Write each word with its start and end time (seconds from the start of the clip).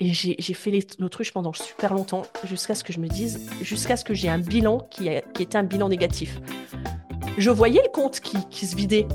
Et 0.00 0.12
j'ai 0.12 0.54
fait 0.54 0.72
l'autruche 0.98 1.32
pendant 1.32 1.52
super 1.52 1.92
longtemps, 1.92 2.22
jusqu'à 2.44 2.76
ce 2.76 2.84
que 2.84 2.92
je 2.92 3.00
me 3.00 3.08
dise, 3.08 3.40
jusqu'à 3.62 3.96
ce 3.96 4.04
que 4.04 4.14
j'ai 4.14 4.28
un 4.28 4.38
bilan 4.38 4.86
qui, 4.90 5.08
était 5.08 5.56
un 5.56 5.64
bilan 5.64 5.88
négatif. 5.88 6.40
Je 7.36 7.50
voyais 7.50 7.82
le 7.82 7.90
compte 7.90 8.20
qui, 8.20 8.36
qui 8.48 8.66
se 8.66 8.76
vidait. 8.76 9.06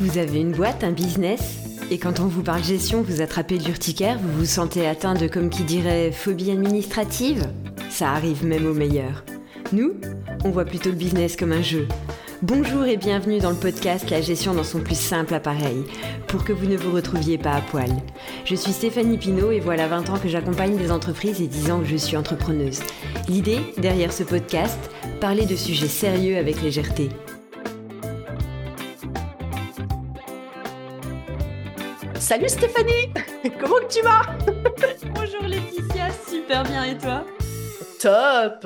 Vous 0.00 0.18
avez 0.18 0.40
une 0.40 0.52
boîte, 0.52 0.84
un 0.84 0.92
business? 0.92 1.58
Et 1.90 1.96
quand 1.96 2.20
on 2.20 2.26
vous 2.26 2.42
parle 2.42 2.62
gestion, 2.62 3.00
vous 3.00 3.22
attrapez 3.22 3.58
l'urticaire, 3.58 4.18
vous 4.18 4.40
vous 4.40 4.44
sentez 4.44 4.86
atteint 4.86 5.14
de, 5.14 5.26
comme 5.26 5.48
qui 5.48 5.64
dirait, 5.64 6.12
phobie 6.12 6.50
administrative? 6.50 7.50
Ça 7.88 8.12
arrive 8.12 8.44
même 8.44 8.66
aux 8.66 8.74
meilleurs. 8.74 9.24
Nous, 9.72 9.94
on 10.44 10.50
voit 10.50 10.66
plutôt 10.66 10.90
le 10.90 10.96
business 10.96 11.36
comme 11.36 11.52
un 11.52 11.62
jeu. 11.62 11.88
Bonjour 12.42 12.84
et 12.84 12.96
bienvenue 12.96 13.40
dans 13.40 13.50
le 13.50 13.56
podcast 13.56 14.10
La 14.10 14.20
gestion 14.20 14.54
dans 14.54 14.62
son 14.62 14.78
plus 14.78 14.98
simple 14.98 15.34
appareil, 15.34 15.82
pour 16.28 16.44
que 16.44 16.52
vous 16.52 16.66
ne 16.66 16.76
vous 16.76 16.92
retrouviez 16.92 17.36
pas 17.36 17.54
à 17.54 17.60
poil. 17.60 17.90
Je 18.44 18.54
suis 18.54 18.72
Stéphanie 18.72 19.18
Pinault 19.18 19.50
et 19.50 19.58
voilà 19.58 19.88
20 19.88 20.08
ans 20.10 20.18
que 20.20 20.28
j'accompagne 20.28 20.76
des 20.76 20.92
entreprises 20.92 21.42
et 21.42 21.48
10 21.48 21.70
ans 21.72 21.80
que 21.80 21.86
je 21.86 21.96
suis 21.96 22.16
entrepreneuse. 22.16 22.80
L'idée, 23.28 23.58
derrière 23.78 24.12
ce 24.12 24.22
podcast, 24.22 24.78
parler 25.20 25.46
de 25.46 25.56
sujets 25.56 25.88
sérieux 25.88 26.36
avec 26.36 26.62
légèreté. 26.62 27.08
Salut 32.20 32.48
Stéphanie 32.48 33.12
Comment 33.60 33.80
que 33.80 33.92
tu 33.92 34.02
vas 34.02 34.22
Bonjour 35.12 35.42
Laetitia, 35.42 36.08
super 36.28 36.62
bien 36.62 36.84
et 36.84 36.98
toi 36.98 37.24
Top 38.00 38.64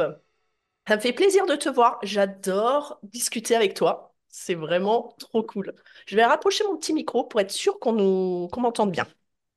Ça 0.89 0.97
me 0.97 1.01
fait 1.01 1.13
plaisir 1.13 1.47
de 1.47 1.55
te 1.57 1.69
voir. 1.69 1.99
J'adore 2.03 2.99
discuter 3.03 3.55
avec 3.55 3.75
toi. 3.75 4.15
C'est 4.29 4.55
vraiment 4.55 5.15
trop 5.19 5.43
cool. 5.43 5.75
Je 6.07 6.17
vais 6.17 6.25
rapprocher 6.25 6.65
mon 6.65 6.77
petit 6.77 6.93
micro 6.95 7.25
pour 7.25 7.41
être 7.41 7.51
sûr 7.51 7.79
qu'on 7.79 7.93
nous... 7.93 8.49
qu'on 8.49 8.61
m'entende 8.63 8.91
bien. 8.91 9.07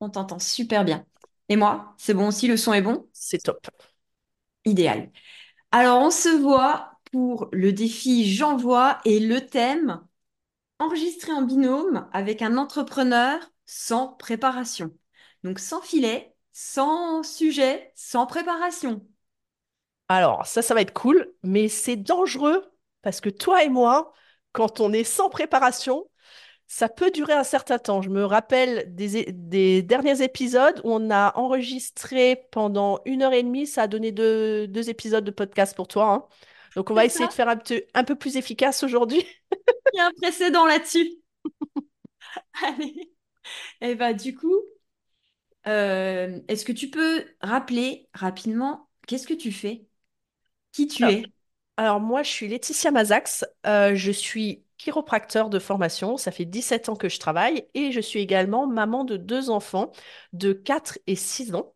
On 0.01 0.09
t'entend 0.09 0.39
super 0.39 0.83
bien. 0.85 1.05
Et 1.49 1.55
moi, 1.55 1.95
c'est 1.97 2.13
bon 2.13 2.27
aussi, 2.27 2.47
le 2.47 2.57
son 2.57 2.73
est 2.73 2.81
bon? 2.81 3.07
C'est 3.13 3.39
top. 3.43 3.67
Idéal. 4.65 5.11
Alors, 5.71 6.01
on 6.01 6.11
se 6.11 6.29
voit 6.29 6.99
pour 7.11 7.49
le 7.53 7.73
défi 7.73 8.31
J'envoie 8.33 8.99
et 9.05 9.19
le 9.19 9.45
thème 9.47 10.01
enregistrer 10.79 11.33
en 11.33 11.43
binôme 11.43 12.07
avec 12.13 12.41
un 12.41 12.57
entrepreneur 12.57 13.39
sans 13.65 14.09
préparation. 14.09 14.91
Donc, 15.43 15.59
sans 15.59 15.81
filet, 15.81 16.35
sans 16.53 17.23
sujet, 17.23 17.91
sans 17.95 18.27
préparation. 18.27 19.05
Alors, 20.07 20.45
ça, 20.45 20.61
ça 20.61 20.73
va 20.73 20.81
être 20.81 20.93
cool, 20.93 21.33
mais 21.43 21.67
c'est 21.67 21.95
dangereux 21.95 22.63
parce 23.01 23.21
que 23.21 23.29
toi 23.29 23.63
et 23.63 23.69
moi, 23.69 24.13
quand 24.51 24.79
on 24.79 24.93
est 24.93 25.03
sans 25.03 25.29
préparation, 25.29 26.09
ça 26.67 26.89
peut 26.89 27.11
durer 27.11 27.33
un 27.33 27.43
certain 27.43 27.79
temps. 27.79 28.01
Je 28.01 28.09
me 28.09 28.25
rappelle 28.25 28.93
des, 28.95 29.81
derniers 29.83 30.21
épisodes 30.21 30.79
où 30.83 30.91
on 30.93 31.11
a 31.11 31.37
enregistré 31.37 32.47
pendant 32.51 32.99
une 33.05 33.21
heure 33.23 33.33
et 33.33 33.43
demie. 33.43 33.67
Ça 33.67 33.83
a 33.83 33.87
donné 33.87 34.11
deux, 34.11 34.67
deux 34.67 34.89
épisodes 34.89 35.23
de 35.23 35.31
podcast 35.31 35.75
pour 35.75 35.87
toi, 35.87 36.11
hein. 36.11 36.25
Donc, 36.75 36.91
on 36.91 36.93
va 36.93 37.05
essayer 37.05 37.25
ça. 37.25 37.29
de 37.29 37.33
faire 37.33 37.77
un, 37.93 38.03
peu 38.03 38.15
plus 38.15 38.35
efficace 38.35 38.83
aujourd'hui. 38.83 39.25
Il 39.93 39.97
y 39.97 39.99
a 40.01 40.07
un 40.07 40.11
précédent 40.11 40.65
là-dessus. 40.65 41.09
Allez. 42.63 43.13
Et 43.79 43.95
bah, 43.95 44.13
du 44.13 44.35
coup, 44.35 44.59
euh, 45.67 46.39
est-ce 46.49 46.65
que 46.65 46.73
tu 46.73 46.89
peux 46.89 47.25
rappeler 47.39 48.09
rapidement 48.13 48.89
qu'est-ce 49.07 49.27
que 49.27 49.33
tu 49.33 49.53
fais? 49.53 49.87
Qui 50.75 50.87
tu 50.87 51.09
es? 51.09 51.31
Alors 51.77 51.99
moi, 51.99 52.23
je 52.23 52.29
suis 52.29 52.47
Laetitia 52.47 52.91
Mazax, 52.91 53.45
Euh, 53.65 53.95
je 53.95 54.11
suis 54.11 54.63
chiropracteur 54.77 55.49
de 55.49 55.59
formation, 55.59 56.17
ça 56.17 56.31
fait 56.31 56.45
17 56.45 56.89
ans 56.89 56.95
que 56.95 57.09
je 57.09 57.19
travaille. 57.19 57.67
Et 57.73 57.91
je 57.91 57.99
suis 58.01 58.19
également 58.19 58.67
maman 58.67 59.03
de 59.05 59.17
deux 59.17 59.49
enfants 59.49 59.91
de 60.33 60.53
4 60.53 60.99
et 61.07 61.15
6 61.15 61.53
ans. 61.55 61.73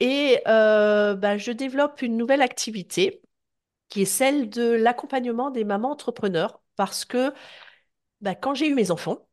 Et 0.00 0.40
euh, 0.48 1.14
bah, 1.16 1.38
je 1.38 1.52
développe 1.52 2.02
une 2.02 2.16
nouvelle 2.18 2.42
activité 2.42 3.22
qui 3.88 4.02
est 4.02 4.06
celle 4.06 4.50
de 4.50 4.64
l'accompagnement 4.72 5.50
des 5.50 5.64
mamans 5.64 5.92
entrepreneurs. 5.92 6.62
Parce 6.76 7.04
que 7.06 7.32
bah, 8.20 8.34
quand 8.34 8.54
j'ai 8.54 8.68
eu 8.68 8.74
mes 8.74 8.90
enfants, 8.90 9.28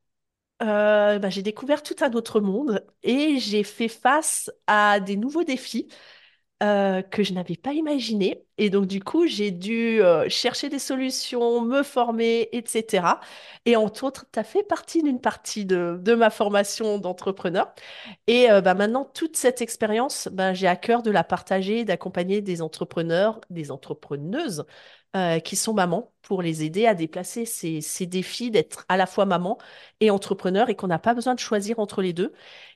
euh, 0.63 1.19
bah, 1.19 1.29
j'ai 1.29 1.43
découvert 1.43 1.83
tout 1.83 1.95
un 2.01 2.13
autre 2.13 2.41
monde 2.41 2.85
et 3.03 3.39
j'ai 3.39 3.63
fait 3.63 3.87
face 3.89 4.51
à 4.67 4.99
des 4.99 5.17
nouveaux 5.17 5.43
défis 5.43 5.89
euh, 6.63 7.03
que 7.03 7.21
je 7.21 7.33
n'avais 7.33 7.55
pas 7.55 7.73
imaginé. 7.73 8.43
Et 8.57 8.71
donc, 8.71 8.87
du 8.87 8.99
coup, 8.99 9.27
j'ai 9.27 9.51
dû 9.51 10.01
euh, 10.01 10.27
chercher 10.27 10.69
des 10.69 10.79
solutions, 10.79 11.61
me 11.61 11.83
former, 11.83 12.49
etc. 12.51 13.19
Et 13.65 13.75
entre 13.75 14.05
autres, 14.05 14.25
tu 14.33 14.39
as 14.39 14.43
fait 14.43 14.63
partie 14.63 15.03
d'une 15.03 15.21
partie 15.21 15.65
de, 15.65 16.15
ma 16.15 16.31
formation 16.31 16.97
d'entrepreneur. 16.97 17.71
Et 18.25 18.49
euh, 18.49 18.61
bah, 18.61 18.73
maintenant, 18.73 19.05
toute 19.05 19.37
cette 19.37 19.61
expérience, 19.61 20.29
bah, 20.31 20.55
j'ai 20.55 20.65
à 20.65 20.75
cœur 20.75 21.03
de 21.03 21.11
la 21.11 21.23
partager, 21.23 21.85
d'accompagner 21.85 22.41
des 22.41 22.63
entrepreneurs, 22.63 23.39
des 23.51 23.69
entrepreneuses 23.71 24.65
qui 25.43 25.55
sont 25.55 25.73
mamans 25.73 26.13
pour 26.21 26.43
les 26.43 26.63
aider 26.63 26.85
à 26.85 26.93
déplacer 26.93 27.45
ces, 27.45 27.81
ces 27.81 28.05
défis 28.05 28.51
d'être 28.51 28.85
à 28.87 28.97
la 28.97 29.07
fois 29.07 29.25
maman 29.25 29.57
et 29.99 30.11
entrepreneur 30.11 30.69
et 30.69 30.75
qu'on 30.75 30.85
n'a 30.85 30.99
pas 30.99 31.15
besoin 31.15 31.33
de 31.33 31.39
choisir 31.39 31.79
entre 31.79 32.03
les 32.03 32.13
deux. 32.13 32.33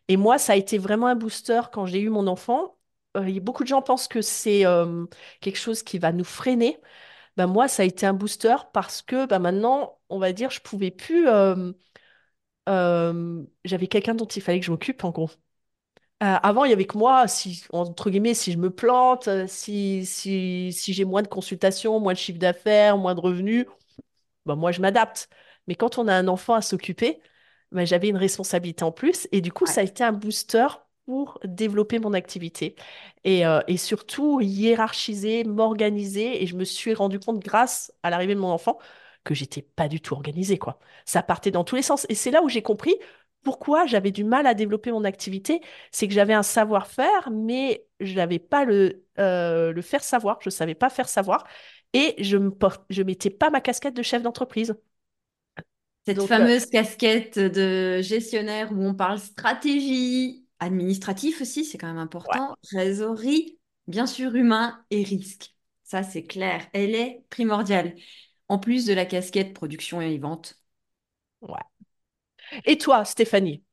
Et 0.08 0.18
moi, 0.18 0.40
ça 0.40 0.54
a 0.54 0.56
été 0.56 0.80
vraiment 0.80 1.06
un 1.06 1.16
booster 1.16 1.62
quand 1.72 1.86
j'ai 1.86 2.00
eu 2.00 2.10
mon 2.10 2.26
enfant 2.26 2.78
euh, 3.18 3.40
beaucoup 3.42 3.64
de 3.64 3.68
gens 3.68 3.82
pensent 3.82 4.08
que 4.08 4.22
c'est 4.22 4.66
euh, 4.66 5.06
quelque 5.42 5.58
chose 5.58 5.84
qui 5.84 6.00
va 6.00 6.12
nous 6.12 6.24
freiner. 6.24 6.80
Ben 7.38 7.48
moi, 7.48 7.68
ça 7.68 7.84
a 7.84 7.86
été 7.88 8.06
un 8.06 8.14
booster 8.14 8.56
parce 8.74 9.02
que 9.04 9.26
ben 9.28 9.40
maintenant, 9.40 10.00
on 10.10 10.20
va 10.20 10.34
dire, 10.34 10.52
je 10.52 10.62
pouvais 10.62 10.92
plus. 10.92 11.28
euh, 12.70 13.44
j'avais 13.66 13.88
quelqu'un 13.88 14.16
dont 14.16 14.26
il 14.26 14.42
fallait 14.42 14.60
que 14.60 14.66
je 14.66 14.72
m'occupe, 14.72 15.04
en 15.04 15.10
gros. 15.12 15.30
Euh, 16.24 16.38
avant, 16.44 16.66
il 16.66 16.72
y 16.72 16.74
avait 16.74 16.86
que 16.86 16.98
moi, 16.98 17.28
si, 17.28 17.64
entre 17.72 18.10
guillemets, 18.12 18.36
si 18.36 18.52
je 18.54 18.58
me 18.60 18.70
plante, 18.72 19.28
euh, 19.28 19.48
si, 19.48 20.06
si, 20.06 20.72
si 20.74 20.94
j'ai 20.94 21.06
moins 21.06 21.24
de 21.24 21.28
consultations, 21.30 22.00
moins 22.00 22.14
de 22.14 22.20
chiffre 22.20 22.40
d'affaires, 22.40 22.98
moins 22.98 23.16
de 23.16 23.22
revenus, 23.22 23.68
ben 24.46 24.56
moi, 24.56 24.72
je 24.72 24.82
m'adapte. 24.82 25.30
Mais 25.68 25.76
quand 25.76 25.98
on 26.00 26.08
a 26.08 26.16
un 26.16 26.28
enfant 26.28 26.56
à 26.56 26.62
s'occuper, 26.62 27.22
ben, 27.72 27.86
j'avais 27.86 28.10
une 28.10 28.18
responsabilité 28.18 28.84
en 28.84 28.92
plus. 28.92 29.28
Et 29.32 29.42
du 29.42 29.52
coup, 29.54 29.66
Ouais. 29.66 29.74
ça 29.74 29.82
a 29.82 29.84
été 29.86 30.04
un 30.04 30.14
booster 30.14 30.68
pour 31.12 31.40
développer 31.44 32.00
mon 32.00 32.14
activité. 32.14 32.76
Et, 33.26 33.46
euh, 33.46 33.60
et 33.68 33.76
surtout, 33.76 34.40
hiérarchiser, 34.42 35.44
m'organiser. 35.44 36.42
Et 36.42 36.48
je 36.48 36.56
me 36.56 36.64
suis 36.64 36.94
rendu 36.94 37.20
compte, 37.20 37.40
grâce 37.44 37.92
à 38.02 38.10
l'arrivée 38.10 38.34
de 38.34 38.40
mon 38.40 38.48
enfant, 38.50 38.80
que 39.26 39.34
j'étais 39.36 39.62
pas 39.62 39.90
du 39.90 40.00
tout 40.00 40.14
organisée, 40.14 40.58
quoi. 40.58 40.80
Ça 41.06 41.22
partait 41.22 41.52
dans 41.52 41.66
tous 41.66 41.76
les 41.76 41.82
sens. 41.82 42.06
Et 42.10 42.16
c'est 42.16 42.32
là 42.32 42.42
où 42.44 42.48
j'ai 42.50 42.62
compris 42.62 42.96
pourquoi 43.44 43.86
j'avais 43.88 44.12
du 44.12 44.24
mal 44.24 44.48
à 44.48 44.54
développer 44.54 44.92
mon 44.92 45.04
activité. 45.04 45.60
C'est 45.92 46.08
que 46.08 46.14
j'avais 46.14 46.34
un 46.34 46.44
savoir-faire, 46.44 47.30
mais 47.32 47.86
je 48.00 48.16
n'avais 48.16 48.40
pas 48.40 48.64
le, 48.64 49.04
euh, 49.20 49.74
le 49.74 49.82
faire 49.82 50.04
savoir. 50.04 50.40
Je 50.42 50.50
savais 50.50 50.76
pas 50.76 50.90
faire 50.90 51.10
savoir. 51.10 51.46
Et 51.94 52.16
je 52.24 52.38
me 52.38 52.52
porte, 52.52 52.86
je 52.90 53.04
mettais 53.04 53.30
pas 53.32 53.50
ma 53.50 53.60
casquette 53.60 53.96
de 53.96 54.04
chef 54.04 54.22
d'entreprise. 54.24 54.76
Cette 56.06 56.18
Donc, 56.18 56.26
euh, 56.26 56.28
fameuse 56.28 56.66
casquette 56.66 57.38
de 57.38 58.02
gestionnaire 58.02 58.72
où 58.72 58.84
on 58.84 58.96
parle 58.96 59.20
stratégie, 59.20 60.41
administratif 60.62 61.42
aussi, 61.42 61.66
c'est 61.66 61.78
quand 61.80 61.88
même 61.90 61.98
ouais, 62.28 62.40
important, 62.40 62.56
trésorerie, 62.64 63.60
bien 63.88 64.08
sûr 64.08 64.36
humain 64.36 64.86
et 64.92 65.04
risque. 65.04 65.56
Ça, 65.84 66.04
c'est 66.04 66.24
clair. 66.26 66.68
Elle 66.74 66.96
est 66.96 67.26
primordiale. 67.32 67.96
En 68.50 68.60
plus 68.60 68.86
de 68.86 68.94
la 68.94 69.06
casquette 69.06 69.54
production 69.54 70.02
et 70.02 70.18
vente. 70.20 70.62
ouais. 71.42 71.62
Et 72.66 72.78
toi, 72.78 73.06
Stéphanie? 73.06 73.64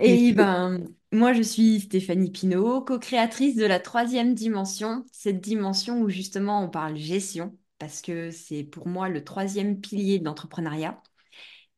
Et 0.00 0.32
es-tu? 0.34 0.34
ben, 0.34 0.86
moi, 1.12 1.32
je 1.32 1.42
suis 1.42 1.80
Stéphanie 1.80 2.30
Pinault, 2.30 2.82
co-créatrice 2.82 3.56
de 3.56 3.64
la 3.66 3.80
troisième 3.80 4.34
dimension, 4.34 5.04
cette 5.12 5.40
dimension 5.40 6.00
où 6.00 6.08
justement 6.10 6.62
on 6.64 6.68
parle 6.70 6.96
gestion, 6.96 7.56
parce 7.78 8.02
que 8.02 8.30
c'est 8.30 8.64
pour 8.64 8.88
moi 8.88 9.08
le 9.08 9.24
troisième 9.24 9.80
pilier 9.80 10.18
de 10.18 10.24
l'entrepreneuriat. 10.24 11.02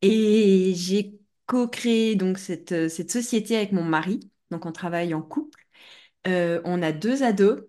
Et 0.02 0.74
j'ai 0.76 1.18
co-créé 1.46 2.16
donc 2.16 2.38
cette, 2.38 2.72
euh, 2.72 2.88
cette 2.88 3.10
société 3.10 3.56
avec 3.56 3.72
mon 3.72 3.84
mari. 3.84 4.30
Donc 4.50 4.66
on 4.66 4.72
travaille 4.72 5.14
en 5.14 5.22
couple. 5.22 5.60
Euh, 6.26 6.60
on 6.64 6.82
a 6.82 6.92
deux 6.92 7.22
ados. 7.22 7.62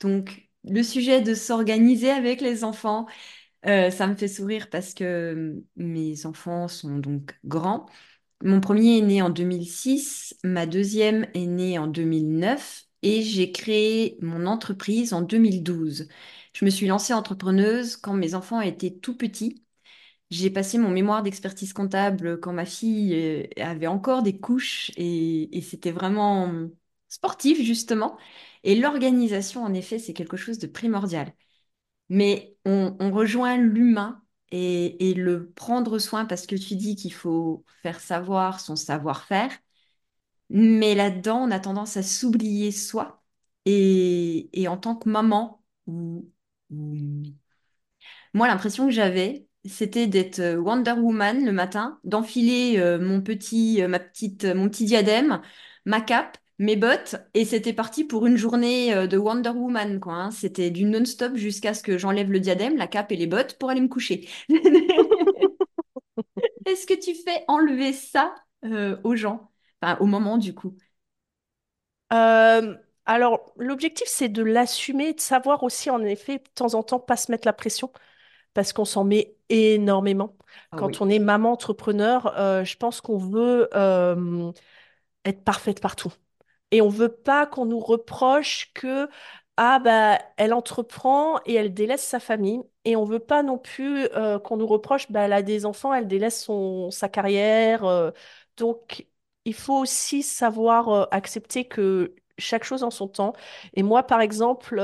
Donc 0.00 0.48
le 0.64 0.82
sujet 0.82 1.22
de 1.22 1.34
s'organiser 1.34 2.10
avec 2.10 2.40
les 2.40 2.64
enfants, 2.64 3.06
euh, 3.66 3.90
ça 3.90 4.06
me 4.06 4.14
fait 4.16 4.28
sourire 4.28 4.68
parce 4.70 4.94
que 4.94 5.04
euh, 5.04 5.64
mes 5.76 6.26
enfants 6.26 6.68
sont 6.68 6.98
donc 6.98 7.38
grands. 7.44 7.86
Mon 8.42 8.60
premier 8.60 8.98
est 8.98 9.02
né 9.02 9.22
en 9.22 9.30
2006, 9.30 10.36
ma 10.44 10.66
deuxième 10.66 11.26
est 11.34 11.46
née 11.46 11.78
en 11.78 11.86
2009 11.86 12.84
et 13.02 13.22
j'ai 13.22 13.52
créé 13.52 14.18
mon 14.20 14.46
entreprise 14.46 15.12
en 15.12 15.22
2012. 15.22 16.08
Je 16.54 16.64
me 16.64 16.70
suis 16.70 16.86
lancée 16.88 17.14
entrepreneuse 17.14 17.96
quand 17.96 18.14
mes 18.14 18.34
enfants 18.34 18.60
étaient 18.60 18.90
tout 18.92 19.16
petits. 19.16 19.64
J'ai 20.32 20.50
passé 20.50 20.78
mon 20.78 20.88
mémoire 20.88 21.22
d'expertise 21.22 21.74
comptable 21.74 22.40
quand 22.40 22.54
ma 22.54 22.64
fille 22.64 23.14
euh, 23.14 23.46
avait 23.58 23.86
encore 23.86 24.22
des 24.22 24.38
couches 24.40 24.90
et, 24.96 25.60
c'était 25.62 25.90
vraiment 25.92 26.50
sportif 27.08 27.60
justement. 27.62 28.16
Et 28.64 28.74
l'organisation, 28.74 29.62
en 29.62 29.74
effet, 29.74 29.98
c'est 29.98 30.14
quelque 30.14 30.38
chose 30.38 30.58
de 30.58 30.66
primordial. 30.66 31.34
Mais 32.08 32.56
on, 32.66 32.96
rejoint 33.12 33.58
l'humain 33.58 34.22
et, 34.52 35.14
le 35.14 35.50
prendre 35.52 35.98
soin 35.98 36.26
parce 36.26 36.46
que 36.46 36.56
tu 36.56 36.76
dis 36.76 36.96
qu'il 36.96 37.12
faut 37.14 37.64
faire 37.82 38.00
savoir 38.00 38.60
son 38.60 38.76
savoir-faire. 38.76 39.50
Mais 40.50 40.94
là-dedans, 40.94 41.38
on 41.48 41.50
a 41.50 41.60
tendance 41.60 41.96
à 41.96 42.02
s'oublier 42.02 42.72
soi. 42.72 43.22
Et, 43.66 44.66
en 44.68 44.76
tant 44.78 44.96
que 44.96 45.08
maman, 45.08 45.62
moi, 48.34 48.48
l'impression 48.48 48.86
que 48.86 48.92
j'avais, 48.92 49.46
c'était 49.64 50.06
d'être 50.06 50.40
euh, 50.40 50.56
Wonder 50.56 50.92
Woman 50.92 51.44
le 51.44 51.52
matin, 51.52 51.98
d'enfiler 52.04 52.78
euh, 52.78 52.98
mon 52.98 53.20
petit, 53.20 53.82
euh, 53.82 53.88
ma 53.88 53.98
petite, 54.00 54.44
mon 54.44 54.68
petit 54.68 54.84
diadème, 54.84 55.40
ma 55.86 56.00
cape, 56.00 56.38
mes 56.58 56.76
bottes, 56.76 57.16
et 57.34 57.44
c'était 57.44 57.72
parti 57.72 58.04
pour 58.04 58.26
une 58.26 58.36
journée 58.36 59.08
de 59.08 59.16
Wonder 59.18 59.50
Woman, 59.50 59.98
quoi. 59.98 60.12
hein. 60.14 60.30
C'était 60.30 60.70
du 60.70 60.84
non-stop 60.84 61.34
jusqu'à 61.36 61.74
ce 61.74 61.82
que 61.82 61.98
j'enlève 61.98 62.30
le 62.30 62.38
diadème, 62.40 62.76
la 62.76 62.86
cape 62.86 63.10
et 63.10 63.16
les 63.16 63.26
bottes 63.26 63.56
pour 63.58 63.70
aller 63.70 63.80
me 63.80 63.88
coucher. 63.88 64.28
Est-ce 66.66 66.86
que 66.86 66.94
tu 66.94 67.14
fais 67.14 67.44
enlever 67.48 67.92
ça 67.92 68.34
aux 69.04 69.16
gens? 69.16 69.50
Enfin, 69.80 69.96
au 70.00 70.06
moment 70.06 70.38
du 70.38 70.54
coup. 70.54 70.76
Alors, 73.04 73.52
l'objectif, 73.56 74.06
c'est 74.08 74.28
de 74.28 74.42
l'assumer, 74.42 75.12
de 75.14 75.20
savoir 75.20 75.62
aussi, 75.64 75.90
en 75.90 76.02
effet, 76.04 76.38
de 76.38 76.44
temps 76.54 76.74
en 76.74 76.82
temps, 76.82 77.00
pas 77.00 77.16
se 77.16 77.30
mettre 77.32 77.46
la 77.46 77.52
pression, 77.52 77.92
parce 78.54 78.72
qu'on 78.72 78.84
s'en 78.84 79.04
met 79.04 79.36
énormément. 79.48 80.36
Ah 80.70 80.78
Quand 80.78 81.00
oui. 81.00 81.02
on 81.02 81.08
est 81.08 81.18
maman 81.18 81.52
entrepreneur, 81.52 82.38
euh, 82.38 82.64
je 82.64 82.76
pense 82.76 83.00
qu'on 83.00 83.18
veut 83.18 83.68
euh, 83.74 84.52
être 85.24 85.44
parfaite 85.44 85.80
partout. 85.80 86.12
Et 86.72 86.82
on 86.82 86.88
veut 86.88 87.10
pas 87.10 87.46
qu'on 87.46 87.66
nous 87.66 87.80
reproche 87.80 88.72
que 88.74 89.08
ah 89.56 89.78
bah 89.80 90.18
elle 90.38 90.54
entreprend 90.54 91.40
et 91.46 91.54
elle 91.54 91.74
délaisse 91.74 92.02
sa 92.04 92.20
famille. 92.20 92.62
Et 92.84 92.96
on 92.96 93.04
veut 93.04 93.18
pas 93.20 93.42
non 93.42 93.58
plus 93.58 94.06
euh, 94.16 94.38
qu'on 94.38 94.56
nous 94.56 94.66
reproche 94.66 95.10
bah 95.12 95.22
elle 95.22 95.32
a 95.34 95.42
des 95.42 95.66
enfants, 95.66 95.94
elle 95.94 96.08
délaisse 96.08 96.42
son 96.44 96.90
sa 96.90 97.08
carrière. 97.08 97.84
euh. 97.84 98.10
donc 98.56 99.06
il 99.44 99.54
faut 99.54 99.76
aussi 99.78 100.22
savoir 100.22 100.88
euh, 100.90 101.04
accepter 101.10 101.66
que 101.68 102.14
chaque 102.38 102.64
chose 102.64 102.82
en 102.82 102.90
son 102.90 103.08
temps. 103.08 103.34
Et 103.74 103.82
moi 103.82 104.02
par 104.04 104.20
exemple 104.20 104.76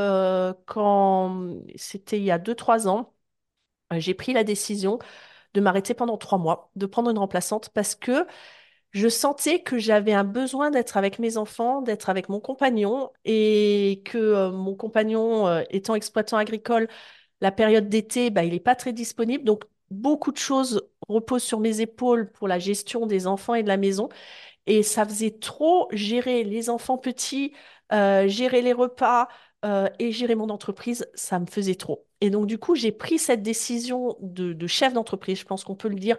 quand 0.66 1.54
c'était 1.76 2.18
il 2.18 2.24
y 2.24 2.30
a 2.30 2.38
deux 2.38 2.54
trois 2.54 2.88
ans, 2.88 3.14
j'ai 3.96 4.14
pris 4.14 4.32
la 4.32 4.44
décision 4.44 4.98
de 5.54 5.60
m'arrêter 5.60 5.94
pendant 5.94 6.18
trois 6.18 6.38
mois, 6.38 6.70
de 6.76 6.86
prendre 6.86 7.10
une 7.10 7.18
remplaçante 7.18 7.70
parce 7.70 7.94
que 7.94 8.26
je 8.92 9.08
sentais 9.08 9.62
que 9.62 9.78
j'avais 9.78 10.12
un 10.12 10.24
besoin 10.24 10.70
d'être 10.70 10.96
avec 10.96 11.18
mes 11.18 11.36
enfants, 11.36 11.82
d'être 11.82 12.08
avec 12.08 12.28
mon 12.28 12.40
compagnon, 12.40 13.10
et 13.24 14.02
que 14.04 14.18
euh, 14.18 14.50
mon 14.50 14.74
compagnon, 14.74 15.46
euh, 15.46 15.62
étant 15.70 15.94
exploitant 15.94 16.38
agricole, 16.38 16.88
la 17.40 17.52
période 17.52 17.88
d'été, 17.88 18.30
bah, 18.30 18.44
il 18.44 18.52
n'est 18.52 18.60
pas 18.60 18.74
très 18.74 18.92
disponible. 18.92 19.44
Donc, 19.44 19.64
beaucoup 19.90 20.32
de 20.32 20.38
choses 20.38 20.88
reposent 21.08 21.44
sur 21.44 21.60
mes 21.60 21.80
épaules 21.80 22.30
pour 22.32 22.48
la 22.48 22.58
gestion 22.58 23.06
des 23.06 23.26
enfants 23.26 23.54
et 23.54 23.62
de 23.62 23.68
la 23.68 23.76
maison. 23.76 24.08
Et 24.66 24.82
ça 24.82 25.04
faisait 25.06 25.38
trop 25.38 25.88
gérer 25.92 26.44
les 26.44 26.70
enfants 26.70 26.98
petits, 26.98 27.54
euh, 27.92 28.28
gérer 28.28 28.62
les 28.62 28.72
repas 28.72 29.28
euh, 29.64 29.88
et 29.98 30.12
gérer 30.12 30.34
mon 30.36 30.50
entreprise. 30.50 31.08
Ça 31.14 31.38
me 31.38 31.46
faisait 31.46 31.74
trop. 31.74 32.06
Et 32.20 32.30
donc, 32.30 32.46
du 32.46 32.58
coup, 32.58 32.74
j'ai 32.74 32.92
pris 32.92 33.18
cette 33.18 33.42
décision 33.42 34.16
de, 34.20 34.66
chef 34.66 34.92
d'entreprise, 34.92 35.38
je 35.40 35.44
pense 35.44 35.64
qu'on 35.64 35.74
peut 35.74 35.88
le 35.88 35.96
dire, 35.96 36.16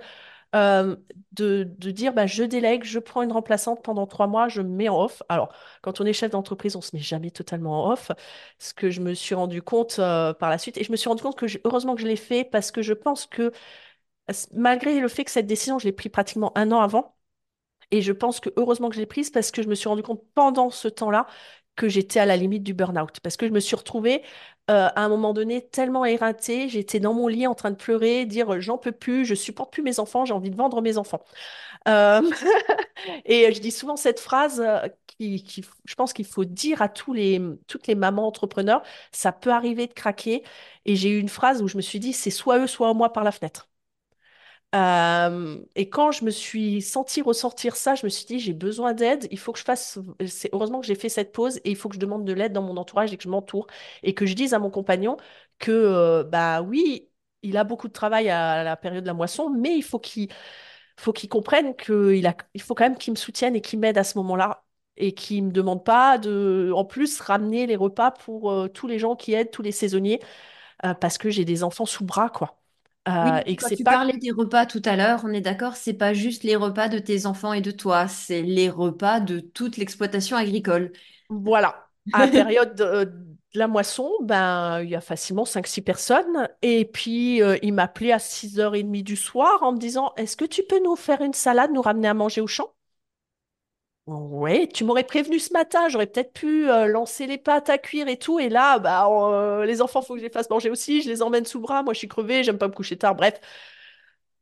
euh, 0.56 0.96
de, 1.34 1.64
dire 1.64 2.14
bah, 2.14 2.26
je 2.26 2.44
délègue, 2.44 2.84
je 2.84 3.00
prends 3.00 3.22
une 3.22 3.32
remplaçante 3.32 3.84
pendant 3.84 4.08
trois 4.08 4.28
mois, 4.28 4.50
je 4.50 4.62
me 4.62 4.70
mets 4.70 4.90
en 4.90 5.02
off. 5.04 5.24
Alors, 5.30 5.54
quand 5.82 6.02
on 6.02 6.06
est 6.06 6.14
chef 6.14 6.32
d'entreprise, 6.32 6.76
on 6.76 6.82
se 6.82 6.96
met 6.96 7.02
jamais 7.02 7.32
totalement 7.32 7.86
en 7.86 7.92
off, 7.94 8.12
ce 8.58 8.74
que 8.74 8.90
je 8.90 9.02
me 9.02 9.14
suis 9.14 9.36
rendu 9.36 9.62
compte 9.62 10.00
euh, 10.00 10.34
par 10.34 10.50
la 10.50 10.58
suite. 10.58 10.78
Et 10.78 10.84
je 10.84 10.92
me 10.92 10.98
suis 10.98 11.10
rendu 11.10 11.24
compte 11.24 11.38
que 11.38 11.46
heureusement 11.66 11.96
que 11.96 12.02
je 12.02 12.08
l'ai 12.08 12.16
fait 12.16 12.44
parce 12.44 12.72
que 12.72 12.82
je 12.82 12.94
pense 12.94 13.26
que 13.26 13.52
malgré 14.54 15.00
le 15.00 15.08
fait 15.08 15.24
que 15.26 15.32
cette 15.32 15.48
décision, 15.48 15.80
je 15.80 15.86
l'ai 15.86 15.92
prise 15.92 16.12
pratiquement 16.12 16.52
un 16.58 16.72
an 16.72 16.82
avant, 16.82 17.16
et 17.92 18.02
je 18.02 18.12
pense 18.12 18.40
que 18.40 18.50
heureusement 18.56 18.90
que 18.90 18.96
je 18.96 19.00
l'ai 19.00 19.06
prise 19.06 19.30
parce 19.32 19.52
que 19.52 19.64
je 19.64 19.68
me 19.68 19.76
suis 19.76 19.90
rendu 19.90 20.04
compte 20.04 20.24
pendant 20.36 20.70
ce 20.70 20.88
temps-là 20.88 21.26
que 21.80 21.88
j'étais 21.90 22.20
à 22.20 22.26
la 22.26 22.38
limite 22.38 22.64
du 22.64 22.74
burn-out. 22.74 23.20
Parce 23.22 23.38
que 23.38 23.48
je 23.48 23.52
me 23.52 23.60
suis 23.60 23.76
retrouvée 23.76 24.22
euh, 24.70 24.90
à 24.96 25.02
un 25.04 25.10
moment 25.10 25.34
donné 25.34 25.66
tellement 25.68 26.06
éreintée, 26.06 26.70
j'étais 26.70 27.00
dans 27.00 27.14
mon 27.14 27.28
lit 27.28 27.48
en 27.48 27.56
train 27.56 27.72
de 27.72 27.76
pleurer, 27.76 28.26
dire 28.26 28.62
j'en 28.62 28.78
peux 28.78 28.92
plus, 28.92 29.26
je 29.26 29.34
supporte 29.34 29.74
plus 29.74 29.82
mes 29.82 30.00
enfants, 30.00 30.26
j'ai 30.26 30.34
envie 30.34 30.52
de 30.52 30.56
vendre 30.56 30.82
mes 30.82 30.98
enfants. 30.98 31.24
Euh, 31.88 32.22
et 33.26 33.54
je 33.54 33.60
dis 33.62 33.72
souvent 33.72 33.96
cette 33.96 34.20
phrase 34.20 34.62
euh, 34.62 34.88
je 35.20 35.96
pense 35.96 36.14
qu'il 36.14 36.26
faut 36.26 36.46
dire 36.46 36.82
à 36.82 36.90
toutes 36.90 37.18
les 37.18 37.96
mamans 37.96 38.28
entrepreneurs, 38.28 38.84
ça 39.12 39.32
peut 39.32 39.52
arriver 39.52 39.88
de 39.88 39.94
craquer. 39.94 40.44
Et 40.86 40.96
j'ai 40.96 41.10
eu 41.10 41.20
une 41.20 41.30
phrase 41.30 41.62
où 41.62 41.68
je 41.68 41.78
me 41.78 41.82
suis 41.82 42.00
dit, 42.00 42.14
c'est 42.14 42.32
soit 42.32 42.60
eux, 42.60 42.68
soit 42.68 42.94
moi 42.94 43.12
par 43.12 43.24
la 43.24 43.32
fenêtre. 43.32 43.70
Euh, 44.76 45.58
et 45.76 45.90
quand 45.90 46.12
je 46.12 46.24
me 46.24 46.30
suis 46.30 46.82
sentie 46.84 47.22
ressortir 47.24 47.76
ça, 47.76 47.96
je 47.96 48.06
me 48.06 48.10
suis 48.10 48.26
dit, 48.26 48.40
j'ai 48.40 48.54
besoin 48.54 48.94
d'aide, 48.94 49.28
il 49.32 49.40
faut 49.40 49.52
que 49.52 49.58
je 49.60 49.64
fasse, 49.64 49.98
c'est 50.28 50.50
heureusement 50.54 50.80
que 50.80 50.86
j'ai 50.86 50.94
fait 50.96 51.10
cette 51.10 51.32
pause 51.32 51.58
et 51.64 51.72
il 51.72 51.76
faut 51.76 51.90
que 51.90 51.96
je 51.96 52.00
demande 52.00 52.24
de 52.24 52.34
l'aide 52.34 52.54
dans 52.54 52.62
mon 52.62 52.78
entourage 52.78 53.12
et 53.12 53.18
que 53.18 53.24
je 53.24 53.30
m'entoure 53.30 53.66
et 54.04 54.14
que 54.14 54.28
je 54.28 54.36
dise 54.36 54.54
à 54.54 54.60
mon 54.60 54.70
compagnon 54.70 55.18
que, 55.58 55.72
euh, 55.72 56.24
bah 56.24 56.62
oui, 56.62 57.10
il 57.42 57.58
a 57.58 57.64
beaucoup 57.64 57.88
de 57.88 57.94
travail 57.94 58.30
à 58.30 58.64
la 58.64 58.78
période 58.78 59.04
de 59.04 59.08
la 59.08 59.14
moisson, 59.16 59.50
mais 59.50 59.76
il 59.76 59.82
faut 59.84 59.98
qu'il 60.00 60.30
faut 61.00 61.14
qu'il 61.14 61.30
comprenne 61.30 61.76
qu'il 61.76 62.28
a, 62.28 62.36
faut 62.62 62.76
quand 62.76 62.84
même 62.84 62.98
qu'il 62.98 63.14
me 63.14 63.18
soutienne 63.18 63.56
et 63.56 63.62
qu'il 63.62 63.80
m'aide 63.80 63.98
à 63.98 64.04
ce 64.04 64.18
moment-là 64.20 64.64
et 64.98 65.14
qu'il 65.14 65.46
me 65.46 65.52
demande 65.52 65.84
pas 65.86 66.18
de, 66.18 66.72
en 66.76 66.84
plus, 66.86 67.22
ramener 67.22 67.66
les 67.68 67.76
repas 67.78 68.12
pour 68.12 68.52
euh, 68.52 68.68
tous 68.68 68.86
les 68.88 69.00
gens 69.00 69.16
qui 69.16 69.34
aident, 69.34 69.50
tous 69.52 69.62
les 69.62 69.72
saisonniers, 69.72 70.20
parce 71.02 71.18
que 71.18 71.30
j'ai 71.30 71.46
des 71.46 71.64
enfants 71.64 71.86
sous 71.86 72.06
bras, 72.06 72.30
quoi. 72.30 72.60
Euh, 73.08 73.12
Oui, 73.22 73.44
et 73.46 73.56
que 73.56 73.62
quand 73.62 73.70
c'est 73.70 73.78
tu 73.78 73.86
pas 73.86 74.00
parlais 74.00 74.18
des 74.18 74.32
repas 74.32 74.66
tout 74.66 74.82
à 74.86 74.96
l'heure, 74.96 75.22
on 75.26 75.34
est 75.34 75.42
d'accord, 75.42 75.76
c'est 75.76 75.94
pas 75.94 76.14
juste 76.14 76.44
les 76.44 76.56
repas 76.56 76.88
de 76.88 77.00
tes 77.00 77.26
enfants 77.26 77.52
et 77.54 77.60
de 77.62 77.72
toi, 77.72 78.08
c'est 78.08 78.42
les 78.42 78.70
repas 78.70 79.20
de 79.20 79.40
toute 79.40 79.76
l'exploitation 79.78 80.38
agricole. 80.38 80.94
Voilà, 81.30 81.90
à 82.14 82.20
la 82.20 82.28
période 82.30 82.76
de, 82.76 83.04
de 83.06 83.60
la 83.60 83.68
moisson, 83.68 84.10
ben, 84.22 84.82
il 84.84 84.90
y 84.90 84.96
a 84.96 85.02
facilement 85.02 85.44
cinq 85.46 85.68
six 85.68 85.82
personnes. 85.82 86.48
Et 86.62 86.86
puis, 86.86 87.42
euh, 87.42 87.58
il 87.62 87.74
m'appelait 87.74 88.14
à 88.14 88.20
6h30 88.20 89.04
du 89.04 89.16
soir 89.18 89.64
en 89.64 89.74
me 89.74 89.78
disant, 89.80 90.14
Est-ce 90.16 90.38
que 90.38 90.46
tu 90.46 90.64
peux 90.64 90.82
nous 90.82 90.96
faire 90.96 91.22
une 91.22 91.34
salade, 91.34 91.72
nous 91.74 91.82
ramener 91.82 92.08
à 92.08 92.14
manger 92.14 92.40
au 92.42 92.48
champ? 92.48 92.72
Ouais, 94.12 94.68
tu 94.68 94.86
m'aurais 94.86 95.04
prévenu 95.04 95.38
ce 95.38 95.54
matin, 95.54 95.88
j'aurais 95.88 96.08
peut-être 96.08 96.34
pu 96.34 96.68
euh, 96.68 96.88
lancer 96.88 97.28
les 97.28 97.38
pâtes 97.38 97.70
à 97.70 97.78
cuire 97.78 98.08
et 98.08 98.18
tout. 98.18 98.40
Et 98.40 98.50
là, 98.50 98.80
bah, 98.80 99.08
euh, 99.08 99.66
les 99.66 99.82
enfants, 99.84 100.02
faut 100.02 100.14
que 100.16 100.20
je 100.20 100.24
les 100.26 100.32
fasse 100.32 100.50
manger 100.50 100.72
aussi. 100.72 101.04
Je 101.04 101.10
les 101.10 101.22
emmène 101.22 101.46
sous 101.46 101.60
bras. 101.60 101.84
Moi, 101.84 101.94
je 101.94 102.00
suis 102.00 102.08
crevée, 102.08 102.44
j'aime 102.44 102.58
pas 102.58 102.68
me 102.68 102.74
coucher 102.74 102.98
tard. 102.98 103.14
Bref, 103.16 103.40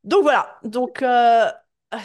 donc 0.03 0.21
voilà, 0.23 0.57
donc 0.63 1.01
euh, 1.01 1.49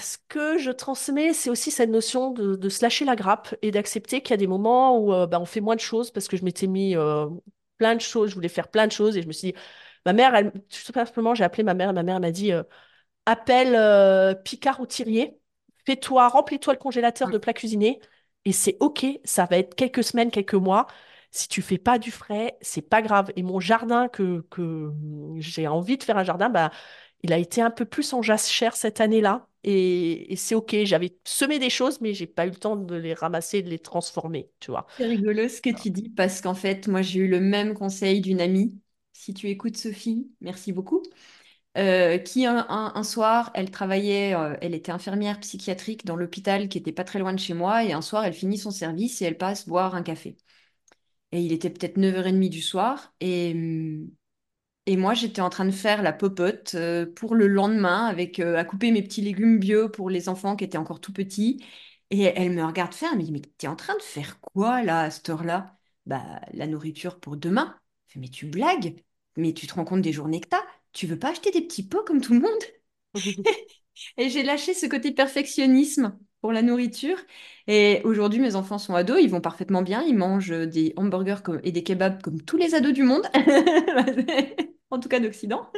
ce 0.01 0.17
que 0.29 0.59
je 0.59 0.71
transmets, 0.71 1.33
c'est 1.33 1.51
aussi 1.51 1.71
cette 1.71 1.91
notion 1.91 2.31
de, 2.31 2.57
de 2.57 2.69
se 2.69 2.83
lâcher 2.83 3.05
la 3.05 3.17
grappe 3.17 3.55
et 3.63 3.71
d'accepter 3.71 4.23
qu'il 4.23 4.31
y 4.33 4.35
a 4.35 4.37
des 4.39 4.47
moments 4.47 4.99
où 4.99 5.09
bah, 5.27 5.39
on 5.41 5.45
fait 5.45 5.61
moins 5.61 5.77
de 5.77 5.81
choses 5.81 6.11
parce 6.11 6.27
que 6.29 6.37
je 6.37 6.45
m'étais 6.45 6.67
mis 6.67 6.95
plein 7.79 7.95
de 7.97 8.01
choses, 8.01 8.31
je 8.31 8.35
voulais 8.35 8.49
faire 8.49 8.69
plein 8.69 8.87
de 8.87 8.93
choses 8.93 9.17
et 9.17 9.23
je 9.23 9.27
me 9.29 9.33
suis 9.33 9.53
dit, 9.53 9.59
ma 10.07 10.13
mère, 10.13 10.53
tout 10.53 10.93
simplement, 10.93 11.35
j'ai 11.35 11.45
appelé 11.45 11.63
ma 11.63 11.75
mère 11.75 11.91
et 11.91 11.93
ma 11.93 12.03
mère 12.03 12.21
m'a 12.21 12.31
dit, 12.33 12.53
appelle 13.27 14.39
Picard 14.45 14.81
ou 14.81 14.87
Thirier, 14.87 15.39
fais-toi, 15.87 16.29
remplis-toi 16.29 16.75
le 16.75 16.79
congélateur 16.79 17.31
de 17.31 17.39
plats 17.39 17.53
cuisinés 17.55 18.01
et 18.45 18.53
c'est 18.53 18.77
OK, 18.81 19.07
ça 19.25 19.47
va 19.47 19.59
être 19.59 19.75
quelques 19.75 20.05
semaines, 20.05 20.31
quelques 20.31 20.55
mois. 20.55 20.87
Si 21.31 21.49
tu 21.49 21.63
fais 21.63 21.79
pas 21.79 21.99
du 21.99 22.11
frais, 22.11 22.59
c'est 22.61 22.83
pas 22.83 23.01
grave. 23.03 23.33
Et 23.37 23.43
mon 23.43 23.61
jardin, 23.61 24.09
que, 24.09 24.43
que 24.51 24.91
j'ai 25.39 25.67
envie 25.69 25.97
de 25.97 26.03
faire 26.03 26.19
un 26.19 26.25
jardin, 26.25 26.51
bah, 26.51 26.71
il 27.23 27.33
a 27.33 27.39
été 27.39 27.63
un 27.63 27.71
peu 27.71 27.85
plus 27.85 28.13
en 28.13 28.23
jachère 28.23 28.77
cette 28.77 29.01
année-là. 29.01 29.47
Et, 29.65 30.33
et 30.33 30.37
c'est 30.37 30.55
OK. 30.55 30.75
J'avais 30.85 31.17
semé 31.25 31.59
des 31.59 31.71
choses, 31.71 32.01
mais 32.01 32.15
j'ai 32.15 32.27
pas 32.27 32.47
eu 32.47 32.51
le 32.51 32.57
temps 32.57 32.77
de 32.77 32.95
les 32.97 33.15
ramasser 33.15 33.63
de 33.63 33.71
les 33.71 33.79
transformer, 33.79 34.51
tu 34.61 34.71
vois. 34.73 34.87
C'est 34.99 35.07
rigolo 35.07 35.49
ce 35.49 35.61
que 35.61 35.71
tu 35.71 35.91
dis 35.91 36.11
parce 36.11 36.41
qu'en 36.41 36.55
fait, 36.55 36.87
moi 36.89 37.03
j'ai 37.03 37.21
eu 37.21 37.29
le 37.29 37.41
même 37.41 37.75
conseil 37.75 38.21
d'une 38.21 38.41
amie. 38.41 38.81
Si 39.13 39.35
tu 39.35 39.49
écoutes 39.49 39.77
Sophie, 39.77 40.31
merci 40.41 40.73
beaucoup. 40.73 41.03
Euh, 41.79 42.19
qui 42.19 42.47
un, 42.47 43.03
soir, 43.03 43.51
elle 43.55 43.71
travaillait, 43.71 44.35
euh, 44.35 44.57
elle 44.61 44.75
était 44.75 44.93
infirmière 44.93 45.41
psychiatrique 45.41 46.05
dans 46.05 46.17
l'hôpital 46.17 46.69
qui 46.69 46.79
était 46.79 46.93
pas 46.93 47.05
très 47.05 47.19
loin 47.19 47.33
de 47.33 47.39
chez 47.39 47.55
moi 47.55 47.85
et 47.85 47.93
un 47.93 48.03
soir 48.03 48.25
elle 48.25 48.35
finit 48.35 48.59
son 48.59 48.71
service 48.71 49.23
et 49.23 49.25
elle 49.27 49.39
passe 49.39 49.67
boire 49.69 49.95
un 49.95 50.03
café. 50.03 50.37
Et 51.33 51.41
il 51.43 51.53
était 51.53 51.71
peut-être 51.71 51.97
9h30 51.97 52.51
du 52.51 52.63
soir 52.63 53.15
et, 53.21 53.53
hum, 53.55 54.11
Et 54.87 54.97
moi, 54.97 55.15
j'étais 55.15 55.41
en 55.43 55.51
train 55.51 55.65
de 55.67 55.71
faire 55.73 56.03
la 56.03 56.13
popote 56.13 56.75
euh, 56.77 57.07
pour 57.07 57.35
le 57.37 57.47
lendemain, 57.49 58.07
avec 58.07 58.41
à 58.41 58.65
couper 58.65 58.91
mes 58.93 59.03
petits 59.03 59.23
légumes 59.23 59.59
bio 59.61 59.89
pour 59.89 60.11
les 60.11 60.29
enfants 60.29 60.57
qui 60.57 60.65
étaient 60.65 60.79
encore 60.79 61.01
tout 61.01 61.13
petits. 61.13 61.65
Et 62.11 62.23
elle 62.25 62.53
me 62.53 62.65
regarde 62.65 62.95
faire, 62.95 63.11
elle 63.13 63.19
me 63.19 63.25
dit, 63.25 63.33
mais 63.33 63.41
t'es 63.43 63.69
en 63.69 63.77
train 63.77 63.97
de 63.97 64.03
faire 64.03 64.41
quoi 64.41 64.83
là, 64.83 65.03
à 65.03 65.11
cette 65.11 65.29
heure-là? 65.31 65.79
Bah, 66.07 66.41
la 66.55 66.67
nourriture 66.67 67.21
pour 67.21 67.37
demain. 67.37 67.79
Je 68.09 68.19
mais 68.21 68.29
tu 68.29 68.47
blagues? 68.47 69.03
Mais 69.37 69.55
tu 69.55 69.67
te 69.69 69.75
rends 69.75 69.85
compte 69.85 70.03
des 70.03 70.13
journées 70.13 70.41
que 70.41 70.49
t'as? 70.49 70.63
Tu 70.93 71.07
veux 71.07 71.19
pas 71.19 71.31
acheter 71.31 71.51
des 71.51 71.63
petits 71.63 71.87
pots 71.87 72.05
comme 72.05 72.21
tout 72.21 72.35
le 72.35 72.41
monde? 72.41 72.63
Et 74.17 74.31
j'ai 74.31 74.43
lâché 74.43 74.75
ce 74.75 74.87
côté 74.87 75.13
perfectionnisme 75.13 76.19
pour 76.41 76.53
la 76.53 76.63
nourriture. 76.63 77.19
Et 77.67 78.01
aujourd'hui, 78.05 78.41
mes 78.41 78.57
enfants 78.57 78.79
sont 78.79 78.95
ados, 78.95 79.19
ils 79.23 79.31
vont 79.31 79.41
parfaitement 79.41 79.83
bien, 79.83 80.03
ils 80.03 80.17
mangent 80.17 80.51
des 80.69 80.93
hamburgers 80.97 81.41
et 81.63 81.73
des 81.73 81.83
kebabs 81.85 82.21
comme 82.23 82.43
tous 82.43 82.57
les 82.57 82.75
ados 82.75 82.93
du 82.93 83.03
monde, 83.05 83.27
en 84.91 84.99
tout 85.01 85.09
cas 85.09 85.21
d'Occident. 85.21 85.71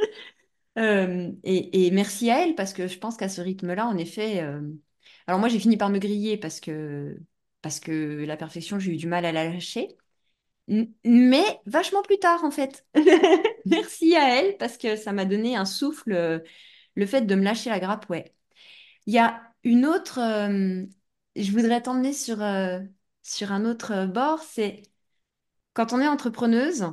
Euh, 0.78 1.30
et, 1.44 1.86
et 1.86 1.90
merci 1.92 2.30
à 2.30 2.44
elle 2.46 2.54
parce 2.56 2.72
que 2.74 2.88
je 2.88 2.98
pense 2.98 3.16
qu'à 3.16 3.28
ce 3.28 3.40
rythme-là, 3.40 3.86
en 3.86 3.96
effet. 3.98 4.42
euh, 4.42 4.62
Alors 5.26 5.40
moi, 5.40 5.48
j'ai 5.48 5.60
fini 5.60 5.76
par 5.76 5.90
me 5.90 5.98
griller 5.98 6.36
parce 6.38 6.60
que 6.60 7.18
parce 7.62 7.80
que 7.80 8.24
la 8.26 8.36
perfection, 8.36 8.78
j'ai 8.78 8.92
eu 8.94 8.96
du 8.96 9.06
mal 9.08 9.24
à 9.26 9.32
la 9.32 9.44
lâcher. 9.50 9.88
Mais 10.68 11.60
vachement 11.66 12.02
plus 12.02 12.18
tard, 12.18 12.44
en 12.44 12.50
fait. 12.50 12.86
Merci 13.66 14.16
à 14.16 14.38
elle 14.40 14.56
parce 14.56 14.78
que 14.78 14.96
ça 14.96 15.12
m'a 15.12 15.24
donné 15.24 15.56
un 15.56 15.64
souffle, 15.64 16.12
euh, 16.12 16.38
le 16.94 17.06
fait 17.06 17.22
de 17.22 17.34
me 17.34 17.42
lâcher 17.42 17.70
la 17.70 17.80
grappe, 17.80 18.08
ouais. 18.10 18.34
Il 19.06 19.14
y 19.14 19.18
a 19.18 19.42
une 19.64 19.86
autre, 19.86 20.20
euh, 20.20 20.84
je 21.36 21.52
voudrais 21.52 21.82
t'emmener 21.82 22.12
sur, 22.12 22.42
euh, 22.42 22.80
sur 23.22 23.52
un 23.52 23.64
autre 23.66 24.06
bord, 24.06 24.40
c'est 24.42 24.82
quand 25.74 25.92
on 25.92 26.00
est 26.00 26.08
entrepreneuse, 26.08 26.86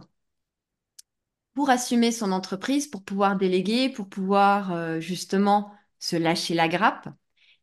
pour 1.53 1.69
assumer 1.69 2.11
son 2.11 2.31
entreprise, 2.31 2.87
pour 2.87 3.03
pouvoir 3.03 3.37
déléguer, 3.37 3.89
pour 3.89 4.07
pouvoir 4.09 4.71
euh, 4.73 4.99
justement 4.99 5.73
se 5.99 6.15
lâcher 6.15 6.53
la 6.53 6.67
grappe, 6.67 7.09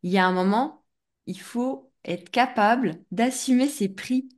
il 0.03 0.11
y 0.11 0.17
a 0.17 0.25
un 0.25 0.31
moment, 0.31 0.85
il 1.25 1.39
faut 1.39 1.91
être 2.05 2.29
capable 2.29 3.03
d'assumer 3.11 3.67
ses 3.67 3.89
prix. 3.89 4.29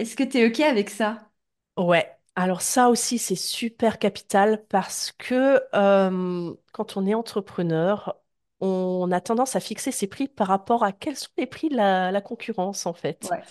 Est-ce 0.00 0.16
que 0.16 0.24
tu 0.24 0.38
es 0.38 0.46
OK 0.48 0.58
avec 0.60 0.90
ça? 0.90 1.30
Ouais, 1.76 2.10
alors 2.36 2.60
ça 2.62 2.90
aussi 2.90 3.18
c'est 3.18 3.34
super 3.36 3.98
capital 3.98 4.64
parce 4.68 5.12
que 5.12 5.60
euh, 5.74 6.54
quand 6.72 6.96
on 6.96 7.06
est 7.06 7.14
entrepreneur, 7.14 8.20
on 8.60 9.10
a 9.12 9.20
tendance 9.20 9.56
à 9.56 9.60
fixer 9.60 9.90
ses 9.92 10.06
prix 10.06 10.28
par 10.28 10.48
rapport 10.48 10.84
à 10.84 10.92
quels 10.92 11.16
sont 11.16 11.30
les 11.38 11.46
prix 11.46 11.68
de 11.70 11.76
la, 11.76 12.12
la 12.12 12.20
concurrence 12.20 12.86
en 12.86 12.92
fait. 12.92 13.30
Ouais. 13.30 13.44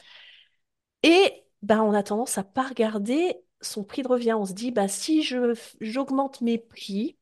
Et 1.03 1.45
ben, 1.61 1.81
on 1.81 1.93
a 1.93 2.03
tendance 2.03 2.37
à 2.37 2.43
pas 2.43 2.63
regarder 2.67 3.35
son 3.61 3.83
prix 3.83 4.01
de 4.03 4.07
revient. 4.07 4.33
On 4.33 4.45
se 4.45 4.53
dit, 4.53 4.71
bah, 4.71 4.87
si 4.87 5.23
je, 5.23 5.53
j'augmente 5.81 6.41
mes 6.41 6.57
prix, 6.57 7.17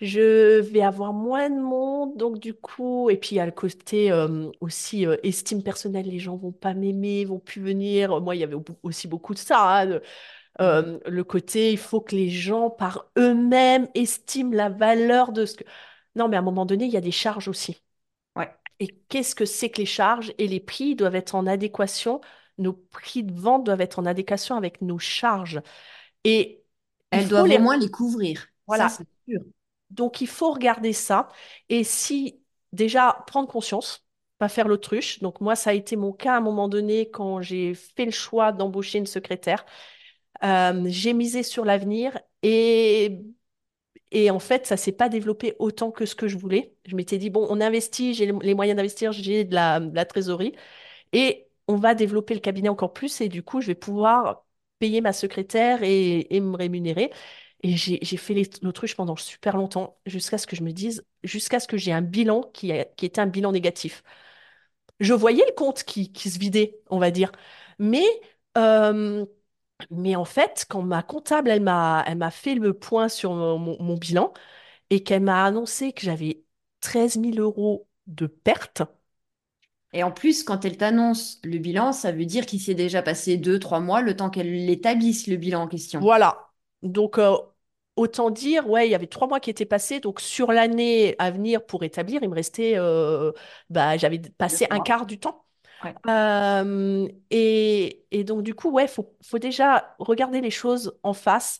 je 0.00 0.60
vais 0.60 0.82
avoir 0.82 1.12
moins 1.12 1.50
de 1.50 1.60
monde, 1.60 2.16
donc 2.16 2.38
du 2.38 2.54
coup, 2.54 3.10
et 3.10 3.16
puis 3.16 3.30
il 3.32 3.36
y 3.38 3.40
a 3.40 3.46
le 3.46 3.52
côté 3.52 4.12
euh, 4.12 4.50
aussi 4.60 5.06
euh, 5.06 5.16
estime 5.24 5.62
personnelle, 5.62 6.06
les 6.08 6.18
gens 6.20 6.36
vont 6.36 6.52
pas 6.52 6.74
m'aimer, 6.74 7.24
vont 7.24 7.40
plus 7.40 7.60
venir. 7.62 8.20
Moi, 8.20 8.36
il 8.36 8.40
y 8.40 8.44
avait 8.44 8.54
au- 8.54 8.64
aussi 8.82 9.08
beaucoup 9.08 9.34
de 9.34 9.38
ça, 9.38 9.60
hein, 9.80 9.86
de- 9.86 10.02
Mhm. 10.60 10.88
euh, 10.88 10.98
le 11.06 11.24
côté, 11.24 11.72
il 11.72 11.78
faut 11.78 12.00
que 12.00 12.16
les 12.16 12.30
gens 12.30 12.70
par 12.70 13.10
eux-mêmes 13.18 13.88
estiment 13.94 14.54
la 14.54 14.68
valeur 14.70 15.32
de 15.32 15.46
ce 15.46 15.56
que... 15.56 15.64
Non, 16.16 16.28
mais 16.28 16.36
à 16.36 16.40
un 16.40 16.42
moment 16.42 16.66
donné, 16.66 16.86
il 16.86 16.92
y 16.92 16.96
a 16.98 17.00
des 17.02 17.12
charges 17.12 17.48
aussi. 17.48 17.82
Ouais. 18.36 18.58
Et 18.80 18.88
qu'est-ce 19.08 19.34
que 19.34 19.44
c'est 19.44 19.70
que 19.70 19.78
les 19.78 19.86
charges? 19.86 20.32
Et 20.38 20.46
les 20.48 20.60
prix 20.60 20.94
doivent 20.94 21.16
être 21.16 21.34
en 21.34 21.46
adéquation, 21.46 22.20
nos 22.58 22.72
prix 22.74 23.24
de 23.24 23.32
vente 23.38 23.64
doivent 23.64 23.80
être 23.80 23.98
en 23.98 24.06
adéquation 24.06 24.56
avec 24.56 24.82
nos 24.82 24.98
charges. 24.98 25.60
Et 26.24 26.64
Elles 27.10 27.28
doivent 27.28 27.48
au 27.48 27.58
les... 27.58 27.58
moins 27.58 27.76
les 27.76 27.90
couvrir. 27.90 28.46
Ça, 28.68 28.88
Voilà, 28.88 28.88
c'est 28.88 29.06
sûr. 29.28 29.40
Donc, 29.90 30.20
il 30.20 30.26
faut 30.28 30.52
regarder 30.52 30.92
ça. 30.92 31.28
Et 31.68 31.84
si, 31.84 32.40
déjà, 32.72 33.24
prendre 33.26 33.48
conscience, 33.48 34.06
pas 34.38 34.48
faire 34.48 34.68
l'autruche. 34.68 35.20
Donc, 35.20 35.40
moi, 35.40 35.56
ça 35.56 35.70
a 35.70 35.72
été 35.72 35.96
mon 35.96 36.12
cas 36.12 36.34
à 36.34 36.36
un 36.38 36.40
moment 36.40 36.68
donné 36.68 37.10
quand 37.10 37.40
j'ai 37.40 37.74
fait 37.74 38.04
le 38.04 38.10
choix 38.10 38.52
d'embaucher 38.52 38.98
une 38.98 39.06
secrétaire. 39.06 39.64
Euh, 40.44 40.84
j'ai 40.86 41.14
misé 41.14 41.42
sur 41.42 41.64
l'avenir 41.64 42.18
et, 42.42 43.18
et 44.10 44.30
en 44.30 44.38
fait, 44.38 44.66
ça 44.66 44.76
s'est 44.76 44.92
pas 44.92 45.08
développé 45.08 45.56
autant 45.58 45.90
que 45.90 46.06
ce 46.06 46.14
que 46.14 46.28
je 46.28 46.38
voulais. 46.38 46.74
Je 46.86 46.96
m'étais 46.96 47.18
dit, 47.18 47.30
bon, 47.30 47.46
on 47.50 47.60
investit, 47.60 48.14
j'ai 48.14 48.26
les 48.42 48.54
moyens 48.54 48.76
d'investir, 48.76 49.12
j'ai 49.12 49.44
de 49.44 49.54
la, 49.54 50.04
trésorerie. 50.06 50.54
Et 51.12 51.48
on 51.68 51.76
va 51.76 51.94
développer 51.94 52.34
le 52.34 52.40
cabinet 52.40 52.68
encore 52.70 52.92
plus 52.94 53.20
et 53.20 53.28
du 53.28 53.42
coup, 53.42 53.60
je 53.60 53.68
vais 53.68 53.74
pouvoir 53.76 54.46
payer 54.80 55.00
ma 55.00 55.12
secrétaire 55.12 55.80
et 55.82 56.40
me 56.40 56.56
rémunérer. 56.56 57.10
Et 57.62 57.76
j'ai 57.76 58.16
fait 58.16 58.34
l'autruche 58.62 58.94
pendant 58.96 59.16
super 59.16 59.56
longtemps, 59.56 59.98
jusqu'à 60.06 60.38
ce 60.38 60.46
que 60.46 60.54
je 60.56 60.62
me 60.62 60.72
dise, 60.72 61.04
jusqu'à 61.24 61.58
ce 61.60 61.66
que 61.68 61.76
j'ai 61.76 61.92
un 61.92 62.02
bilan 62.02 62.42
qui, 62.54 62.72
a- 62.72 62.84
qui 62.84 63.06
était 63.06 63.20
un 63.20 63.26
bilan 63.26 63.52
négatif. 63.52 64.02
Je 65.00 65.14
voyais 65.14 65.44
le 65.46 65.52
compte 65.54 65.84
qui, 65.84 66.12
qui 66.12 66.30
se 66.30 66.38
vidait, 66.38 66.80
on 66.90 66.98
va 66.98 67.10
dire. 67.10 67.32
Mais, 67.78 68.04
euh, 68.58 69.24
mais 69.90 70.16
en 70.16 70.24
fait, 70.26 70.66
quand 70.70 70.82
ma 70.82 71.02
comptable, 71.02 71.50
elle 71.50 71.62
m'a, 71.62 72.04
elle 72.06 72.18
m'a 72.18 72.30
fait 72.32 72.54
le 72.56 72.74
point 72.74 73.08
sur 73.08 73.34
mon, 73.34 73.58
mon- 73.58 73.82
mon 73.82 73.96
bilan 73.96 74.32
et 74.90 75.02
qu'elle 75.04 75.22
m'a 75.22 75.44
annoncé 75.46 75.92
que 75.92 76.02
j'avais 76.02 76.44
treize 76.80 77.16
mille 77.18 77.40
euros 77.40 77.88
de 78.08 78.26
pertes, 78.28 78.82
Et 79.92 80.02
en 80.02 80.10
plus, 80.12 80.44
quand 80.44 80.64
elle 80.64 80.78
t'annonce 80.78 81.40
le 81.44 81.58
bilan, 81.58 81.92
ça 81.92 82.10
veut 82.12 82.24
dire 82.24 82.46
qu'il 82.46 82.58
s'est 82.60 82.74
déjà 82.74 83.02
passé 83.02 83.36
deux, 83.36 83.58
trois 83.58 83.80
mois, 83.80 84.00
le 84.02 84.16
temps 84.16 84.30
qu'elle 84.30 84.70
établisse 84.70 85.26
le 85.26 85.36
bilan 85.36 85.62
en 85.62 85.68
question. 85.68 86.06
Voilà. 86.06 86.47
Donc, 86.82 87.18
euh, 87.18 87.36
autant 87.96 88.30
dire, 88.30 88.68
ouais, 88.68 88.88
il 88.88 88.90
y 88.90 88.94
avait 88.94 89.06
trois 89.06 89.26
mois 89.28 89.40
qui 89.40 89.50
étaient 89.50 89.64
passés. 89.66 90.00
Donc, 90.00 90.20
sur 90.20 90.52
l'année 90.52 91.16
à 91.18 91.30
venir 91.30 91.64
pour 91.66 91.82
établir, 91.84 92.22
il 92.22 92.28
me 92.28 92.34
restait, 92.34 92.74
euh, 92.76 93.32
bah, 93.70 93.96
j'avais 93.96 94.18
passé 94.20 94.66
un 94.70 94.80
quart 94.80 95.06
du 95.06 95.18
temps. 95.18 95.44
Ouais. 95.84 95.94
Euh, 96.08 97.08
et, 97.30 98.06
et 98.10 98.24
donc, 98.24 98.42
du 98.42 98.54
coup, 98.54 98.70
ouais, 98.70 98.88
faut, 98.88 99.16
faut 99.22 99.38
déjà 99.38 99.94
regarder 99.98 100.40
les 100.40 100.50
choses 100.50 100.98
en 101.02 101.12
face, 101.14 101.58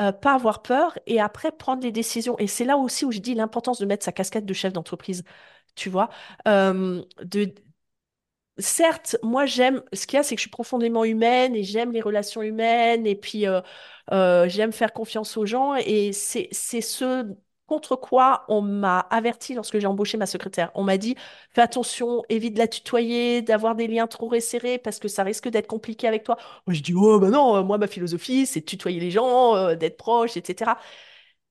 euh, 0.00 0.12
pas 0.12 0.34
avoir 0.34 0.62
peur 0.62 0.98
et 1.06 1.20
après 1.20 1.52
prendre 1.52 1.82
les 1.82 1.92
décisions. 1.92 2.38
Et 2.38 2.46
c'est 2.46 2.64
là 2.64 2.76
aussi 2.76 3.04
où 3.04 3.12
je 3.12 3.18
dis 3.20 3.34
l'importance 3.34 3.80
de 3.80 3.86
mettre 3.86 4.04
sa 4.04 4.12
casquette 4.12 4.46
de 4.46 4.54
chef 4.54 4.72
d'entreprise. 4.72 5.24
Tu 5.74 5.90
vois, 5.90 6.10
Euh, 6.48 7.02
de, 7.22 7.54
Certes, 8.58 9.16
moi 9.22 9.46
j'aime, 9.46 9.82
ce 9.92 10.06
qu'il 10.06 10.16
y 10.16 10.20
a, 10.20 10.24
c'est 10.24 10.34
que 10.34 10.40
je 10.40 10.42
suis 10.42 10.50
profondément 10.50 11.04
humaine 11.04 11.54
et 11.54 11.62
j'aime 11.62 11.92
les 11.92 12.00
relations 12.00 12.42
humaines 12.42 13.06
et 13.06 13.14
puis 13.14 13.46
euh, 13.46 13.60
euh, 14.10 14.48
j'aime 14.48 14.72
faire 14.72 14.92
confiance 14.92 15.36
aux 15.36 15.46
gens 15.46 15.76
et 15.76 16.12
c'est 16.12 16.48
ce 16.52 17.36
contre 17.68 17.94
quoi 17.94 18.44
on 18.48 18.60
m'a 18.62 19.00
averti 19.00 19.54
lorsque 19.54 19.78
j'ai 19.78 19.86
embauché 19.86 20.16
ma 20.16 20.26
secrétaire. 20.26 20.72
On 20.74 20.82
m'a 20.82 20.96
dit, 20.96 21.14
fais 21.50 21.60
attention, 21.60 22.24
évite 22.30 22.54
de 22.54 22.58
la 22.58 22.66
tutoyer, 22.66 23.42
d'avoir 23.42 23.76
des 23.76 23.86
liens 23.86 24.08
trop 24.08 24.26
resserrés 24.26 24.78
parce 24.78 24.98
que 24.98 25.06
ça 25.06 25.22
risque 25.22 25.48
d'être 25.48 25.68
compliqué 25.68 26.08
avec 26.08 26.24
toi. 26.24 26.36
Moi 26.66 26.74
je 26.74 26.82
dis, 26.82 26.94
oh 26.96 27.20
bah 27.20 27.30
non, 27.30 27.56
euh, 27.58 27.62
moi 27.62 27.78
ma 27.78 27.86
philosophie 27.86 28.46
c'est 28.46 28.60
de 28.60 28.64
tutoyer 28.64 28.98
les 28.98 29.12
gens, 29.12 29.74
d'être 29.76 29.96
proche, 29.98 30.36
etc. 30.36 30.78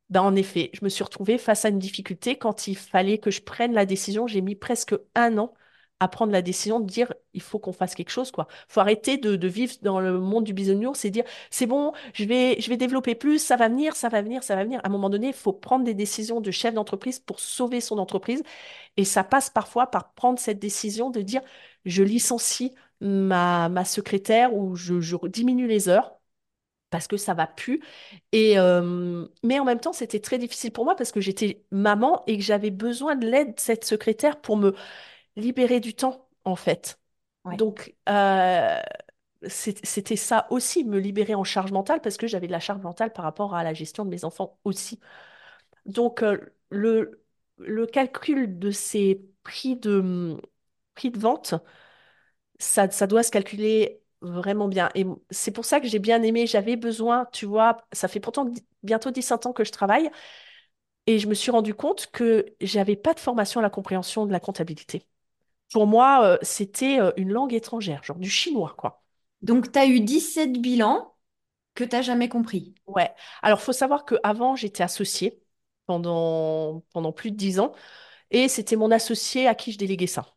Ben, 0.09 0.21
en 0.21 0.35
effet, 0.35 0.71
je 0.73 0.79
me 0.83 0.89
suis 0.89 1.03
retrouvée 1.03 1.37
face 1.37 1.65
à 1.65 1.69
une 1.69 1.79
difficulté 1.79 2.37
quand 2.37 2.67
il 2.67 2.75
fallait 2.77 3.17
que 3.17 3.31
je 3.31 3.41
prenne 3.41 3.73
la 3.73 3.85
décision. 3.85 4.27
J'ai 4.27 4.41
mis 4.41 4.55
presque 4.55 4.95
un 5.15 5.37
an 5.37 5.53
à 5.99 6.07
prendre 6.07 6.31
la 6.31 6.41
décision 6.41 6.79
de 6.79 6.85
dire 6.85 7.13
il 7.33 7.41
faut 7.41 7.59
qu'on 7.59 7.73
fasse 7.73 7.95
quelque 7.95 8.09
chose, 8.11 8.31
quoi. 8.31 8.47
faut 8.67 8.81
arrêter 8.81 9.17
de, 9.17 9.35
de 9.35 9.47
vivre 9.47 9.73
dans 9.81 9.99
le 9.99 10.19
monde 10.19 10.43
du 10.43 10.53
bisounours 10.53 11.03
et 11.05 11.09
dire 11.11 11.23
c'est 11.49 11.65
bon, 11.67 11.93
je 12.13 12.25
vais, 12.25 12.59
je 12.61 12.69
vais 12.69 12.77
développer 12.77 13.15
plus, 13.15 13.39
ça 13.39 13.55
va 13.55 13.67
venir, 13.69 13.95
ça 13.95 14.09
va 14.09 14.21
venir, 14.21 14.43
ça 14.43 14.55
va 14.55 14.63
venir. 14.63 14.79
À 14.83 14.87
un 14.87 14.91
moment 14.91 15.09
donné, 15.09 15.27
il 15.27 15.33
faut 15.33 15.53
prendre 15.53 15.85
des 15.85 15.93
décisions 15.93 16.41
de 16.41 16.51
chef 16.51 16.73
d'entreprise 16.73 17.19
pour 17.19 17.39
sauver 17.39 17.81
son 17.81 17.97
entreprise. 17.97 18.43
Et 18.97 19.05
ça 19.05 19.23
passe 19.23 19.49
parfois 19.49 19.87
par 19.87 20.13
prendre 20.13 20.39
cette 20.39 20.59
décision 20.59 21.09
de 21.11 21.21
dire 21.21 21.41
je 21.85 22.03
licencie 22.03 22.73
ma, 23.01 23.69
ma 23.69 23.85
secrétaire 23.85 24.55
ou 24.55 24.75
je, 24.75 24.99
je 25.01 25.15
diminue 25.27 25.67
les 25.67 25.89
heures 25.89 26.13
parce 26.89 27.07
que 27.07 27.17
ça 27.17 27.33
va 27.33 27.47
plus. 27.47 27.81
Et 28.31 28.57
euh, 28.59 29.27
mais 29.43 29.59
en 29.59 29.65
même 29.65 29.79
temps, 29.79 29.93
c'était 29.93 30.19
très 30.21 30.37
difficile 30.37 30.71
pour 30.71 30.85
moi 30.85 30.95
parce 30.95 31.11
que 31.11 31.21
j'étais 31.21 31.65
maman 31.71 32.23
et 32.27 32.37
que 32.37 32.43
j'avais 32.43 32.71
besoin 32.71 33.15
de 33.15 33.27
l'aide 33.27 33.55
de 33.55 33.59
cette 33.59 33.83
secrétaire 33.85 34.39
pour 34.41 34.57
me 34.57 34.73
libérer 35.37 35.79
du 35.81 35.95
temps, 35.95 36.29
en 36.45 36.57
fait. 36.57 36.99
Ouais. 37.45 37.57
Donc, 37.57 37.95
euh, 38.09 38.81
c'était 39.47 40.15
ça 40.17 40.47
aussi, 40.51 40.83
me 40.83 40.99
libérer 40.99 41.35
en 41.35 41.45
charge 41.45 41.71
mentale 41.71 42.01
parce 42.01 42.17
que 42.17 42.27
j'avais 42.27 42.47
de 42.47 42.51
la 42.53 42.59
charge 42.59 42.81
mentale 42.81 43.13
par 43.13 43.23
rapport 43.25 43.55
à 43.55 43.63
la 43.63 43.73
gestion 43.73 44.05
de 44.05 44.09
mes 44.11 44.25
enfants 44.25 44.59
aussi. 44.65 44.99
Donc, 45.85 46.23
euh, 46.23 46.39
le, 46.69 47.23
le 47.59 47.85
calcul 47.87 48.59
de 48.59 48.71
ces 48.71 49.25
prix 49.43 49.77
de, 49.77 50.37
prix 50.95 51.11
de 51.11 51.19
vente, 51.19 51.55
ça, 52.59 52.89
ça 52.89 53.07
doit 53.07 53.23
se 53.23 53.31
calculer 53.31 54.01
vraiment 54.21 54.67
bien. 54.67 54.89
Et 54.95 55.05
c'est 55.29 55.51
pour 55.51 55.65
ça 55.65 55.79
que 55.79 55.87
j'ai 55.87 55.99
bien 55.99 56.21
aimé. 56.23 56.47
J'avais 56.47 56.75
besoin, 56.75 57.27
tu 57.33 57.45
vois, 57.45 57.77
ça 57.91 58.07
fait 58.07 58.19
pourtant 58.19 58.49
bientôt 58.83 59.11
17 59.11 59.45
ans 59.45 59.53
que 59.53 59.63
je 59.63 59.71
travaille 59.71 60.09
et 61.07 61.19
je 61.19 61.27
me 61.27 61.33
suis 61.33 61.51
rendu 61.51 61.73
compte 61.73 62.07
que 62.11 62.45
j'avais 62.61 62.95
pas 62.95 63.13
de 63.15 63.19
formation 63.19 63.59
à 63.59 63.63
la 63.63 63.69
compréhension 63.69 64.25
de 64.25 64.31
la 64.31 64.39
comptabilité. 64.39 65.07
Pour 65.71 65.87
moi, 65.87 66.25
euh, 66.25 66.37
c'était 66.41 66.99
euh, 66.99 67.11
une 67.17 67.31
langue 67.31 67.53
étrangère, 67.53 68.03
genre 68.03 68.17
du 68.17 68.29
chinois, 68.29 68.75
quoi. 68.77 69.03
Donc, 69.41 69.71
tu 69.71 69.79
as 69.79 69.85
eu 69.87 69.99
17 69.99 70.53
bilans 70.61 71.13
que 71.75 71.83
tu 71.83 71.95
n'as 71.95 72.01
jamais 72.03 72.29
compris. 72.29 72.75
Ouais. 72.87 73.11
Alors, 73.43 73.61
faut 73.61 73.73
savoir 73.73 74.05
qu'avant, 74.05 74.55
j'étais 74.55 74.83
associée 74.83 75.41
pendant, 75.87 76.81
pendant 76.93 77.11
plus 77.13 77.31
de 77.31 77.37
10 77.37 77.59
ans 77.59 77.73
et 78.31 78.49
c'était 78.49 78.75
mon 78.77 78.91
associé 78.91 79.47
à 79.47 79.55
qui 79.55 79.71
je 79.73 79.77
déléguais 79.79 80.07
ça. 80.07 80.35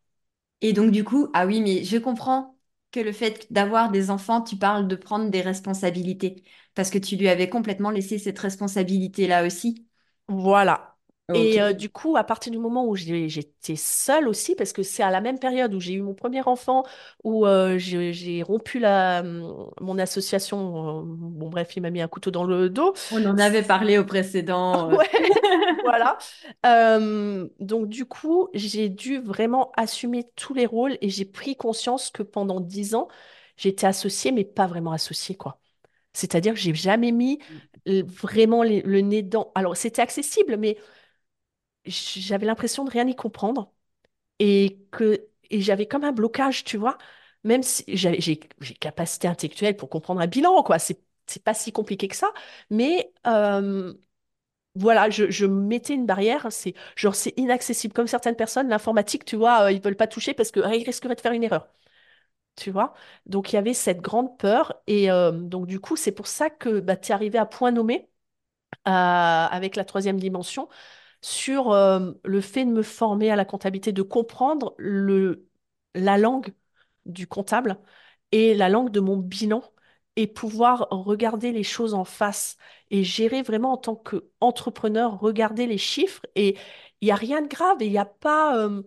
Et 0.60 0.72
donc, 0.72 0.90
du 0.92 1.04
coup, 1.04 1.28
ah 1.34 1.46
oui, 1.46 1.60
mais 1.60 1.84
je 1.84 1.96
comprends 1.98 2.56
que 2.92 3.00
le 3.00 3.12
fait 3.12 3.50
d'avoir 3.52 3.90
des 3.90 4.10
enfants, 4.10 4.42
tu 4.42 4.56
parles 4.56 4.88
de 4.88 4.96
prendre 4.96 5.30
des 5.30 5.40
responsabilités, 5.42 6.44
parce 6.74 6.90
que 6.90 6.98
tu 6.98 7.16
lui 7.16 7.28
avais 7.28 7.48
complètement 7.48 7.90
laissé 7.90 8.18
cette 8.18 8.38
responsabilité-là 8.38 9.46
aussi. 9.46 9.86
Voilà. 10.28 10.89
Et 11.32 11.60
euh, 11.62 11.72
du 11.72 11.90
coup, 11.90 12.16
à 12.16 12.24
partir 12.24 12.50
du 12.52 12.58
moment 12.58 12.86
où 12.86 12.96
j'étais 12.96 13.76
seule 13.76 14.26
aussi, 14.28 14.56
parce 14.56 14.72
que 14.72 14.82
c'est 14.82 15.02
à 15.02 15.10
la 15.10 15.20
même 15.20 15.38
période 15.38 15.72
où 15.74 15.80
j'ai 15.80 15.92
eu 15.94 16.02
mon 16.02 16.14
premier 16.14 16.42
enfant, 16.42 16.84
où 17.24 17.46
euh, 17.46 17.78
j'ai 17.78 18.42
rompu 18.42 18.78
la, 18.80 19.22
mon 19.22 19.98
association, 19.98 21.00
euh, 21.00 21.02
bon 21.04 21.48
bref, 21.48 21.76
il 21.76 21.82
m'a 21.82 21.90
mis 21.90 22.00
un 22.00 22.08
couteau 22.08 22.30
dans 22.32 22.44
le 22.44 22.68
dos. 22.68 22.94
On 23.10 23.24
en 23.26 23.38
avait 23.38 23.62
parlé 23.62 23.98
au 23.98 24.04
précédent. 24.04 24.90
Ouais, 24.90 25.08
voilà. 25.84 26.18
Donc 27.60 27.88
du 27.88 28.04
coup, 28.06 28.48
j'ai 28.54 28.88
dû 28.88 29.18
vraiment 29.20 29.72
assumer 29.76 30.24
tous 30.36 30.54
les 30.54 30.66
rôles 30.66 30.96
et 31.00 31.08
j'ai 31.10 31.24
pris 31.24 31.56
conscience 31.56 32.10
que 32.10 32.22
pendant 32.22 32.60
dix 32.60 32.94
ans, 32.94 33.08
j'étais 33.56 33.86
associée, 33.86 34.32
mais 34.32 34.44
pas 34.44 34.66
vraiment 34.66 34.92
associée, 34.92 35.36
quoi. 35.36 35.60
C'est-à-dire 36.14 36.54
que 36.54 36.60
j'ai 36.60 36.74
jamais 36.74 37.12
mis 37.12 37.40
vraiment 37.86 38.62
les- 38.62 38.82
le 38.82 39.00
nez 39.00 39.22
dedans. 39.22 39.52
Alors, 39.54 39.76
c'était 39.76 40.02
accessible, 40.02 40.56
mais 40.56 40.76
j'avais 41.86 42.46
l'impression 42.46 42.84
de 42.84 42.90
rien 42.90 43.06
y 43.08 43.16
comprendre 43.16 43.72
et 44.38 44.80
que 44.92 45.28
et 45.50 45.60
j'avais 45.62 45.86
comme 45.86 46.04
un 46.04 46.12
blocage, 46.12 46.64
tu 46.64 46.76
vois. 46.78 46.98
Même 47.44 47.62
si 47.62 47.84
j'ai 47.88 48.38
capacité 48.80 49.28
intellectuelle 49.28 49.76
pour 49.76 49.90
comprendre 49.90 50.20
un 50.20 50.26
bilan, 50.28 50.62
quoi. 50.64 50.78
C'est 50.80 51.00
pas 51.44 51.54
si 51.54 51.72
compliqué 51.72 52.08
que 52.08 52.16
ça, 52.16 52.32
mais 52.70 53.12
voilà, 54.76 55.10
je, 55.10 55.30
je 55.30 55.46
mettais 55.46 55.94
une 55.94 56.06
barrière. 56.06 56.46
C'est 56.50 56.74
genre 56.96 57.14
c'est 57.14 57.34
inaccessible. 57.36 57.92
Comme 57.94 58.06
certaines 58.06 58.36
personnes, 58.36 58.68
l'informatique, 58.68 59.24
tu 59.24 59.36
vois, 59.36 59.62
euh, 59.64 59.72
ils 59.72 59.80
veulent 59.82 59.96
pas 59.96 60.06
toucher 60.06 60.32
parce 60.34 60.50
que 60.50 60.60
ah, 60.60 60.74
ils 60.74 60.84
risqueraient 60.84 61.14
de 61.16 61.20
faire 61.20 61.32
une 61.32 61.42
erreur. 61.44 61.68
Tu 62.56 62.70
vois? 62.70 62.94
Donc 63.26 63.52
il 63.52 63.56
y 63.56 63.58
avait 63.58 63.74
cette 63.74 64.00
grande 64.02 64.38
peur 64.38 64.82
et 64.86 65.08
donc 65.34 65.66
du 65.66 65.80
coup 65.80 65.96
c'est 65.96 66.12
pour 66.12 66.26
ça 66.28 66.50
que 66.50 66.80
bah, 66.80 66.96
tu 66.96 67.10
es 67.12 67.14
arrivé 67.14 67.38
à 67.38 67.46
point 67.46 67.72
nommé 67.72 68.10
euh, 68.88 68.90
avec 68.90 69.76
la 69.76 69.84
troisième 69.84 70.20
dimension 70.20 70.68
sur 71.22 71.72
euh, 71.72 72.12
le 72.24 72.40
fait 72.40 72.64
de 72.64 72.70
me 72.70 72.82
former 72.82 73.30
à 73.30 73.36
la 73.36 73.44
comptabilité, 73.44 73.92
de 73.92 74.02
comprendre 74.02 74.74
le, 74.78 75.46
la 75.94 76.18
langue 76.18 76.54
du 77.06 77.26
comptable 77.26 77.78
et 78.32 78.54
la 78.54 78.68
langue 78.68 78.90
de 78.90 79.00
mon 79.00 79.16
bilan 79.16 79.62
et 80.16 80.26
pouvoir 80.26 80.88
regarder 80.90 81.52
les 81.52 81.62
choses 81.62 81.94
en 81.94 82.04
face 82.04 82.56
et 82.90 83.04
gérer 83.04 83.42
vraiment 83.42 83.72
en 83.72 83.76
tant 83.76 83.96
qu'entrepreneur, 83.96 85.18
regarder 85.20 85.66
les 85.66 85.78
chiffres 85.78 86.22
et 86.34 86.56
il 87.00 87.06
n'y 87.06 87.12
a 87.12 87.14
rien 87.16 87.42
de 87.42 87.48
grave 87.48 87.80
et 87.82 87.86
il 87.86 87.92
n'y 87.92 87.98
a 87.98 88.04
pas 88.04 88.56
euh, 88.58 88.82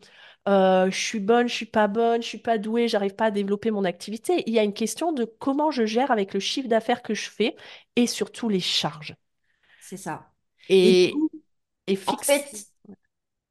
euh, 0.47 0.91
je 0.91 0.97
suis 0.99 1.19
bonne, 1.19 1.47
je 1.47 1.53
suis 1.53 1.65
pas 1.65 1.87
bonne, 1.87 2.21
je 2.21 2.27
suis 2.27 2.37
pas 2.37 2.57
douée, 2.57 2.87
j'arrive 2.87 3.15
pas 3.15 3.25
à 3.25 3.31
développer 3.31 3.71
mon 3.71 3.85
activité. 3.85 4.43
Il 4.47 4.53
y 4.53 4.59
a 4.59 4.63
une 4.63 4.73
question 4.73 5.11
de 5.13 5.23
comment 5.25 5.71
je 5.71 5.85
gère 5.85 6.11
avec 6.11 6.33
le 6.33 6.39
chiffre 6.39 6.67
d'affaires 6.67 7.01
que 7.01 7.13
je 7.13 7.29
fais 7.29 7.55
et 7.95 8.07
surtout 8.07 8.49
les 8.49 8.59
charges. 8.59 9.15
C'est 9.79 9.97
ça. 9.97 10.33
Et 10.69 11.27
et 11.87 11.99
en 12.07 12.17
fait, 12.17 12.67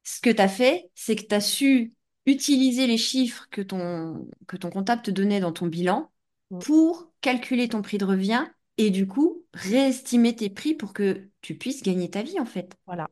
ce 0.03 0.21
que 0.21 0.29
tu 0.29 0.41
as 0.41 0.47
fait, 0.47 0.89
c'est 0.95 1.15
que 1.15 1.23
tu 1.23 1.35
as 1.35 1.41
su 1.41 1.93
utiliser 2.25 2.87
les 2.87 2.97
chiffres 2.97 3.47
que 3.51 3.61
ton, 3.61 4.27
que 4.47 4.57
ton 4.57 4.69
comptable 4.69 5.01
te 5.01 5.11
donnait 5.11 5.39
dans 5.39 5.51
ton 5.51 5.67
bilan 5.67 6.11
pour 6.59 7.11
calculer 7.21 7.67
ton 7.67 7.81
prix 7.81 7.97
de 7.97 8.05
revient 8.05 8.45
et 8.77 8.89
du 8.89 9.07
coup, 9.07 9.45
réestimer 9.53 10.35
tes 10.35 10.49
prix 10.49 10.73
pour 10.73 10.93
que 10.93 11.29
tu 11.41 11.57
puisses 11.57 11.83
gagner 11.83 12.09
ta 12.09 12.23
vie, 12.23 12.39
en 12.39 12.45
fait. 12.45 12.75
Voilà. 12.87 13.09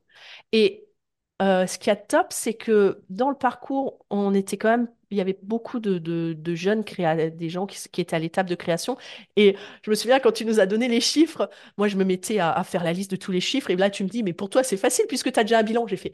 Et 0.51 0.87
euh, 1.41 1.67
ce 1.67 1.77
qui 1.77 1.89
est 1.89 2.07
top, 2.07 2.27
c'est 2.31 2.53
que 2.55 3.03
dans 3.09 3.29
le 3.29 3.37
parcours, 3.37 4.05
on 4.09 4.33
était 4.33 4.57
quand 4.57 4.69
même, 4.69 4.89
il 5.11 5.17
y 5.17 5.21
avait 5.21 5.37
beaucoup 5.43 5.79
de, 5.79 6.55
jeunes 6.55 6.83
créa 6.83 7.29
des 7.29 7.49
gens 7.49 7.67
qui, 7.67 8.01
étaient 8.01 8.15
à 8.15 8.19
l'étape 8.19 8.47
de 8.47 8.55
création. 8.55 8.97
Et 9.35 9.55
je 9.83 9.89
me 9.89 9.95
souviens 9.95 10.19
quand 10.19 10.31
tu 10.31 10.45
nous 10.45 10.59
as 10.59 10.65
donné 10.65 10.87
les 10.87 11.01
chiffres, 11.01 11.49
moi 11.77 11.87
je 11.87 11.97
me 11.97 12.03
mettais 12.05 12.39
à, 12.39 12.63
faire 12.63 12.83
la 12.83 12.93
liste 12.93 13.11
de 13.11 13.15
tous 13.17 13.31
les 13.31 13.41
chiffres. 13.41 13.69
Et 13.69 13.75
là, 13.75 13.89
tu 13.89 14.03
me 14.03 14.09
dis, 14.09 14.23
mais 14.23 14.33
pour 14.33 14.49
toi, 14.49 14.63
c'est 14.63 14.77
facile 14.77 15.05
puisque 15.07 15.31
tu 15.31 15.39
as 15.39 15.43
déjà 15.43 15.59
un 15.59 15.63
bilan. 15.63 15.87
J'ai 15.87 15.97
fait, 15.97 16.13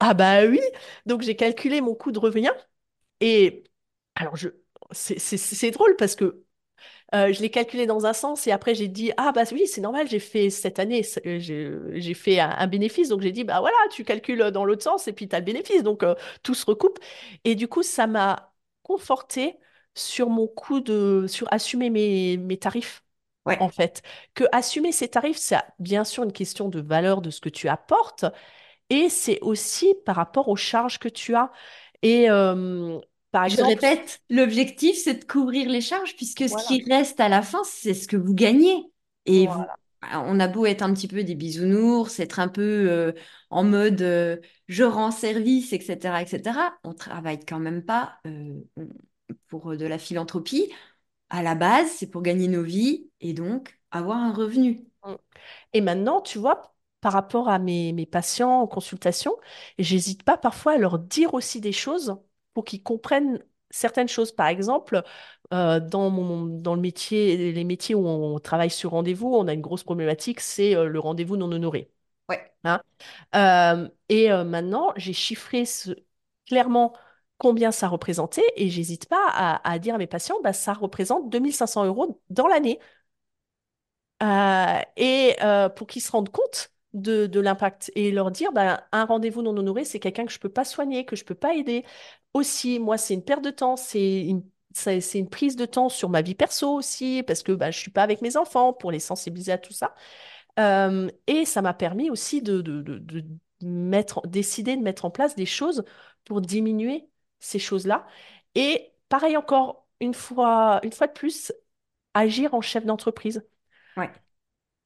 ah 0.00 0.14
bah 0.14 0.44
oui. 0.46 0.60
Donc 1.06 1.22
j'ai 1.22 1.36
calculé 1.36 1.80
mon 1.80 1.94
coût 1.94 2.12
de 2.12 2.18
revient. 2.18 2.52
Et 3.20 3.64
alors, 4.14 4.36
je, 4.36 4.48
c'est 4.92 5.70
drôle 5.72 5.96
parce 5.96 6.16
que 6.16 6.44
euh, 7.14 7.32
je 7.32 7.40
l'ai 7.40 7.50
calculé 7.50 7.86
dans 7.86 8.06
un 8.06 8.12
sens 8.12 8.46
et 8.46 8.52
après 8.52 8.74
j'ai 8.74 8.88
dit, 8.88 9.12
ah 9.16 9.32
bah 9.32 9.42
oui, 9.52 9.66
c'est 9.66 9.80
normal, 9.80 10.06
j'ai 10.08 10.18
fait 10.18 10.50
cette 10.50 10.78
année, 10.78 11.02
euh, 11.26 11.38
j'ai 11.94 12.14
fait 12.14 12.38
un, 12.40 12.50
un 12.50 12.66
bénéfice, 12.66 13.08
donc 13.08 13.22
j'ai 13.22 13.32
dit, 13.32 13.44
bah 13.44 13.60
voilà, 13.60 13.76
tu 13.90 14.04
calcules 14.04 14.50
dans 14.52 14.64
l'autre 14.64 14.82
sens 14.82 15.08
et 15.08 15.12
puis 15.12 15.28
tu 15.28 15.34
as 15.34 15.38
le 15.40 15.44
bénéfice, 15.46 15.82
donc 15.82 16.02
euh, 16.02 16.14
tout 16.42 16.54
se 16.54 16.66
recoupe. 16.66 16.98
Et 17.44 17.54
du 17.54 17.66
coup, 17.68 17.82
ça 17.82 18.06
m'a 18.06 18.52
conforté 18.82 19.58
sur 19.94 20.28
mon 20.30 20.46
coût 20.46 20.80
de, 20.80 21.26
sur 21.28 21.52
assumer 21.52 21.90
mes, 21.90 22.36
mes 22.36 22.58
tarifs, 22.58 23.02
en 23.58 23.68
fait. 23.68 24.02
Que 24.34 24.44
assumer 24.52 24.92
ces 24.92 25.08
tarifs, 25.08 25.38
c'est 25.38 25.56
bien 25.78 26.04
sûr 26.04 26.24
une 26.24 26.32
question 26.32 26.68
de 26.68 26.80
valeur 26.80 27.22
de 27.22 27.30
ce 27.30 27.40
que 27.40 27.48
tu 27.48 27.68
apportes 27.68 28.24
et 28.90 29.08
c'est 29.08 29.40
aussi 29.42 29.94
par 30.06 30.16
rapport 30.16 30.48
aux 30.48 30.56
charges 30.56 30.98
que 30.98 31.08
tu 31.08 31.34
as. 31.34 31.52
Et 32.02 32.30
euh, 32.30 32.98
par 33.30 33.44
Je 33.46 33.62
exemple, 33.62 33.62
répète, 33.62 34.20
l'objectif, 34.30 34.96
c'est 35.02 35.14
de 35.14 35.24
couvrir 35.24 35.68
les 35.70 35.80
charges, 35.80 36.16
puisque 36.16 36.48
ce 36.48 36.56
qui 36.56 36.84
reste 36.84 37.18
à 37.20 37.28
la 37.28 37.42
fin, 37.42 37.62
c'est 37.64 37.94
ce 37.94 38.06
que 38.06 38.16
vous 38.16 38.34
gagnez. 38.34 38.84
Et 39.26 39.46
vous, 39.46 39.64
Voilà. 39.64 39.76
on 40.14 40.38
a 40.38 40.48
beau 40.48 40.66
être 40.66 40.82
un 40.82 40.92
petit 40.92 41.08
peu 41.08 41.24
des 41.24 41.34
bisounours, 41.34 42.20
être 42.20 42.40
un 42.40 42.48
peu 42.48 42.62
euh, 42.62 43.12
en 43.50 43.64
mode 43.64 44.02
euh, 44.02 44.36
je 44.68 44.84
rends 44.84 45.10
service, 45.10 45.72
etc., 45.72 46.20
etc., 46.22 46.78
on 46.84 46.92
travaille 46.94 47.40
quand 47.44 47.58
même 47.58 47.82
pas 47.84 48.18
euh, 48.26 48.60
pour 49.48 49.76
de 49.76 49.86
la 49.86 49.98
philanthropie. 49.98 50.72
À 51.30 51.42
la 51.42 51.54
base, 51.54 51.90
c'est 51.92 52.08
pour 52.08 52.22
gagner 52.22 52.48
nos 52.48 52.62
vies 52.62 53.10
et 53.20 53.34
donc 53.34 53.80
avoir 53.90 54.18
un 54.18 54.32
revenu. 54.32 54.84
Mm. 55.04 55.14
Et 55.72 55.80
maintenant, 55.80 56.20
tu 56.20 56.38
vois, 56.38 56.74
par 57.00 57.12
rapport 57.12 57.48
à 57.48 57.58
mes, 57.58 57.92
mes 57.92 58.06
patients 58.06 58.60
en 58.62 58.66
consultation, 58.66 59.32
j'hésite 59.78 60.22
pas 60.24 60.36
parfois 60.38 60.72
à 60.74 60.78
leur 60.78 60.98
dire 60.98 61.34
aussi 61.34 61.60
des 61.60 61.72
choses 61.72 62.16
pour 62.58 62.64
qu'ils 62.64 62.82
comprennent 62.82 63.40
certaines 63.70 64.08
choses. 64.08 64.32
Par 64.32 64.48
exemple, 64.48 65.04
euh, 65.54 65.78
dans 65.80 66.10
mon, 66.10 66.46
dans 66.46 66.74
le 66.74 66.80
métier, 66.80 67.52
les 67.52 67.64
métiers 67.64 67.94
où 67.94 68.04
on 68.08 68.40
travaille 68.40 68.70
sur 68.70 68.90
rendez-vous, 68.90 69.28
on 69.28 69.46
a 69.46 69.52
une 69.54 69.60
grosse 69.60 69.84
problématique, 69.84 70.40
c'est 70.40 70.74
euh, 70.74 70.86
le 70.88 70.98
rendez-vous 70.98 71.36
non 71.36 71.52
honoré. 71.52 71.92
Ouais, 72.28 72.52
hein? 72.64 72.82
Euh, 73.36 73.88
et 74.08 74.30
maintenant, 74.44 74.92
j'ai 74.96 75.12
chiffré 75.14 75.66
ce- 75.66 75.92
clairement 76.46 76.94
combien 77.38 77.72
ça 77.72 77.88
représentait 77.88 78.42
et 78.56 78.70
j'hésite 78.70 79.08
pas 79.08 79.24
à, 79.30 79.70
à 79.70 79.78
dire 79.78 79.94
à 79.94 79.98
mes 79.98 80.08
patients, 80.08 80.36
bah, 80.42 80.52
ça 80.54 80.72
représente 80.74 81.30
2500 81.30 81.84
euros 81.86 82.20
dans 82.30 82.48
l'année. 82.48 82.80
Et 84.96 85.36
pour 85.76 85.86
qu'ils 85.86 86.02
se 86.02 86.10
rendent 86.12 86.30
compte 86.30 86.72
de, 86.94 87.26
de 87.26 87.40
l'impact 87.40 87.92
et 87.94 88.10
leur 88.10 88.30
dire, 88.30 88.52
ben, 88.52 88.80
un 88.92 89.04
rendez-vous 89.04 89.42
non 89.42 89.56
honoré, 89.56 89.84
c'est 89.84 90.00
quelqu'un 90.00 90.26
que 90.26 90.32
je 90.32 90.38
peux 90.38 90.48
pas 90.48 90.64
soigner, 90.64 91.04
que 91.04 91.16
je 91.16 91.24
peux 91.24 91.34
pas 91.34 91.54
aider. 91.54 91.84
Aussi, 92.34 92.78
moi, 92.78 92.98
c'est 92.98 93.14
une 93.14 93.24
perte 93.24 93.42
de 93.44 93.50
temps, 93.50 93.76
c'est 93.76 94.22
une, 94.24 94.44
c'est 94.72 95.18
une 95.18 95.28
prise 95.28 95.56
de 95.56 95.66
temps 95.66 95.88
sur 95.88 96.08
ma 96.08 96.22
vie 96.22 96.34
perso 96.34 96.74
aussi, 96.74 97.22
parce 97.26 97.42
que 97.42 97.52
ben, 97.52 97.70
je 97.70 97.78
suis 97.78 97.90
pas 97.90 98.02
avec 98.02 98.22
mes 98.22 98.36
enfants 98.36 98.72
pour 98.72 98.90
les 98.92 99.00
sensibiliser 99.00 99.52
à 99.52 99.58
tout 99.58 99.72
ça. 99.72 99.94
Euh, 100.58 101.10
et 101.26 101.44
ça 101.44 101.62
m'a 101.62 101.74
permis 101.74 102.10
aussi 102.10 102.42
de, 102.42 102.60
de, 102.60 102.82
de, 102.82 103.24
mettre, 103.62 104.26
décider 104.26 104.76
de 104.76 104.82
mettre 104.82 105.04
en 105.04 105.10
place 105.10 105.34
des 105.36 105.46
choses 105.46 105.84
pour 106.24 106.40
diminuer 106.40 107.08
ces 107.40 107.58
choses-là. 107.58 108.06
Et 108.54 108.92
pareil 109.08 109.36
encore, 109.36 109.86
une 110.00 110.14
fois, 110.14 110.80
une 110.84 110.92
fois 110.92 111.06
de 111.06 111.12
plus, 111.12 111.52
agir 112.14 112.54
en 112.54 112.60
chef 112.60 112.84
d'entreprise. 112.86 113.42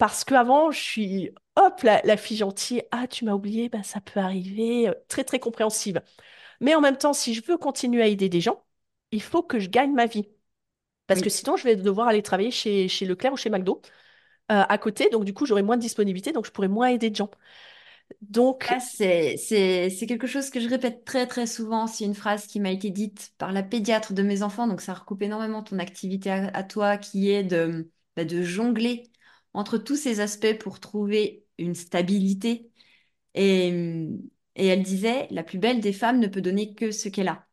Parce 0.02 0.24
qu'avant, 0.24 0.72
je 0.72 0.80
suis, 0.80 1.30
hop, 1.54 1.82
la, 1.82 2.02
la 2.02 2.16
fille 2.16 2.36
gentille, 2.36 2.82
ah, 2.90 3.06
tu 3.06 3.24
m'as 3.24 3.34
oublié, 3.34 3.68
bah, 3.68 3.84
ça 3.84 4.00
peut 4.00 4.18
arriver, 4.18 4.88
euh, 4.88 4.94
très, 5.06 5.22
très 5.22 5.38
compréhensive. 5.38 6.02
Mais 6.60 6.74
en 6.74 6.80
même 6.80 6.96
temps, 6.96 7.12
si 7.12 7.34
je 7.34 7.42
veux 7.46 7.56
continuer 7.56 8.02
à 8.02 8.08
aider 8.08 8.28
des 8.28 8.40
gens, 8.40 8.64
il 9.12 9.22
faut 9.22 9.44
que 9.44 9.60
je 9.60 9.68
gagne 9.68 9.92
ma 9.92 10.06
vie. 10.06 10.28
Parce 11.06 11.20
que 11.20 11.30
sinon, 11.30 11.56
je 11.56 11.62
vais 11.62 11.76
devoir 11.76 12.08
aller 12.08 12.20
travailler 12.20 12.50
chez, 12.50 12.88
chez 12.88 13.06
Leclerc 13.06 13.32
ou 13.32 13.36
chez 13.36 13.48
McDo 13.48 13.80
euh, 14.50 14.64
à 14.68 14.76
côté. 14.76 15.08
Donc, 15.08 15.24
du 15.24 15.34
coup, 15.34 15.46
j'aurai 15.46 15.62
moins 15.62 15.76
de 15.76 15.82
disponibilité, 15.82 16.32
donc 16.32 16.46
je 16.46 16.50
pourrai 16.50 16.66
moins 16.66 16.88
aider 16.88 17.10
de 17.10 17.14
gens. 17.14 17.30
Donc, 18.22 18.74
c'est, 18.80 19.36
quelque 20.08 20.26
chose 20.26 20.50
que 20.50 20.58
je 20.58 20.68
répète 20.68 21.04
très 21.04 21.28
très 21.28 21.46
souvent. 21.46 21.86
C'est 21.86 22.06
une 22.06 22.16
phrase 22.16 22.48
qui 22.48 22.58
m'a 22.58 22.72
été 22.72 22.90
dite 22.90 23.34
par 23.38 23.52
la 23.52 23.62
pédiatre 23.62 24.14
de 24.14 24.22
mes 24.24 24.42
enfants. 24.42 24.66
Donc 24.66 24.80
ça 24.80 24.94
recoupe 24.94 25.22
énormément 25.22 25.62
ton 25.62 25.78
activité 25.78 26.28
à, 26.32 26.48
à 26.54 26.64
toi 26.64 26.96
qui 26.96 27.30
est 27.30 27.44
de, 27.44 27.88
bah, 28.16 28.24
de 28.24 28.42
jongler 28.42 29.11
entre 29.54 29.78
tous 29.78 29.96
ces 29.96 30.20
aspects 30.20 30.58
pour 30.58 30.80
trouver 30.80 31.44
une 31.58 31.74
stabilité. 31.74 32.70
Et, 33.34 33.68
elle 34.54 34.82
disait, 34.82 35.28
la 35.30 35.42
plus 35.42 35.58
belle 35.58 35.80
des 35.80 35.92
femmes 35.92 36.18
ne 36.20 36.26
peut 36.26 36.42
donner 36.42 36.74
que 36.74 36.90
ce 36.90 37.08
qu'elle 37.08 37.28
a. 37.28 37.46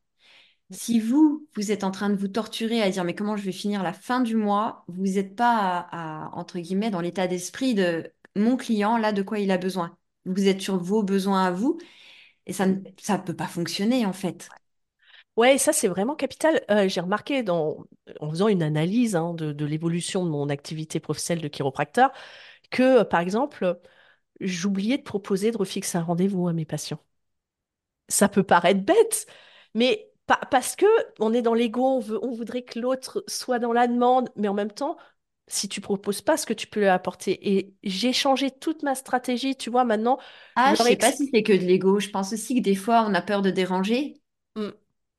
Si 0.71 0.99
vous, 0.99 1.47
vous 1.55 1.71
êtes 1.71 1.83
en 1.83 1.91
train 1.91 2.09
de 2.09 2.15
vous 2.15 2.27
torturer 2.27 2.81
à 2.81 2.89
dire 2.89 3.03
mais 3.03 3.15
comment 3.15 3.35
je 3.35 3.43
vais 3.43 3.51
finir 3.51 3.81
la 3.81 3.93
fin 3.93 4.21
du 4.21 4.35
mois, 4.35 4.83
vous 4.88 5.03
n'êtes 5.03 5.35
pas 5.35 6.29
entre 6.33 6.59
guillemets 6.59 6.91
dans 6.91 7.01
l'état 7.01 7.27
d'esprit 7.27 7.73
de 7.73 8.12
mon 8.35 8.55
client, 8.57 8.97
là, 8.97 9.12
de 9.12 9.23
quoi 9.23 9.39
il 9.39 9.49
a 9.49 9.57
besoin. 9.57 9.97
Vous 10.25 10.47
êtes 10.47 10.62
sur 10.62 10.77
vos 10.77 11.01
besoins 11.01 11.45
à 11.45 11.51
vous 11.51 11.79
et 12.45 12.53
ça 12.53 12.65
ne 12.65 13.23
peut 13.23 13.35
pas 13.35 13.47
fonctionner 13.47 14.05
en 14.05 14.13
fait. 14.13 14.49
ouais, 15.38 15.57
ça, 15.57 15.71
c'est 15.71 15.88
vraiment 15.88 16.15
capital. 16.15 16.62
Euh, 16.69 16.88
j'ai 16.88 17.01
remarqué 17.01 17.43
dans, 17.43 17.77
en 18.19 18.29
faisant 18.31 18.47
une 18.47 18.63
analyse 18.63 19.15
hein, 19.15 19.33
de, 19.33 19.51
de 19.53 19.65
l'évolution 19.65 20.25
de 20.25 20.29
mon 20.29 20.49
activité 20.49 20.99
professionnelle 20.99 21.43
de 21.43 21.47
chiropracteur 21.49 22.11
que, 22.71 23.01
euh, 23.01 23.05
par 23.05 23.21
exemple, 23.21 23.79
j'oubliais 24.41 24.97
de 24.99 25.03
proposer 25.03 25.51
de 25.51 25.57
refixer 25.57 25.97
un 25.99 26.03
rendez-vous 26.03 26.47
à 26.49 26.53
mes 26.53 26.65
patients. 26.65 26.99
Ça 28.07 28.27
peut 28.29 28.43
paraître 28.43 28.81
bête, 28.83 29.27
mais 29.75 30.11
pa- 30.25 30.39
parce 30.51 30.75
que 30.75 30.85
on 31.19 31.33
est 31.33 31.41
dans 31.43 31.53
l'ego, 31.53 31.83
on 31.97 31.99
veut, 31.99 32.19
on 32.23 32.31
voudrait 32.31 32.63
que 32.63 32.79
l'autre 32.79 33.23
soit 33.27 33.59
dans 33.59 33.71
la 33.73 33.87
demande, 33.87 34.29
mais 34.35 34.47
en 34.47 34.53
même 34.55 34.71
temps, 34.71 34.97
si 35.47 35.69
tu 35.69 35.79
proposes 35.81 36.21
pas 36.21 36.37
ce 36.37 36.45
que 36.45 36.53
tu 36.53 36.65
peux 36.67 36.79
lui 36.79 36.87
apporter. 36.87 37.55
Et 37.57 37.75
j'ai 37.83 38.13
changé 38.13 38.49
toute 38.51 38.81
ma 38.83 38.95
stratégie, 38.95 39.55
tu 39.55 39.69
vois, 39.69 39.83
maintenant, 39.85 40.17
je 40.65 40.73
Ah, 40.73 40.75
je 40.75 40.81
sais 40.83 40.95
pas 40.97 41.11
si 41.11 41.27
c'est 41.33 41.41
que 41.43 41.53
de 41.53 41.57
l'ego. 41.65 41.99
Je 41.99 42.09
pense 42.09 42.33
aussi 42.33 42.55
que 42.55 42.61
des 42.61 42.75
fois, 42.75 43.03
on 43.07 43.13
a 43.15 43.21
peur 43.21 43.41
de 43.41 43.49
déranger. 43.51 44.21
Hmm, 44.55 44.69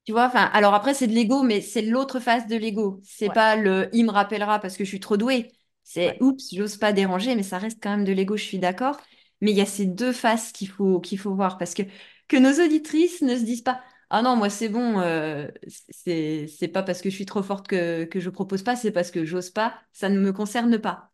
Tu 0.06 0.12
vois, 0.12 0.26
enfin, 0.26 0.44
alors 0.52 0.74
après, 0.74 0.94
c'est 0.94 1.06
de 1.06 1.12
l'ego, 1.12 1.42
mais 1.42 1.60
c'est 1.60 1.82
l'autre 1.82 2.20
face 2.20 2.46
de 2.48 2.56
l'ego. 2.56 3.00
C'est 3.04 3.28
ouais, 3.28 3.34
pas 3.34 3.54
le 3.56 3.88
il 3.92 4.04
me 4.06 4.10
rappellera 4.10 4.58
parce 4.58 4.76
que 4.76 4.84
je 4.84 4.88
suis 4.88 5.00
trop 5.00 5.16
douée. 5.16 5.52
C'est 5.84 6.16
ouais. 6.16 6.20
oups, 6.20 6.54
j'ose 6.54 6.76
pas 6.78 6.92
déranger, 6.92 7.34
mais 7.36 7.42
ça 7.42 7.58
reste 7.58 7.78
quand 7.82 7.90
même 7.90 8.04
de 8.04 8.12
l'ego, 8.12 8.36
je 8.36 8.42
suis 8.44 8.58
d'accord. 8.58 8.98
Mais 9.40 9.50
il 9.52 9.56
y 9.56 9.60
a 9.60 9.66
ces 9.66 9.86
deux 9.86 10.12
faces 10.12 10.52
qu'il 10.52 10.68
faut, 10.68 11.00
qu'il 11.00 11.18
faut 11.18 11.34
voir 11.34 11.58
parce 11.58 11.74
que 11.74 11.82
que 12.28 12.36
nos 12.36 12.64
auditrices 12.64 13.22
ne 13.22 13.36
se 13.36 13.42
disent 13.44 13.62
pas 13.62 13.82
Ah 14.10 14.22
non, 14.22 14.36
moi 14.36 14.50
c'est 14.50 14.68
bon, 14.68 15.00
euh, 15.00 15.48
c'est, 15.90 16.46
c'est 16.48 16.68
pas 16.68 16.82
parce 16.82 17.00
que 17.02 17.10
je 17.10 17.14
suis 17.16 17.26
trop 17.26 17.42
forte 17.42 17.66
que, 17.68 18.04
que 18.04 18.20
je 18.20 18.30
propose 18.30 18.62
pas, 18.62 18.76
c'est 18.76 18.92
parce 18.92 19.10
que 19.10 19.24
j'ose 19.24 19.50
pas, 19.50 19.80
ça 19.92 20.08
ne 20.08 20.18
me 20.20 20.32
concerne 20.32 20.78
pas. 20.78 21.10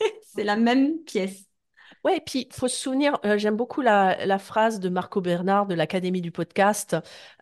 C'est 0.22 0.44
la 0.44 0.56
même 0.56 0.98
pièce. 1.04 1.47
Ouais, 2.08 2.16
et 2.18 2.20
puis 2.20 2.46
il 2.50 2.54
faut 2.54 2.68
se 2.68 2.76
souvenir, 2.76 3.18
euh, 3.26 3.36
j'aime 3.38 3.56
beaucoup 3.56 3.82
la, 3.82 4.24
la 4.24 4.38
phrase 4.38 4.80
de 4.80 4.88
Marco 4.88 5.20
Bernard 5.20 5.66
de 5.66 5.74
l'Académie 5.74 6.22
du 6.22 6.30
podcast 6.32 6.96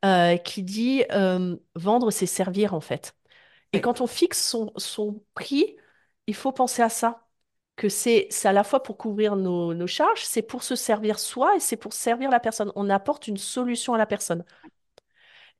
euh, 0.05 0.37
qui 0.38 0.62
dit 0.64 1.05
euh, 1.12 1.57
vendre, 1.76 2.11
c'est 2.11 2.26
servir 2.26 2.74
en 2.74 2.81
fait. 2.81 3.14
Et 3.72 3.81
quand 3.81 4.00
on 4.00 4.07
fixe 4.09 4.42
son, 4.48 4.72
son 4.76 5.22
prix, 5.35 5.76
il 6.29 6.35
faut 6.37 6.52
penser 6.52 6.83
à 6.83 6.88
ça, 6.90 7.26
que 7.76 7.88
c'est 7.90 8.29
c'est 8.31 8.48
à 8.48 8.52
la 8.55 8.64
fois 8.64 8.83
pour 8.83 8.98
couvrir 8.98 9.37
nos, 9.37 9.74
nos 9.74 9.87
charges, 9.88 10.24
c'est 10.24 10.42
pour 10.42 10.62
se 10.64 10.76
servir 10.76 11.18
soi 11.20 11.57
et 11.57 11.61
c'est 11.61 11.76
pour 11.76 11.92
servir 11.94 12.31
la 12.31 12.40
personne. 12.40 12.72
On 12.76 12.90
apporte 12.90 13.29
une 13.29 13.38
solution 13.38 13.94
à 13.94 13.98
la 13.98 14.07
personne. 14.07 14.44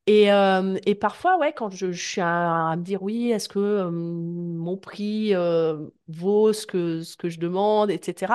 Et, 0.09 0.31
euh, 0.33 0.79
et 0.87 0.95
parfois, 0.95 1.37
ouais, 1.39 1.53
quand 1.53 1.71
je, 1.71 1.91
je 1.91 2.07
suis 2.09 2.21
à, 2.21 2.71
à 2.71 2.77
me 2.77 2.83
dire 2.83 3.03
oui, 3.03 3.31
est-ce 3.33 3.49
que 3.49 3.59
euh, 3.59 3.91
mon 3.91 4.77
prix 4.77 5.35
euh, 5.35 5.89
vaut 6.09 6.53
ce 6.53 6.65
que, 6.67 7.03
ce 7.03 7.17
que 7.17 7.29
je 7.29 7.41
demande, 7.41 7.91
etc 7.91 8.35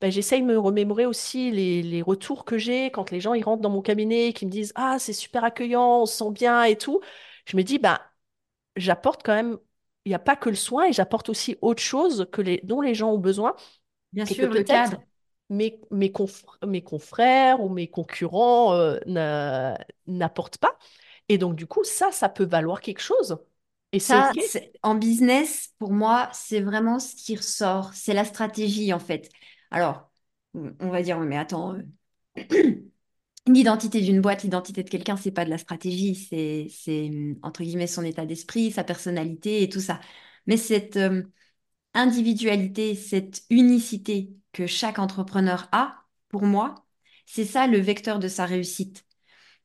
ben, 0.00 0.10
j'essaye 0.12 0.42
de 0.42 0.46
me 0.46 0.58
remémorer 0.58 1.06
aussi 1.06 1.50
les, 1.50 1.82
les 1.82 2.02
retours 2.02 2.44
que 2.44 2.58
j'ai 2.58 2.90
quand 2.90 3.10
les 3.10 3.20
gens 3.20 3.34
ils 3.34 3.42
rentrent 3.44 3.62
dans 3.62 3.70
mon 3.70 3.82
cabinet 3.82 4.28
et 4.28 4.32
qui 4.32 4.46
me 4.46 4.50
disent 4.50 4.72
Ah, 4.76 4.98
c'est 4.98 5.12
super 5.12 5.44
accueillant, 5.44 6.02
on 6.02 6.06
se 6.06 6.16
sent 6.18 6.30
bien 6.32 6.64
et 6.64 6.76
tout. 6.76 7.00
Je 7.46 7.56
me 7.56 7.62
dis, 7.62 7.78
ben, 7.78 7.98
j'apporte 8.76 9.22
quand 9.24 9.34
même, 9.34 9.58
il 10.04 10.10
n'y 10.10 10.14
a 10.14 10.18
pas 10.18 10.36
que 10.36 10.48
le 10.50 10.56
soin 10.56 10.86
et 10.86 10.92
j'apporte 10.92 11.28
aussi 11.28 11.56
autre 11.62 11.82
chose 11.82 12.28
que 12.32 12.42
les, 12.42 12.60
dont 12.64 12.80
les 12.80 12.94
gens 12.94 13.12
ont 13.12 13.18
besoin 13.18 13.56
bien 14.12 14.24
et 14.28 14.34
sûr, 14.34 14.50
le 14.50 14.62
peut-être 14.64 14.64
cadre. 14.64 15.04
mes, 15.50 15.80
mes, 15.90 16.10
conf- 16.10 16.44
mes 16.66 16.82
confrères 16.82 17.60
ou 17.62 17.68
mes 17.68 17.88
concurrents 17.90 18.74
euh, 18.74 18.98
n'a- 19.06 19.78
n'apportent 20.06 20.58
pas. 20.58 20.78
Et 21.28 21.38
donc, 21.38 21.56
du 21.56 21.66
coup, 21.66 21.84
ça, 21.84 22.12
ça 22.12 22.28
peut 22.28 22.44
valoir 22.46 22.80
quelque 22.82 23.00
chose. 23.02 23.38
Et 23.92 24.00
Ça, 24.00 24.34
en 24.82 24.94
business, 24.96 25.70
pour 25.78 25.92
moi, 25.92 26.28
c'est 26.32 26.60
vraiment 26.60 26.98
ce 26.98 27.14
qui 27.16 27.36
ressort. 27.36 27.92
C'est 27.94 28.14
la 28.14 28.24
stratégie, 28.24 28.92
en 28.92 28.98
fait. 28.98 29.30
Alors, 29.74 30.10
on 30.54 30.88
va 30.90 31.02
dire, 31.02 31.18
mais 31.20 31.36
attends, 31.36 31.74
euh, 32.38 32.42
l'identité 33.46 34.00
d'une 34.02 34.20
boîte, 34.20 34.42
l'identité 34.44 34.82
de 34.84 34.90
quelqu'un, 34.90 35.16
c'est 35.16 35.32
pas 35.32 35.44
de 35.44 35.50
la 35.50 35.58
stratégie, 35.58 36.14
c'est, 36.14 36.68
c'est, 36.70 37.08
hum, 37.10 37.38
entre 37.42 37.62
guillemets, 37.64 37.86
son 37.88 38.04
état 38.04 38.26
d'esprit, 38.26 38.70
sa 38.72 38.84
personnalité 38.84 39.62
et 39.62 39.68
tout 39.68 39.80
ça. 39.80 40.00
Mais 40.46 40.56
cette 40.56 40.96
euh, 40.96 41.22
individualité, 41.94 42.94
cette 42.96 43.44
unicité 43.50 44.32
que 44.52 44.66
chaque 44.68 44.98
entrepreneur 45.00 45.68
a, 45.72 46.04
pour 46.30 46.44
moi, 46.44 46.86
c'est 47.26 47.44
ça 47.46 47.66
le 47.68 47.78
vecteur 47.80 48.18
de 48.20 48.28
sa 48.28 48.46
réussite. 48.46 49.06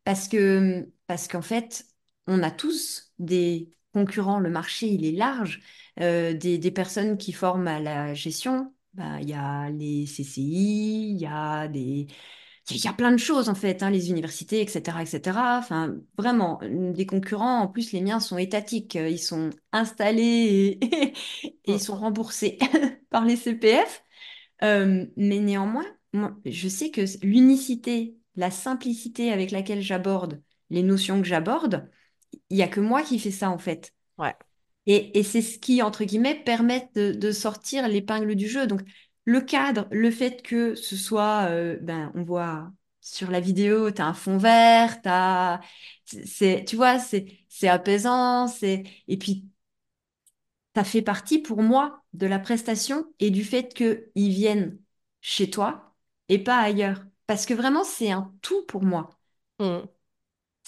Parce 0.06 0.28
que, 0.30 0.89
parce 1.08 1.28
qu'en 1.28 1.41
fait, 1.43 1.86
on 2.28 2.43
a 2.43 2.52
tous 2.52 3.13
des 3.19 3.72
concurrents, 3.93 4.39
le 4.39 4.50
marché, 4.52 4.88
il 4.88 5.06
est 5.06 5.13
large, 5.13 5.62
euh, 6.02 6.34
des, 6.34 6.58
des 6.60 6.72
personnes 6.72 7.17
qui 7.17 7.34
forment 7.34 7.67
à 7.67 7.80
la 7.80 8.13
gestion. 8.15 8.74
Bah, 8.93 9.21
il 9.21 9.30
y 9.30 9.34
a 9.34 9.69
les 9.69 10.06
CCI, 10.08 11.12
il 11.12 11.17
y 11.21 11.25
a 11.25 11.67
des... 11.67 12.08
Il 12.71 12.78
y 12.84 12.88
a 12.88 12.93
plein 12.93 13.12
de 13.12 13.17
choses 13.17 13.49
en 13.49 13.56
fait, 13.56 13.82
hein, 13.84 13.89
les 13.89 14.10
universités, 14.12 14.62
etc., 14.62 15.02
etc. 15.04 15.58
Enfin, 15.60 15.97
vraiment, 16.17 16.60
des 16.63 17.06
concurrents, 17.08 17.62
en 17.62 17.67
plus, 17.67 17.91
les 17.93 18.02
miens 18.02 18.19
sont 18.19 18.38
étatiques. 18.38 18.95
Ils 18.95 19.17
sont 19.19 19.49
installés 19.71 20.78
et, 20.82 21.13
ils 21.65 21.80
sont 21.80 21.95
remboursés 21.97 22.60
par 23.10 23.25
les 23.25 23.36
CPF. 23.38 24.04
Euh, 24.63 25.06
mais 25.17 25.39
néanmoins, 25.39 25.86
moi, 26.13 26.36
je 26.45 26.67
sais 26.69 26.91
que 26.91 27.02
l'unicité, 27.25 28.17
la 28.36 28.52
simplicité 28.52 29.32
avec 29.32 29.52
laquelle 29.52 29.82
j'aborde 29.82 30.41
les 30.69 30.84
notions 30.84 31.21
que 31.21 31.28
j'aborde, 31.28 31.89
il 32.49 32.58
n'y 32.58 32.63
a 32.63 32.67
que 32.67 32.80
moi 32.82 33.02
qui 33.04 33.19
fais 33.19 33.32
ça 33.32 33.49
en 33.49 33.58
fait. 33.58 33.93
Ouais. 34.19 34.36
Et, 34.91 35.21
c'est 35.23 35.43
ce 35.43 35.60
qui, 35.60 35.84
entre 35.84 36.04
guillemets, 36.04 36.36
permet 36.43 36.89
de, 36.95 37.32
sortir 37.32 37.88
l'épingle 37.88 38.36
du 38.36 38.47
jeu. 38.49 38.65
Donc, 38.65 38.82
le 39.25 39.39
cadre, 39.41 39.88
le 39.91 40.10
fait 40.10 40.41
que 40.41 40.73
ce 40.73 40.95
soit, 40.95 41.47
euh, 41.49 41.78
ben, 41.82 42.12
on 42.15 42.23
voit 42.23 42.71
sur 42.99 43.30
la 43.30 43.39
vidéo, 43.39 43.91
tu 43.91 44.02
as 44.02 44.08
un 44.08 44.13
fond 44.15 44.38
vert, 44.38 44.97
c'est, 46.06 46.65
tu 46.65 46.75
vois, 46.75 46.97
c'est, 46.99 47.28
apaisant, 47.67 48.47
c'est, 48.47 48.84
et 49.08 49.17
puis 49.17 49.45
ça 50.75 50.84
fait 50.84 51.02
partie 51.02 51.39
pour 51.39 51.62
moi 51.62 52.04
de 52.13 52.25
la 52.28 52.39
prestation 52.39 53.06
et 53.19 53.30
du 53.32 53.43
fait 53.43 53.73
qu'ils 53.73 54.02
viennent 54.15 54.80
chez 55.21 55.49
toi 55.49 55.95
et 56.30 56.39
pas 56.39 56.58
ailleurs. 56.60 57.04
Parce 57.28 57.45
que 57.45 57.54
vraiment, 57.54 57.84
c'est 57.84 58.12
un 58.12 58.34
tout 58.41 58.65
pour 58.65 58.84
moi. 58.84 59.10
Mm. 59.60 59.82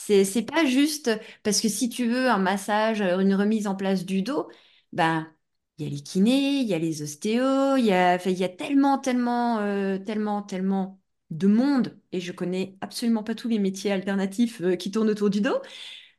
C'est, 0.03 0.25
c'est 0.25 0.41
pas 0.43 0.65
juste 0.65 1.11
parce 1.43 1.61
que 1.61 1.69
si 1.69 1.89
tu 1.89 2.07
veux 2.07 2.29
un 2.29 2.37
massage, 2.39 3.01
euh, 3.01 3.19
une 3.19 3.33
remise 3.35 3.67
en 3.67 3.75
place 3.75 4.05
du 4.05 4.21
dos, 4.23 4.49
ben, 4.93 5.31
il 5.77 5.85
y 5.85 5.87
a 5.87 5.91
les 5.91 6.01
kinés, 6.03 6.59
il 6.61 6.67
y 6.67 6.73
a 6.73 6.79
les 6.79 7.01
ostéos, 7.01 7.77
il 7.77 7.85
y 7.85 7.93
a, 7.93 8.15
enfin, 8.15 8.29
il 8.31 8.37
y 8.39 8.43
a 8.43 8.49
tellement, 8.49 8.97
tellement, 8.99 9.59
euh, 9.59 9.97
tellement, 9.99 10.41
tellement 10.43 10.99
de 11.29 11.47
monde 11.47 11.99
et 12.11 12.19
je 12.19 12.31
connais 12.33 12.77
absolument 12.81 13.23
pas 13.23 13.35
tous 13.35 13.47
les 13.47 13.59
métiers 13.59 13.91
alternatifs 13.91 14.61
euh, 14.61 14.75
qui 14.75 14.91
tournent 14.91 15.09
autour 15.09 15.29
du 15.29 15.41
dos 15.41 15.61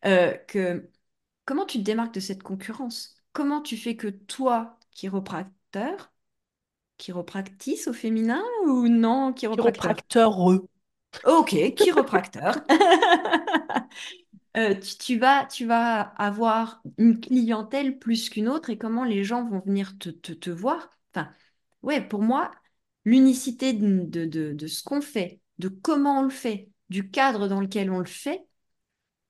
euh, 0.06 0.32
que 0.48 0.88
Comment 1.46 1.66
tu 1.66 1.78
te 1.78 1.84
démarques 1.84 2.14
de 2.14 2.20
cette 2.20 2.42
concurrence? 2.42 3.16
Comment 3.32 3.62
tu 3.62 3.76
fais 3.76 3.96
que 3.96 4.08
toi, 4.08 4.78
chiropracteur, 4.92 6.12
chiropractice 6.98 7.88
au 7.88 7.92
féminin 7.94 8.42
ou 8.66 8.88
non, 8.88 9.32
chiropracteur? 9.34 10.02
Chiropracteur? 10.10 10.32
Ok, 11.24 11.54
chiropracteur. 11.76 12.54
Euh, 14.56 14.74
tu, 14.74 14.98
tu 14.98 15.18
vas, 15.18 15.46
tu 15.46 15.66
vas 15.66 16.00
avoir 16.00 16.82
une 16.98 17.20
clientèle 17.20 17.98
plus 17.98 18.30
qu'une 18.30 18.48
autre 18.48 18.70
et 18.70 18.78
comment 18.78 19.04
les 19.04 19.24
gens 19.24 19.44
vont 19.48 19.60
venir 19.60 19.96
te, 19.98 20.10
te, 20.10 20.32
te 20.32 20.50
voir? 20.50 20.90
Enfin, 21.14 21.30
ouais, 21.82 22.06
pour 22.06 22.22
moi, 22.22 22.50
l'unicité 23.06 23.72
de, 23.72 24.04
de, 24.04 24.26
de, 24.26 24.52
de 24.52 24.66
ce 24.66 24.82
qu'on 24.82 25.00
fait, 25.00 25.40
de 25.58 25.68
comment 25.68 26.20
on 26.20 26.22
le 26.24 26.30
fait, 26.30 26.68
du 26.90 27.10
cadre 27.10 27.48
dans 27.48 27.60
lequel 27.60 27.90
on 27.90 27.98
le 28.00 28.04
fait, 28.06 28.46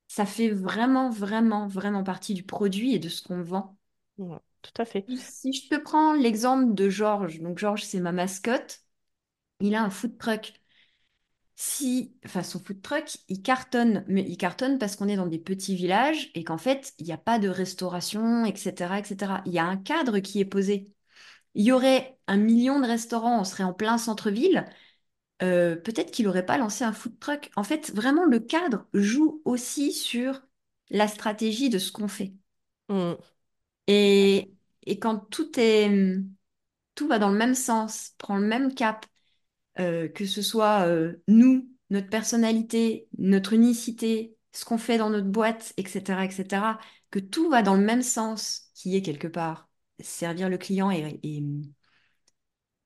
ça 0.08 0.26
fait 0.26 0.50
vraiment, 0.50 1.10
vraiment, 1.10 1.66
vraiment 1.68 2.04
partie 2.04 2.34
du 2.34 2.44
produit 2.44 2.94
et 2.94 2.98
de 2.98 3.08
ce 3.08 3.22
qu'on 3.22 3.42
vend. 3.42 3.76
Ouais, 4.18 4.38
tout 4.62 4.82
à 4.82 4.84
fait. 4.84 5.06
Si 5.16 5.52
je 5.52 5.68
te 5.68 5.76
prends 5.76 6.14
l'exemple 6.14 6.74
de 6.74 6.88
Georges, 6.88 7.40
donc 7.40 7.58
Georges, 7.58 7.84
c'est 7.84 8.00
ma 8.00 8.12
mascotte, 8.12 8.80
il 9.60 9.74
a 9.74 9.82
un 9.84 9.90
food 9.90 10.18
truck. 10.18 10.61
Si, 11.54 12.16
enfin, 12.24 12.42
son 12.42 12.58
food 12.58 12.82
truck, 12.82 13.18
il 13.28 13.42
cartonne, 13.42 14.04
mais 14.08 14.22
il 14.26 14.36
cartonne 14.36 14.78
parce 14.78 14.96
qu'on 14.96 15.08
est 15.08 15.16
dans 15.16 15.26
des 15.26 15.38
petits 15.38 15.76
villages 15.76 16.30
et 16.34 16.44
qu'en 16.44 16.58
fait, 16.58 16.92
il 16.98 17.06
n'y 17.06 17.12
a 17.12 17.18
pas 17.18 17.38
de 17.38 17.48
restauration, 17.48 18.44
etc., 18.44 18.98
etc. 18.98 19.42
Il 19.46 19.52
y 19.52 19.58
a 19.58 19.64
un 19.66 19.76
cadre 19.76 20.18
qui 20.20 20.40
est 20.40 20.44
posé. 20.44 20.90
Il 21.54 21.64
y 21.64 21.72
aurait 21.72 22.18
un 22.28 22.38
million 22.38 22.80
de 22.80 22.86
restaurants, 22.86 23.40
on 23.40 23.44
serait 23.44 23.64
en 23.64 23.74
plein 23.74 23.98
centre-ville. 23.98 24.66
euh, 25.42 25.76
peut-être 25.76 26.10
qu'il 26.12 26.26
n'aurait 26.26 26.46
pas 26.46 26.58
lancé 26.58 26.84
un 26.84 26.92
food 26.92 27.18
truck. 27.20 27.50
En 27.56 27.64
fait, 27.64 27.92
vraiment, 27.94 28.24
le 28.26 28.40
cadre 28.40 28.86
joue 28.94 29.42
aussi 29.44 29.92
sur 29.92 30.42
la 30.90 31.08
stratégie 31.08 31.70
de 31.70 31.78
ce 31.78 31.92
qu'on 31.92 32.08
fait. 32.08 32.34
Mm. 32.88 33.14
Et, 33.88 34.54
et 34.86 34.98
quand 34.98 35.18
tout 35.30 35.50
est, 35.60 35.90
tout 36.94 37.08
va 37.08 37.18
dans 37.18 37.30
le 37.30 37.36
même 37.38 37.54
sens, 37.54 38.14
prend 38.18 38.36
le 38.36 38.46
même 38.46 38.74
cap, 38.74 39.06
euh, 39.78 40.08
que 40.08 40.26
ce 40.26 40.42
soit 40.42 40.86
euh, 40.86 41.22
nous, 41.28 41.68
notre 41.90 42.08
personnalité, 42.08 43.08
notre 43.18 43.52
unicité, 43.52 44.36
ce 44.52 44.64
qu'on 44.64 44.78
fait 44.78 44.98
dans 44.98 45.10
notre 45.10 45.28
boîte, 45.28 45.72
etc., 45.76 46.24
etc., 46.24 46.78
que 47.10 47.18
tout 47.18 47.48
va 47.50 47.62
dans 47.62 47.74
le 47.74 47.82
même 47.84 48.02
sens, 48.02 48.70
qui 48.74 48.96
est 48.96 49.02
quelque 49.02 49.28
part 49.28 49.68
servir 50.00 50.48
le 50.48 50.58
client 50.58 50.90
et, 50.90 51.20
et 51.22 51.42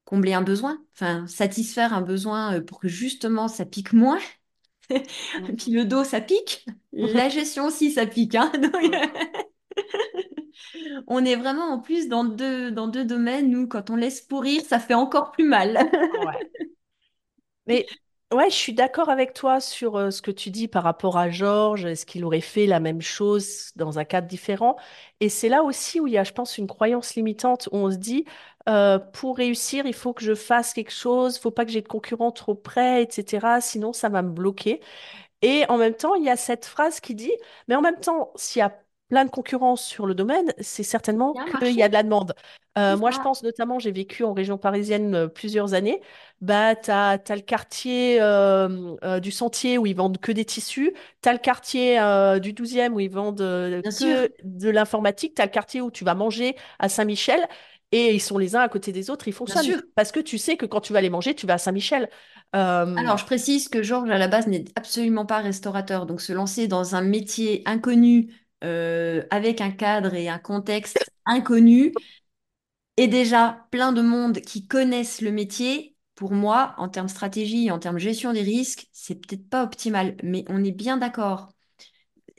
combler 0.04 0.32
un 0.34 0.42
besoin, 0.42 0.78
enfin 0.94 1.26
satisfaire 1.26 1.92
un 1.92 2.00
besoin 2.02 2.54
euh, 2.56 2.60
pour 2.60 2.78
que 2.80 2.88
justement 2.88 3.48
ça 3.48 3.64
pique 3.64 3.92
moins. 3.92 4.18
Puis 5.58 5.72
le 5.72 5.84
dos, 5.84 6.04
ça 6.04 6.20
pique. 6.20 6.66
La 6.92 7.28
gestion 7.28 7.66
aussi, 7.66 7.90
ça 7.92 8.06
pique. 8.06 8.34
hein. 8.34 8.52
Donc. 8.60 8.94
On 11.06 11.24
est 11.24 11.36
vraiment 11.36 11.66
en 11.72 11.78
plus 11.80 12.08
dans 12.08 12.24
deux, 12.24 12.70
dans 12.70 12.88
deux 12.88 13.04
domaines 13.04 13.54
où 13.56 13.66
quand 13.68 13.90
on 13.90 13.96
laisse 13.96 14.20
pourrir, 14.20 14.62
ça 14.64 14.78
fait 14.78 14.94
encore 14.94 15.30
plus 15.32 15.44
mal. 15.44 15.78
Ouais. 16.12 16.50
Mais 17.66 17.86
ouais, 18.32 18.50
je 18.50 18.54
suis 18.54 18.72
d'accord 18.74 19.08
avec 19.08 19.32
toi 19.34 19.60
sur 19.60 19.96
euh, 19.96 20.10
ce 20.10 20.22
que 20.22 20.30
tu 20.30 20.50
dis 20.50 20.68
par 20.68 20.82
rapport 20.84 21.16
à 21.18 21.30
Georges. 21.30 21.84
Est-ce 21.84 22.06
qu'il 22.06 22.24
aurait 22.24 22.40
fait 22.40 22.66
la 22.66 22.80
même 22.80 23.00
chose 23.02 23.72
dans 23.76 23.98
un 23.98 24.04
cadre 24.04 24.28
différent? 24.28 24.76
Et 25.20 25.28
c'est 25.28 25.48
là 25.48 25.62
aussi 25.62 26.00
où 26.00 26.06
il 26.06 26.12
y 26.14 26.18
a, 26.18 26.24
je 26.24 26.32
pense, 26.32 26.58
une 26.58 26.66
croyance 26.66 27.14
limitante 27.14 27.68
où 27.72 27.76
on 27.76 27.90
se 27.90 27.96
dit, 27.96 28.24
euh, 28.68 28.98
pour 28.98 29.36
réussir, 29.36 29.86
il 29.86 29.94
faut 29.94 30.12
que 30.12 30.22
je 30.24 30.34
fasse 30.34 30.72
quelque 30.72 30.92
chose, 30.92 31.36
il 31.36 31.40
faut 31.40 31.50
pas 31.50 31.64
que 31.64 31.70
j'ai 31.72 31.82
de 31.82 31.88
concurrents 31.88 32.32
trop 32.32 32.54
près, 32.54 33.02
etc. 33.02 33.60
Sinon, 33.60 33.92
ça 33.92 34.08
va 34.08 34.22
me 34.22 34.30
bloquer. 34.30 34.80
Et 35.42 35.64
en 35.68 35.76
même 35.78 35.94
temps, 35.94 36.14
il 36.14 36.24
y 36.24 36.30
a 36.30 36.36
cette 36.36 36.66
phrase 36.66 37.00
qui 37.00 37.14
dit, 37.14 37.32
mais 37.68 37.74
en 37.76 37.82
même 37.82 38.00
temps, 38.00 38.32
s'il 38.36 38.60
y 38.60 38.62
a 38.62 38.78
plein 39.08 39.24
de 39.24 39.30
concurrence 39.30 39.84
sur 39.84 40.06
le 40.06 40.14
domaine, 40.14 40.52
c'est 40.58 40.82
certainement 40.82 41.34
qu'il 41.60 41.76
y 41.76 41.82
a 41.82 41.88
de 41.88 41.92
la 41.92 42.02
demande. 42.02 42.34
Euh, 42.76 42.96
moi, 42.96 43.10
je 43.10 43.18
pense 43.20 43.42
notamment, 43.42 43.78
j'ai 43.78 43.92
vécu 43.92 44.24
en 44.24 44.34
région 44.34 44.58
parisienne 44.58 45.14
euh, 45.14 45.28
plusieurs 45.28 45.74
années, 45.74 46.02
bah, 46.40 46.74
tu 46.74 46.90
as, 46.90 47.18
le 47.30 47.40
quartier 47.40 48.18
euh, 48.20 49.20
du 49.20 49.30
Sentier 49.30 49.78
où 49.78 49.86
ils 49.86 49.96
vendent 49.96 50.18
que 50.18 50.32
des 50.32 50.44
tissus, 50.44 50.92
tu 51.22 51.28
as 51.28 51.32
le 51.32 51.38
quartier 51.38 51.98
du 52.40 52.52
douzième 52.52 52.94
où 52.94 53.00
ils 53.00 53.10
vendent 53.10 53.82
sûr, 53.90 54.06
que 54.06 54.32
de 54.42 54.68
l'informatique, 54.68 55.34
tu 55.34 55.42
as 55.42 55.46
le 55.46 55.50
quartier 55.50 55.80
où 55.80 55.90
tu 55.90 56.04
vas 56.04 56.14
manger 56.14 56.56
à 56.78 56.88
Saint-Michel, 56.88 57.46
et 57.92 58.14
ils 58.14 58.20
sont 58.20 58.36
les 58.36 58.56
uns 58.56 58.60
à 58.60 58.68
côté 58.68 58.92
des 58.92 59.10
autres, 59.10 59.28
ils 59.28 59.32
fonctionnent. 59.32 59.82
Parce 59.94 60.10
que 60.10 60.20
tu 60.20 60.38
sais 60.38 60.56
que 60.56 60.66
quand 60.66 60.80
tu 60.80 60.92
vas 60.92 61.00
les 61.00 61.10
manger, 61.10 61.34
tu 61.34 61.46
vas 61.46 61.54
à 61.54 61.58
Saint-Michel. 61.58 62.08
Euh, 62.54 62.96
Alors, 62.96 63.16
je 63.16 63.24
précise 63.24 63.68
que 63.68 63.82
Georges, 63.82 64.10
à 64.10 64.18
la 64.18 64.28
base, 64.28 64.46
n'est 64.48 64.64
absolument 64.74 65.24
pas 65.24 65.38
restaurateur. 65.38 66.06
Donc, 66.06 66.20
se 66.20 66.32
lancer 66.32 66.66
dans 66.66 66.94
un 66.96 67.00
métier 67.00 67.62
inconnu, 67.64 68.32
euh, 68.66 69.22
avec 69.30 69.60
un 69.60 69.70
cadre 69.70 70.14
et 70.14 70.28
un 70.28 70.38
contexte 70.38 70.98
inconnu, 71.24 71.92
et 72.96 73.08
déjà 73.08 73.66
plein 73.70 73.92
de 73.92 74.02
monde 74.02 74.40
qui 74.40 74.66
connaissent 74.66 75.20
le 75.20 75.32
métier, 75.32 75.96
pour 76.14 76.32
moi, 76.32 76.74
en 76.78 76.88
termes 76.88 77.08
stratégie, 77.08 77.70
en 77.70 77.78
termes 77.78 77.98
gestion 77.98 78.32
des 78.32 78.42
risques, 78.42 78.88
c'est 78.92 79.16
peut-être 79.16 79.48
pas 79.48 79.62
optimal. 79.64 80.16
Mais 80.22 80.44
on 80.48 80.64
est 80.64 80.72
bien 80.72 80.96
d'accord. 80.96 81.50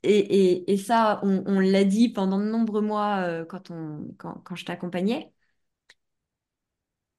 Et, 0.03 0.77
ça, 0.77 1.19
on, 1.23 1.59
l'a 1.59 1.83
dit 1.83 2.09
pendant 2.09 2.39
de 2.39 2.45
nombreux 2.45 2.81
mois 2.81 3.17
euh, 3.27 3.45
quand 3.45 3.71
on, 3.71 4.07
quand, 4.17 4.55
je 4.55 4.65
t'accompagnais. 4.65 5.33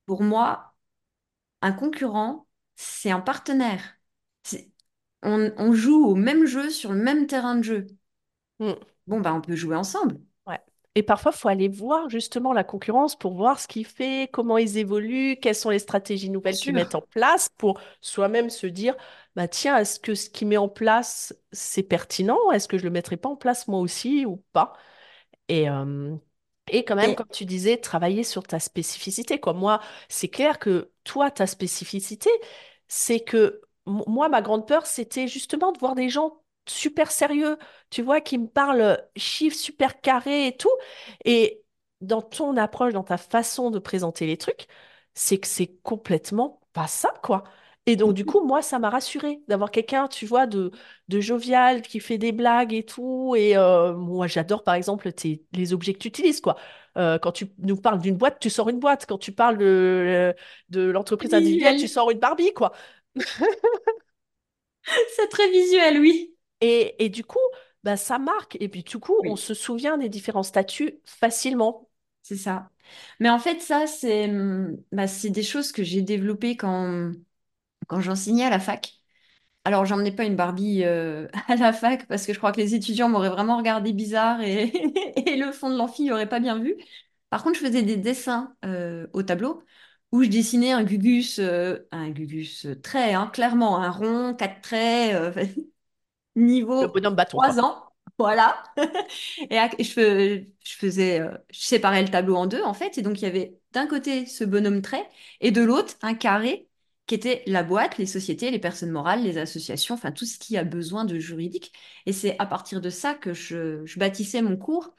Pour 0.07 0.23
moi, 0.23 0.75
un 1.63 1.73
concurrent, 1.73 2.49
c'est 2.77 3.11
un 3.11 3.21
partenaire. 3.21 3.99
On, 5.23 5.73
joue 5.73 6.05
au 6.07 6.15
même 6.15 6.47
jeu 6.47 6.71
sur 6.71 6.93
le 6.93 7.03
même 7.03 7.27
terrain 7.27 7.57
de 7.57 7.63
jeu. 7.63 7.87
hmm. 8.61 8.73
Bon, 9.09 9.21
bah, 9.21 9.35
on 9.35 9.41
peut 9.41 9.57
jouer 9.57 9.75
ensemble, 9.77 10.21
Ouais. 10.47 10.61
Et 10.95 11.03
parfois, 11.03 11.33
il 11.35 11.39
faut 11.39 11.49
aller 11.49 11.69
voir 11.69 12.09
justement 12.09 12.53
la 12.53 12.65
concurrence 12.65 13.17
pour 13.17 13.35
voir 13.35 13.61
ce 13.61 13.69
qu'ils 13.69 13.87
fait, 13.87 14.29
comment 14.33 14.59
ils 14.59 14.79
évoluent, 14.79 15.37
quelles 15.41 15.55
sont 15.55 15.71
les 15.71 15.79
stratégies 15.79 16.31
nouvelles 16.31 16.59
qu'ils 16.59 16.75
mettent 16.75 16.95
en 16.95 17.03
place 17.03 17.49
pour 17.59 17.81
soi-même 18.01 18.51
se 18.51 18.67
dire, 18.67 18.97
bah 19.37 19.47
tiens, 19.49 19.77
est-ce 19.79 20.01
que 20.01 20.15
ce 20.15 20.31
qu'il 20.31 20.49
met 20.49 20.57
en 20.57 20.69
place, 20.69 21.35
c'est 21.53 21.83
pertinent? 21.83 22.39
Est-ce 22.53 22.69
que 22.69 22.79
je 22.79 22.85
le 22.85 22.91
mettrai 22.91 23.17
pas 23.17 23.29
en 23.29 23.37
place 23.37 23.69
moi 23.69 23.81
aussi 23.81 24.25
ou 24.27 24.43
pas? 24.53 24.73
Et, 25.49 25.69
euh, 25.71 26.17
et 26.69 26.85
quand 26.85 26.97
même, 26.97 27.15
Et 27.15 27.17
comme 27.17 27.29
tu 27.33 27.45
disais, 27.47 27.79
travailler 27.79 28.25
sur 28.25 28.43
ta 28.45 28.61
spécificité, 28.61 29.41
quoi. 29.41 29.55
Moi, 29.55 29.81
c'est 30.09 30.29
clair 30.29 30.59
que 30.59 30.93
toi, 31.05 31.31
ta 31.31 31.47
spécificité, 31.47 32.31
c'est 32.89 33.21
que 33.21 33.63
moi, 33.87 34.29
ma 34.29 34.43
grande 34.43 34.67
peur, 34.67 34.87
c'était 34.87 35.29
justement 35.29 35.73
de 35.73 35.79
voir 35.79 35.95
des 35.95 36.09
gens 36.11 36.43
super 36.71 37.11
sérieux, 37.11 37.59
tu 37.91 38.03
vois, 38.03 38.21
qui 38.21 38.39
me 38.39 38.47
parlent 38.49 39.03
chiffres 39.17 39.57
super 39.57 40.01
carrés 40.01 40.47
et 40.49 40.57
tout. 40.57 40.71
Et 41.25 41.63
dans 42.01 42.23
ton 42.23 42.57
approche, 42.57 42.93
dans 42.93 43.05
ta 43.05 43.17
façon 43.19 43.71
de 43.71 43.79
présenter 43.79 44.27
les 44.27 44.37
trucs, 44.37 44.67
c'est 45.15 45.39
que 45.39 45.47
c'est 45.49 45.79
complètement 45.83 46.61
pas 46.73 46.87
ça, 46.87 47.13
quoi. 47.23 47.45
Et 47.87 47.97
donc, 47.97 48.13
du 48.15 48.25
coup, 48.27 48.45
moi, 48.47 48.61
ça 48.61 48.79
m'a 48.79 48.91
rassurée 48.91 49.41
d'avoir 49.49 49.71
quelqu'un, 49.71 50.09
tu 50.09 50.27
vois, 50.27 50.47
de 50.47 50.71
de 51.09 51.21
jovial, 51.21 51.81
qui 51.83 52.01
fait 52.01 52.19
des 52.19 52.33
blagues 52.33 52.75
et 52.75 52.85
tout. 52.85 53.35
Et 53.37 53.57
euh, 53.57 53.95
moi, 53.95 54.27
j'adore, 54.27 54.63
par 54.63 54.75
exemple, 54.75 55.11
tes- 55.13 55.43
les 55.53 55.73
objets 55.73 55.95
que 55.95 55.99
tu 55.99 56.09
utilises, 56.09 56.41
quoi. 56.43 56.57
Euh, 56.99 57.19
quand 57.19 57.33
tu 57.33 57.47
nous 57.59 57.77
parles 57.81 58.01
d'une 58.01 58.17
boîte, 58.17 58.39
tu 58.41 58.51
sors 58.51 58.69
une 58.69 58.79
boîte. 58.79 59.07
Quand 59.07 59.17
tu 59.19 59.33
parles 59.33 59.57
de, 59.59 60.35
de 60.69 60.83
l'entreprise 60.91 61.33
individuelle, 61.35 61.77
tu 61.77 61.89
sors 61.89 62.11
une 62.11 62.19
Barbie, 62.19 62.53
quoi. 62.53 62.73
C'est 65.17 65.29
très 65.29 65.51
visuel, 65.51 65.99
oui. 66.01 66.35
Et, 66.61 67.05
et 67.05 67.09
du 67.09 67.25
coup, 67.25 67.39
bah, 67.85 67.97
ça 67.97 68.19
marque. 68.19 68.57
Et 68.61 68.69
puis, 68.69 68.83
du 68.83 68.99
coup, 68.99 69.15
on 69.27 69.37
se 69.37 69.55
souvient 69.55 69.99
des 69.99 70.09
différents 70.09 70.43
statuts 70.43 71.01
facilement. 71.05 71.89
c'est 72.23 72.37
ça. 72.37 72.71
Mais 73.21 73.31
en 73.31 73.39
fait, 73.39 73.61
ça, 73.61 73.87
c'est 73.87 74.29
hum, 74.31 74.77
bah, 74.93 75.05
des 75.25 75.43
choses 75.43 75.73
que 75.73 75.83
j'ai 75.83 76.03
développées 76.03 76.57
quand, 76.57 77.13
quand 77.89 78.01
j'enseignais 78.01 78.45
à 78.47 78.51
la 78.51 78.61
fac. 78.61 78.95
Alors, 79.65 79.85
j'emmenais 79.85 80.13
pas 80.13 80.25
une 80.25 80.37
Barbie 80.37 80.85
euh, 80.85 81.29
à 81.49 81.57
la 81.57 81.73
fac 81.73 82.07
parce 82.09 82.27
que 82.27 82.33
je 82.33 82.39
crois 82.39 82.53
que 82.53 82.61
les 82.61 82.75
étudiants 82.75 83.09
m'auraient 83.09 83.29
vraiment 83.31 83.57
regardé 83.59 83.93
bizarre 83.93 84.41
et, 84.43 84.65
et 85.27 85.37
le 85.37 85.53
fond 85.53 85.71
de 85.71 85.77
l'amphi 85.77 86.05
n'aurait 86.07 86.29
pas 86.29 86.41
bien 86.41 86.59
vu. 86.59 86.77
Par 87.31 87.43
contre, 87.45 87.59
je 87.61 87.67
faisais 87.67 87.83
des 87.83 87.97
dessins 87.97 88.55
euh, 88.65 89.07
au 89.13 89.23
tableau 89.23 89.63
où 90.13 90.23
je 90.25 90.29
dessinais 90.31 90.73
un 90.73 90.85
gugus, 90.85 91.39
euh, 91.41 91.81
un 91.93 92.11
gugus 92.11 92.67
trait, 92.83 93.15
hein, 93.15 93.29
clairement, 93.33 93.79
un 93.83 93.91
rond, 93.91 94.35
quatre 94.35 94.63
traits, 94.63 95.37
euh, 96.83 96.87
Le 96.87 96.89
niveau 96.89 96.89
bonhomme 96.89 97.15
bâton, 97.15 97.41
3 97.41 97.59
quoi. 97.59 97.61
ans. 97.61 97.85
Voilà. 98.19 98.63
Et 99.51 99.59
à- 99.59 99.71
je, 99.79 99.85
fais- 99.85 100.51
je 100.65 100.75
faisais, 100.77 101.21
euh, 101.21 101.37
je 101.51 101.61
séparais 101.61 102.03
le 102.03 102.09
tableau 102.11 102.37
en 102.37 102.47
deux, 102.47 102.63
en 102.63 102.75
fait. 102.75 102.99
Et 102.99 103.03
donc, 103.03 103.19
il 103.21 103.25
y 103.25 103.27
avait 103.27 103.59
d'un 103.73 103.87
côté 103.87 104.27
ce 104.27 104.45
bonhomme 104.45 104.83
trait 104.83 105.09
et 105.41 105.51
de 105.51 105.63
l'autre 105.63 105.95
un 106.03 106.15
carré 106.15 106.69
qui 107.07 107.15
était 107.15 107.43
la 107.47 107.63
boîte, 107.63 107.97
les 107.99 108.07
sociétés, 108.07 108.51
les 108.51 108.59
personnes 108.59 108.91
morales, 108.91 109.23
les 109.23 109.39
associations, 109.39 109.95
enfin 109.95 110.13
tout 110.13 110.27
ce 110.27 110.39
qui 110.39 110.57
a 110.59 110.65
besoin 110.65 111.05
de 111.07 111.19
juridique. 111.19 111.73
Et 112.07 112.13
c'est 112.13 112.39
à 112.39 112.47
partir 112.47 112.81
de 112.81 112.91
ça 112.91 113.15
que 113.15 113.33
je, 113.33 113.85
je 113.87 113.99
bâtissais 113.99 114.43
mon 114.43 114.57
cours. 114.57 114.95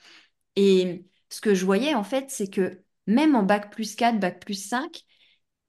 Et 0.56 1.06
ce 1.30 1.42
que 1.42 1.54
je 1.56 1.66
voyais, 1.66 1.96
en 1.96 2.04
fait, 2.04 2.30
c'est 2.30 2.50
que 2.50 2.84
même 3.08 3.36
en 3.36 3.44
bac 3.44 3.72
plus 3.74 3.96
4, 3.96 4.20
bac 4.20 4.40
plus 4.44 4.56
5, 4.70 5.06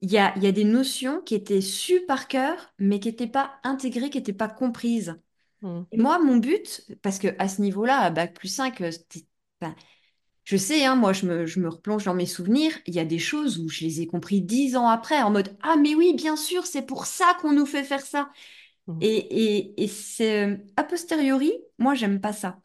il 0.03 0.11
y 0.13 0.19
a, 0.19 0.35
il 0.37 0.43
y 0.45 0.47
a 0.47 0.53
des 0.53 0.65
notions 0.65 1.21
qui 1.23 1.35
étaient 1.35 1.61
sues 1.63 2.05
par 2.07 2.29
cœur, 2.29 2.73
mais 2.79 3.01
qui 3.01 3.09
n'étaient 3.09 3.27
pas 3.29 3.61
intégrées, 3.65 4.11
qui 4.11 4.19
n'étaient 4.19 4.33
pas 4.33 4.49
comprises. 4.49 5.17
Mm. 5.63 5.83
Et 5.93 5.97
moi, 5.97 6.19
mon 6.19 6.37
but, 6.37 6.85
parce 7.03 7.19
que 7.19 7.29
à 7.39 7.49
ce 7.49 7.61
niveau-là, 7.63 7.99
à 7.99 8.11
bac 8.11 8.35
plus 8.35 8.49
5, 8.49 8.81
euh, 8.81 8.91
je 10.45 10.57
sais, 10.57 10.85
hein, 10.85 10.97
moi, 10.97 11.13
je 11.13 11.27
me, 11.27 11.47
je 11.47 11.61
me 11.61 11.69
replonge 11.69 12.05
dans 12.05 12.15
mes 12.15 12.27
souvenirs, 12.27 12.73
il 12.87 12.95
y 12.95 12.99
a 12.99 13.05
des 13.05 13.19
choses 13.19 13.59
où 13.59 13.69
je 13.69 13.85
les 13.85 14.01
ai 14.01 14.07
compris 14.07 14.41
dix 14.41 14.77
ans 14.77 14.89
après, 14.89 15.23
en 15.23 15.31
mode, 15.31 15.57
Ah, 15.63 15.77
mais 15.77 15.95
oui, 15.95 16.15
bien 16.17 16.37
sûr, 16.37 16.67
c'est 16.67 16.83
pour 16.83 17.07
ça 17.07 17.37
qu'on 17.41 17.53
nous 17.53 17.67
fait 17.67 17.85
faire 17.85 18.01
ça. 18.01 18.31
Mm. 18.87 18.99
Et, 19.01 19.17
et, 19.17 19.83
et 19.83 19.89
c'est 19.89 20.47
euh, 20.49 20.57
a 20.77 20.85
posteriori, 20.85 21.53
moi, 21.79 21.95
j'aime 21.95 22.21
pas 22.21 22.33
ça. 22.33 22.59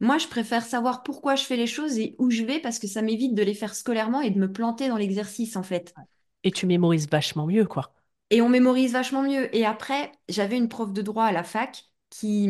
Moi, 0.00 0.18
je 0.18 0.26
préfère 0.26 0.64
savoir 0.64 1.04
pourquoi 1.04 1.36
je 1.36 1.44
fais 1.44 1.56
les 1.56 1.68
choses 1.68 1.96
et 1.98 2.16
où 2.18 2.28
je 2.28 2.42
vais 2.42 2.58
parce 2.58 2.80
que 2.80 2.88
ça 2.88 3.02
m'évite 3.02 3.34
de 3.36 3.42
les 3.44 3.54
faire 3.54 3.74
scolairement 3.74 4.20
et 4.20 4.30
de 4.30 4.38
me 4.38 4.50
planter 4.50 4.88
dans 4.88 4.96
l'exercice, 4.96 5.54
en 5.54 5.62
fait. 5.62 5.94
Et 6.42 6.50
tu 6.50 6.66
mémorises 6.66 7.08
vachement 7.08 7.46
mieux, 7.46 7.66
quoi. 7.66 7.92
Et 8.30 8.42
on 8.42 8.48
mémorise 8.48 8.92
vachement 8.92 9.22
mieux. 9.22 9.54
Et 9.54 9.64
après, 9.64 10.10
j'avais 10.28 10.56
une 10.56 10.68
prof 10.68 10.92
de 10.92 11.02
droit 11.02 11.24
à 11.24 11.32
la 11.32 11.44
fac 11.44 11.91
qui, 12.12 12.48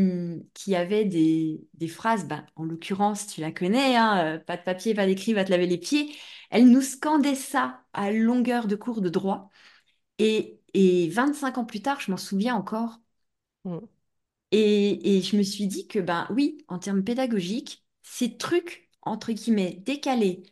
qui 0.54 0.74
avait 0.76 1.04
des, 1.06 1.66
des 1.74 1.88
phrases, 1.88 2.26
bah, 2.26 2.44
en 2.56 2.64
l'occurrence, 2.64 3.28
tu 3.28 3.40
la 3.40 3.52
connais, 3.52 3.96
hein, 3.96 4.40
pas 4.46 4.56
de 4.58 4.62
papier, 4.64 4.94
pas 4.94 5.06
d'écrit, 5.06 5.34
va 5.34 5.44
te 5.44 5.50
laver 5.52 5.66
les 5.68 5.78
pieds. 5.78 6.14
Elle 6.50 6.70
nous 6.70 6.82
scandait 6.82 7.36
ça 7.36 7.82
à 7.92 8.10
longueur 8.12 8.66
de 8.68 8.76
cours 8.76 9.02
de 9.02 9.08
droit. 9.10 9.50
Et, 10.18 10.60
et 10.74 11.08
25 11.10 11.58
ans 11.58 11.64
plus 11.66 11.82
tard, 11.82 12.00
je 12.00 12.10
m'en 12.12 12.16
souviens 12.18 12.54
encore. 12.56 13.00
Mm. 13.64 13.88
Et, 14.50 15.16
et 15.18 15.22
je 15.22 15.36
me 15.36 15.42
suis 15.42 15.66
dit 15.66 15.86
que, 15.88 15.98
ben 15.98 16.26
oui, 16.30 16.58
en 16.68 16.78
termes 16.78 17.02
pédagogiques, 17.04 17.84
ces 18.02 18.36
trucs, 18.36 18.90
entre 19.02 19.32
guillemets, 19.32 19.80
décalés, 19.84 20.42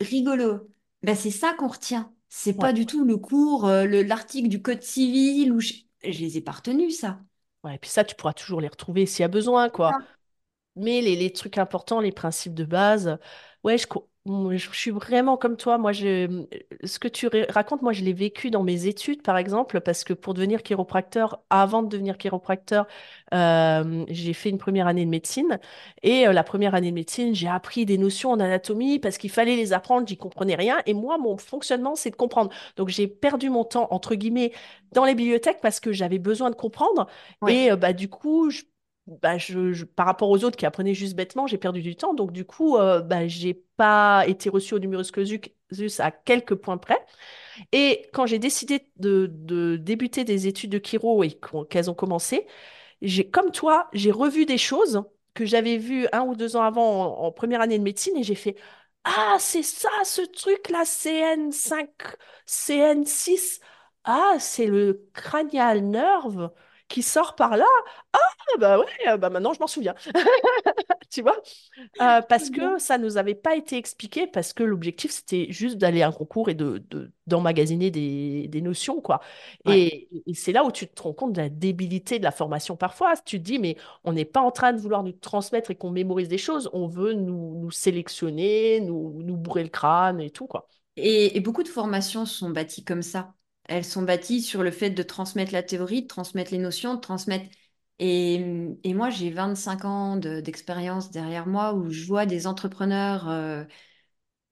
rigolos, 0.00 0.68
ben 1.02 1.14
c'est 1.16 1.30
ça 1.30 1.54
qu'on 1.54 1.68
retient. 1.68 2.12
C'est 2.28 2.54
Ouais. 2.56 2.68
pas 2.68 2.72
du 2.72 2.84
tout 2.86 3.04
le 3.04 3.16
cours, 3.16 3.66
euh, 3.66 3.84
le- 3.84 4.02
l'article 4.02 4.48
du 4.48 4.60
Code 4.62 4.82
civil, 4.82 5.52
où 5.52 5.60
je, 5.60 5.72
je 6.02 6.18
les 6.20 6.36
ai 6.38 6.40
pas 6.40 6.52
retenus, 6.52 6.98
ça. 6.98 7.20
Ouais, 7.64 7.76
et 7.76 7.78
puis 7.78 7.90
ça, 7.90 8.04
tu 8.04 8.14
pourras 8.14 8.34
toujours 8.34 8.60
les 8.60 8.68
retrouver 8.68 9.06
s'il 9.06 9.22
y 9.22 9.24
a 9.24 9.28
besoin, 9.28 9.70
quoi. 9.70 9.98
Mais 10.76 11.00
les, 11.02 11.16
les 11.16 11.32
trucs 11.32 11.58
importants, 11.58 12.00
les 12.00 12.12
principes 12.12 12.54
de 12.54 12.64
base, 12.64 13.18
ouais, 13.64 13.78
je, 13.78 13.86
co- 13.88 14.10
je, 14.26 14.56
je 14.56 14.76
suis 14.78 14.90
vraiment 14.90 15.36
comme 15.36 15.56
toi. 15.56 15.76
Moi, 15.76 15.92
je, 15.92 16.46
ce 16.82 16.98
que 16.98 17.08
tu 17.08 17.28
racontes, 17.50 17.82
moi, 17.82 17.92
je 17.92 18.02
l'ai 18.02 18.12
vécu 18.14 18.50
dans 18.50 18.62
mes 18.62 18.86
études, 18.86 19.22
par 19.22 19.36
exemple, 19.36 19.80
parce 19.80 20.02
que 20.02 20.14
pour 20.14 20.32
devenir 20.34 20.62
chiropracteur, 20.62 21.42
avant 21.50 21.82
de 21.82 21.88
devenir 21.88 22.16
chiropracteur, 22.16 22.86
euh, 23.34 24.04
j'ai 24.08 24.32
fait 24.32 24.48
une 24.48 24.58
première 24.58 24.86
année 24.86 25.04
de 25.04 25.10
médecine. 25.10 25.58
Et 26.02 26.26
euh, 26.26 26.32
la 26.32 26.42
première 26.42 26.74
année 26.74 26.90
de 26.90 26.94
médecine, 26.94 27.34
j'ai 27.34 27.48
appris 27.48 27.84
des 27.84 27.98
notions 27.98 28.30
en 28.30 28.40
anatomie 28.40 28.98
parce 28.98 29.18
qu'il 29.18 29.30
fallait 29.30 29.56
les 29.56 29.72
apprendre, 29.74 30.08
j'y 30.08 30.16
comprenais 30.16 30.54
rien. 30.54 30.80
Et 30.86 30.94
moi, 30.94 31.18
mon 31.18 31.36
fonctionnement, 31.36 31.94
c'est 31.94 32.10
de 32.10 32.16
comprendre. 32.16 32.50
Donc, 32.76 32.88
j'ai 32.88 33.06
perdu 33.08 33.50
mon 33.50 33.64
temps, 33.64 33.88
entre 33.90 34.14
guillemets, 34.14 34.52
dans 34.92 35.04
les 35.04 35.14
bibliothèques 35.14 35.60
parce 35.60 35.80
que 35.80 35.92
j'avais 35.92 36.18
besoin 36.18 36.50
de 36.50 36.56
comprendre. 36.56 37.06
Ouais. 37.42 37.54
Et 37.54 37.72
euh, 37.72 37.76
bah, 37.76 37.92
du 37.92 38.08
coup, 38.08 38.50
bah, 39.06 39.38
je, 39.38 39.84
par 39.84 40.06
rapport 40.06 40.30
aux 40.30 40.44
autres 40.44 40.56
qui 40.56 40.66
apprenaient 40.66 40.94
juste 40.94 41.14
bêtement, 41.16 41.46
j'ai 41.46 41.58
perdu 41.58 41.82
du 41.82 41.96
temps. 41.96 42.14
Donc, 42.14 42.32
du 42.32 42.44
coup, 42.44 42.76
euh, 42.78 43.00
bah, 43.02 43.28
j'ai 43.28 43.54
pas 43.76 44.24
été 44.26 44.48
reçue 44.50 44.74
au 44.74 44.78
numerus 44.78 45.10
clausus 45.10 45.40
à 46.00 46.10
quelques 46.10 46.54
points 46.54 46.78
près. 46.78 46.98
Et 47.72 48.08
quand 48.12 48.26
j'ai 48.26 48.38
décidé 48.38 48.88
de, 48.96 49.28
de 49.32 49.76
débuter 49.76 50.24
des 50.24 50.46
études 50.46 50.70
de 50.72 50.80
chiro 50.84 51.22
et 51.24 51.38
qu'elles 51.70 51.90
ont 51.90 51.94
commencé, 51.94 52.46
j'ai, 53.02 53.28
comme 53.30 53.50
toi, 53.52 53.88
j'ai 53.92 54.10
revu 54.12 54.46
des 54.46 54.58
choses 54.58 55.04
que 55.34 55.44
j'avais 55.46 55.78
vues 55.78 56.06
un 56.12 56.22
ou 56.22 56.34
deux 56.36 56.56
ans 56.56 56.62
avant 56.62 57.22
en, 57.22 57.26
en 57.26 57.32
première 57.32 57.60
année 57.60 57.78
de 57.78 57.84
médecine 57.84 58.16
et 58.16 58.22
j'ai 58.24 58.34
fait, 58.34 58.56
Ah, 59.04 59.36
c'est 59.40 59.62
ça, 59.62 59.90
ce 60.04 60.22
truc-là, 60.22 60.84
CN5, 60.84 61.88
CN6. 62.46 63.60
Ah, 64.04 64.36
c'est 64.38 64.66
le 64.66 65.08
cranial 65.14 65.82
nerve 65.84 66.50
qui 66.88 67.02
sort 67.02 67.34
par 67.34 67.56
là. 67.56 67.66
Ah, 68.12 68.18
bah 68.58 68.78
ouais, 68.78 68.86
euh, 69.08 69.16
bah 69.16 69.30
maintenant 69.30 69.52
je 69.54 69.60
m'en 69.60 69.66
souviens. 69.66 69.94
Tu 71.10 71.22
vois? 71.22 71.36
Euh, 72.02 72.22
parce 72.22 72.50
que 72.50 72.78
ça 72.78 72.98
nous 72.98 73.16
avait 73.18 73.34
pas 73.34 73.56
été 73.56 73.76
expliqué, 73.76 74.26
parce 74.26 74.52
que 74.52 74.62
l'objectif 74.64 75.10
c'était 75.12 75.46
juste 75.50 75.78
d'aller 75.78 76.02
à 76.02 76.08
un 76.08 76.12
concours 76.12 76.48
et 76.50 76.54
de, 76.54 76.78
de- 76.90 77.12
d'emmagasiner 77.26 77.90
des, 77.90 78.48
des 78.48 78.60
notions, 78.60 79.00
quoi. 79.00 79.20
Ouais. 79.66 79.84
Et, 79.92 80.08
et 80.26 80.34
c'est 80.34 80.52
là 80.52 80.64
où 80.64 80.72
tu 80.72 80.88
te 80.88 81.02
rends 81.02 81.12
compte 81.14 81.32
de 81.34 81.40
la 81.40 81.48
débilité 81.48 82.18
de 82.18 82.24
la 82.24 82.32
formation 82.32 82.76
parfois. 82.76 83.14
Tu 83.16 83.38
te 83.38 83.44
dis, 83.44 83.58
mais 83.58 83.76
on 84.04 84.12
n'est 84.12 84.24
pas 84.24 84.40
en 84.40 84.50
train 84.50 84.72
de 84.72 84.80
vouloir 84.80 85.02
nous 85.04 85.12
transmettre 85.12 85.70
et 85.70 85.76
qu'on 85.76 85.90
mémorise 85.90 86.28
des 86.28 86.38
choses, 86.38 86.70
on 86.72 86.86
veut 86.88 87.12
nous, 87.14 87.60
nous 87.60 87.70
sélectionner, 87.70 88.80
nous, 88.80 89.22
nous 89.22 89.36
bourrer 89.36 89.62
le 89.64 89.68
crâne 89.70 90.20
et 90.20 90.30
tout, 90.30 90.46
quoi. 90.46 90.68
Et, 90.96 91.36
et 91.36 91.40
beaucoup 91.40 91.62
de 91.62 91.68
formations 91.68 92.26
sont 92.26 92.50
bâties 92.50 92.84
comme 92.84 93.02
ça. 93.02 93.34
Elles 93.68 93.84
sont 93.84 94.02
bâties 94.02 94.42
sur 94.42 94.62
le 94.62 94.70
fait 94.70 94.90
de 94.90 95.02
transmettre 95.02 95.52
la 95.52 95.62
théorie, 95.62 96.02
de 96.02 96.06
transmettre 96.08 96.52
les 96.52 96.58
notions, 96.58 96.94
de 96.94 97.00
transmettre... 97.00 97.46
Et, 98.00 98.40
moi, 98.94 99.10
j'ai 99.10 99.30
25 99.30 99.84
ans 99.84 100.16
de- 100.16 100.40
d'expérience 100.40 101.10
derrière 101.10 101.46
moi 101.46 101.74
où 101.74 101.90
je 101.90 102.04
vois 102.06 102.26
des 102.26 102.46
entrepreneurs 102.46 103.28
euh, 103.28 103.64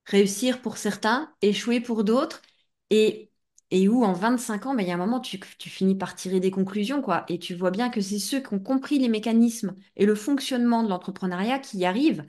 réussir 0.07 0.61
pour 0.63 0.77
certains, 0.77 1.33
échouer 1.43 1.81
pour 1.81 2.05
d'autres, 2.05 2.43
et, 2.91 3.31
et 3.71 3.89
où 3.89 4.05
en 4.05 4.13
25 4.13 4.67
ans, 4.67 4.75
ben, 4.75 4.83
il 4.83 4.89
y 4.89 4.91
a 4.91 4.95
un 4.95 4.97
moment, 4.99 5.21
tu, 5.21 5.41
tu 5.59 5.71
finis 5.71 5.95
par 5.97 6.15
tirer 6.15 6.41
des 6.41 6.51
conclusions, 6.51 7.03
quoi. 7.03 7.25
Et 7.29 7.39
tu 7.39 7.55
vois 7.55 7.71
bien 7.71 7.91
que 7.91 8.01
c'est 8.01 8.19
ceux 8.19 8.41
qui 8.41 8.55
ont 8.55 8.61
compris 8.61 8.99
les 8.99 9.09
mécanismes 9.09 9.75
et 9.97 10.07
le 10.07 10.15
fonctionnement 10.15 10.83
de 10.83 10.89
l'entrepreneuriat 10.89 11.59
qui 11.59 11.79
y 11.79 11.85
arrivent 11.87 12.25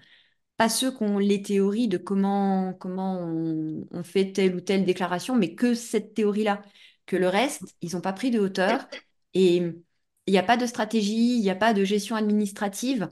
pas 0.58 0.70
ceux 0.70 0.92
qui 0.96 1.04
ont 1.04 1.18
les 1.18 1.42
théories 1.42 1.88
de 1.88 1.98
comment, 1.98 2.74
comment 2.74 3.20
on, 3.20 3.88
on 3.92 4.04
fait 4.04 4.32
telle 4.32 4.56
ou 4.56 4.62
telle 4.62 4.86
déclaration, 4.86 5.36
mais 5.36 5.56
que 5.56 5.74
cette 5.74 6.13
théorie-là. 6.13 6.62
Que 7.06 7.18
le 7.18 7.28
reste, 7.28 7.76
ils 7.82 7.94
n'ont 7.94 8.02
pas 8.02 8.13
pris 8.13 8.32
de 8.32 8.39
hauteur 8.39 8.88
et 9.34 9.58
il 9.58 10.32
n'y 10.32 10.38
a 10.38 10.44
pas 10.44 10.56
de 10.56 10.66
stratégie, 10.66 11.36
il 11.38 11.42
n'y 11.42 11.50
a 11.50 11.56
pas 11.56 11.74
de 11.74 11.84
gestion 11.84 12.16
administrative. 12.16 13.12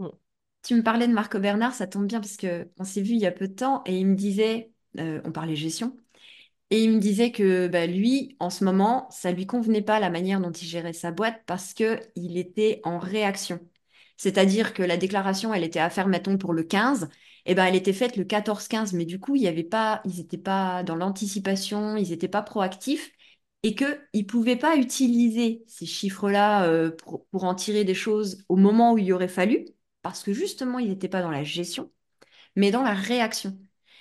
Mm. 0.00 0.08
Tu 0.64 0.74
me 0.74 0.82
parlais 0.82 1.06
de 1.06 1.12
Marco 1.12 1.38
Bernard, 1.38 1.74
ça 1.74 1.86
tombe 1.86 2.06
bien 2.06 2.20
parce 2.20 2.36
que 2.36 2.68
on 2.78 2.84
s'est 2.84 3.02
vu 3.02 3.12
il 3.12 3.20
y 3.20 3.26
a 3.26 3.32
peu 3.32 3.46
de 3.46 3.54
temps 3.54 3.82
et 3.86 3.98
il 3.98 4.06
me 4.06 4.16
disait, 4.16 4.72
euh, 4.98 5.20
on 5.24 5.32
parlait 5.32 5.54
gestion, 5.54 5.96
et 6.70 6.84
il 6.84 6.90
me 6.92 7.00
disait 7.00 7.32
que 7.32 7.68
bah, 7.68 7.86
lui, 7.86 8.36
en 8.40 8.50
ce 8.50 8.64
moment, 8.64 9.08
ça 9.10 9.32
lui 9.32 9.46
convenait 9.46 9.82
pas 9.82 10.00
la 10.00 10.10
manière 10.10 10.40
dont 10.40 10.52
il 10.52 10.66
gérait 10.66 10.92
sa 10.92 11.10
boîte 11.10 11.42
parce 11.46 11.74
que 11.74 12.00
il 12.16 12.36
était 12.38 12.80
en 12.84 12.98
réaction. 12.98 13.60
C'est-à-dire 14.20 14.74
que 14.74 14.82
la 14.82 14.98
déclaration, 14.98 15.54
elle 15.54 15.64
était 15.64 15.78
à 15.78 15.88
faire, 15.88 16.06
mettons, 16.06 16.36
pour 16.36 16.52
le 16.52 16.62
15, 16.62 17.08
et 17.46 17.54
ben 17.54 17.64
elle 17.64 17.74
était 17.74 17.94
faite 17.94 18.18
le 18.18 18.24
14-15, 18.24 18.92
mais 18.92 19.06
du 19.06 19.18
coup, 19.18 19.34
il 19.34 19.40
y 19.40 19.48
avait 19.48 19.64
pas, 19.64 20.02
ils 20.04 20.18
n'étaient 20.18 20.36
pas 20.36 20.82
dans 20.82 20.94
l'anticipation, 20.94 21.96
ils 21.96 22.10
n'étaient 22.10 22.28
pas 22.28 22.42
proactifs, 22.42 23.12
et 23.62 23.74
qu'ils 23.74 23.98
ne 24.14 24.22
pouvaient 24.24 24.56
pas 24.58 24.76
utiliser 24.76 25.64
ces 25.68 25.86
chiffres-là 25.86 26.64
euh, 26.66 26.90
pour, 26.90 27.24
en 27.44 27.54
tirer 27.54 27.84
des 27.84 27.94
choses 27.94 28.44
au 28.50 28.56
moment 28.56 28.92
où 28.92 28.98
il 28.98 29.06
y 29.06 29.12
aurait 29.14 29.26
fallu, 29.26 29.64
parce 30.02 30.22
que 30.22 30.34
justement, 30.34 30.78
ils 30.78 30.90
n'étaient 30.90 31.08
pas 31.08 31.22
dans 31.22 31.30
la 31.30 31.42
gestion, 31.42 31.90
mais 32.56 32.70
dans 32.70 32.82
la 32.82 32.94
réaction. 32.94 33.58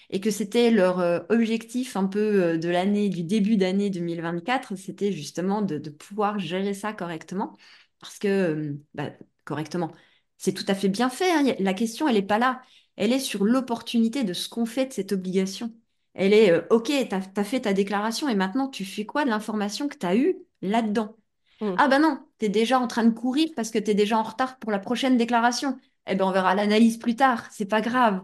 Et 0.09 0.21
que 0.21 0.31
c'était 0.31 0.71
leur 0.71 0.99
euh, 0.99 1.21
objectif 1.29 1.95
un 1.95 2.07
peu 2.07 2.19
euh, 2.43 2.57
de 2.57 2.69
l'année, 2.69 3.09
du 3.09 3.23
début 3.23 3.57
d'année 3.57 3.89
2024, 3.89 4.75
c'était 4.75 5.13
justement 5.13 5.61
de, 5.61 5.77
pouvoir 5.89 6.39
gérer 6.39 6.73
ça 6.73 6.93
correctement. 6.93 7.57
Parce 8.01 8.19
que, 8.19 8.77
bah, 8.93 9.11
correctement, 9.45 9.91
c'est 10.39 10.53
tout 10.53 10.65
à 10.67 10.73
fait 10.73 10.89
bien 10.89 11.11
fait. 11.11 11.29
hein. 11.31 11.43
La 11.59 11.75
question, 11.75 12.07
elle 12.07 12.15
n'est 12.15 12.23
pas 12.23 12.39
là. 12.39 12.63
Elle 12.95 13.13
est 13.13 13.19
sur 13.19 13.45
l'opportunité 13.45 14.23
de 14.23 14.33
ce 14.33 14.49
qu'on 14.49 14.65
fait 14.65 14.87
de 14.87 14.93
cette 14.93 15.11
obligation. 15.11 15.71
Elle 16.15 16.33
est, 16.33 16.51
euh, 16.51 16.61
OK, 16.71 16.85
tu 16.87 17.15
as, 17.15 17.43
fait 17.43 17.61
ta 17.61 17.73
déclaration 17.73 18.27
et 18.27 18.35
maintenant, 18.35 18.67
tu 18.67 18.83
fais 18.83 19.05
quoi 19.05 19.23
de 19.23 19.29
l'information 19.29 19.87
que 19.87 19.97
tu 19.97 20.07
as 20.07 20.15
eue 20.15 20.35
là-dedans? 20.63 21.15
Mm. 21.61 21.75
Ah 21.77 21.87
bah 21.87 21.99
non, 21.99 22.19
tu 22.39 22.45
es 22.45 22.49
déjà 22.49 22.79
en 22.79 22.87
train 22.87 23.03
de 23.03 23.13
courir 23.13 23.49
parce 23.55 23.69
que 23.69 23.77
tu 23.77 23.91
es 23.91 23.93
déjà 23.93 24.17
en 24.17 24.23
retard 24.23 24.57
pour 24.57 24.71
la 24.71 24.79
prochaine 24.79 25.17
déclaration. 25.17 25.77
Eh 26.07 26.15
ben, 26.15 26.25
on 26.25 26.31
verra 26.31 26.55
l'analyse 26.55 26.97
plus 26.97 27.15
tard, 27.15 27.47
c'est 27.51 27.67
pas 27.67 27.81
grave 27.81 28.23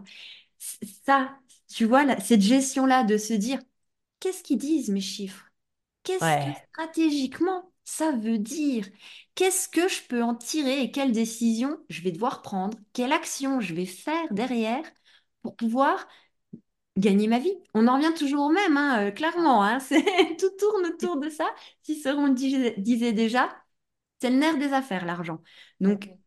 ça, 1.04 1.38
tu 1.68 1.84
vois, 1.84 2.04
là, 2.04 2.18
cette 2.20 2.40
gestion-là 2.40 3.04
de 3.04 3.16
se 3.16 3.32
dire, 3.32 3.58
qu'est-ce 4.20 4.42
qu'ils 4.42 4.58
disent 4.58 4.90
mes 4.90 5.00
chiffres? 5.00 5.50
Qu'est-ce 6.02 6.20
que 6.20 6.58
stratégiquement 6.70 7.70
ça 7.86 8.12
veut 8.12 8.38
dire? 8.38 8.86
Qu'est-ce 9.36 9.70
que 9.70 9.88
je 9.88 10.02
peux 10.08 10.22
en 10.22 10.36
tirer 10.36 10.82
et 10.82 10.92
quelle 10.92 11.12
décision 11.12 11.78
je 11.90 12.02
vais 12.02 12.12
devoir 12.12 12.42
prendre? 12.42 12.78
Quelle 12.94 13.12
action 13.14 13.60
je 13.60 13.74
vais 13.74 13.86
faire 13.86 14.32
derrière 14.34 14.84
pour 15.42 15.56
pouvoir 15.56 16.08
gagner 16.96 17.28
ma 17.28 17.38
vie? 17.38 17.54
On 17.74 17.86
en 17.88 17.96
revient 17.96 18.14
toujours 18.16 18.46
au 18.46 18.50
même, 18.50 18.76
hein, 18.76 19.08
euh, 19.08 19.10
clairement, 19.10 19.62
hein, 19.64 19.80
c'est, 19.82 20.04
tout 20.38 20.50
tourne 20.58 20.86
autour 20.86 21.18
de 21.18 21.28
ça. 21.30 21.46
Cicéron 21.82 22.28
disait, 22.28 22.74
disait 22.78 23.12
déjà, 23.12 23.50
c'est 24.20 24.30
le 24.30 24.36
nerf 24.36 24.58
des 24.58 24.72
affaires, 24.72 25.06
l'argent. 25.06 25.42
Donc, 25.80 26.06
Mm. 26.06 26.18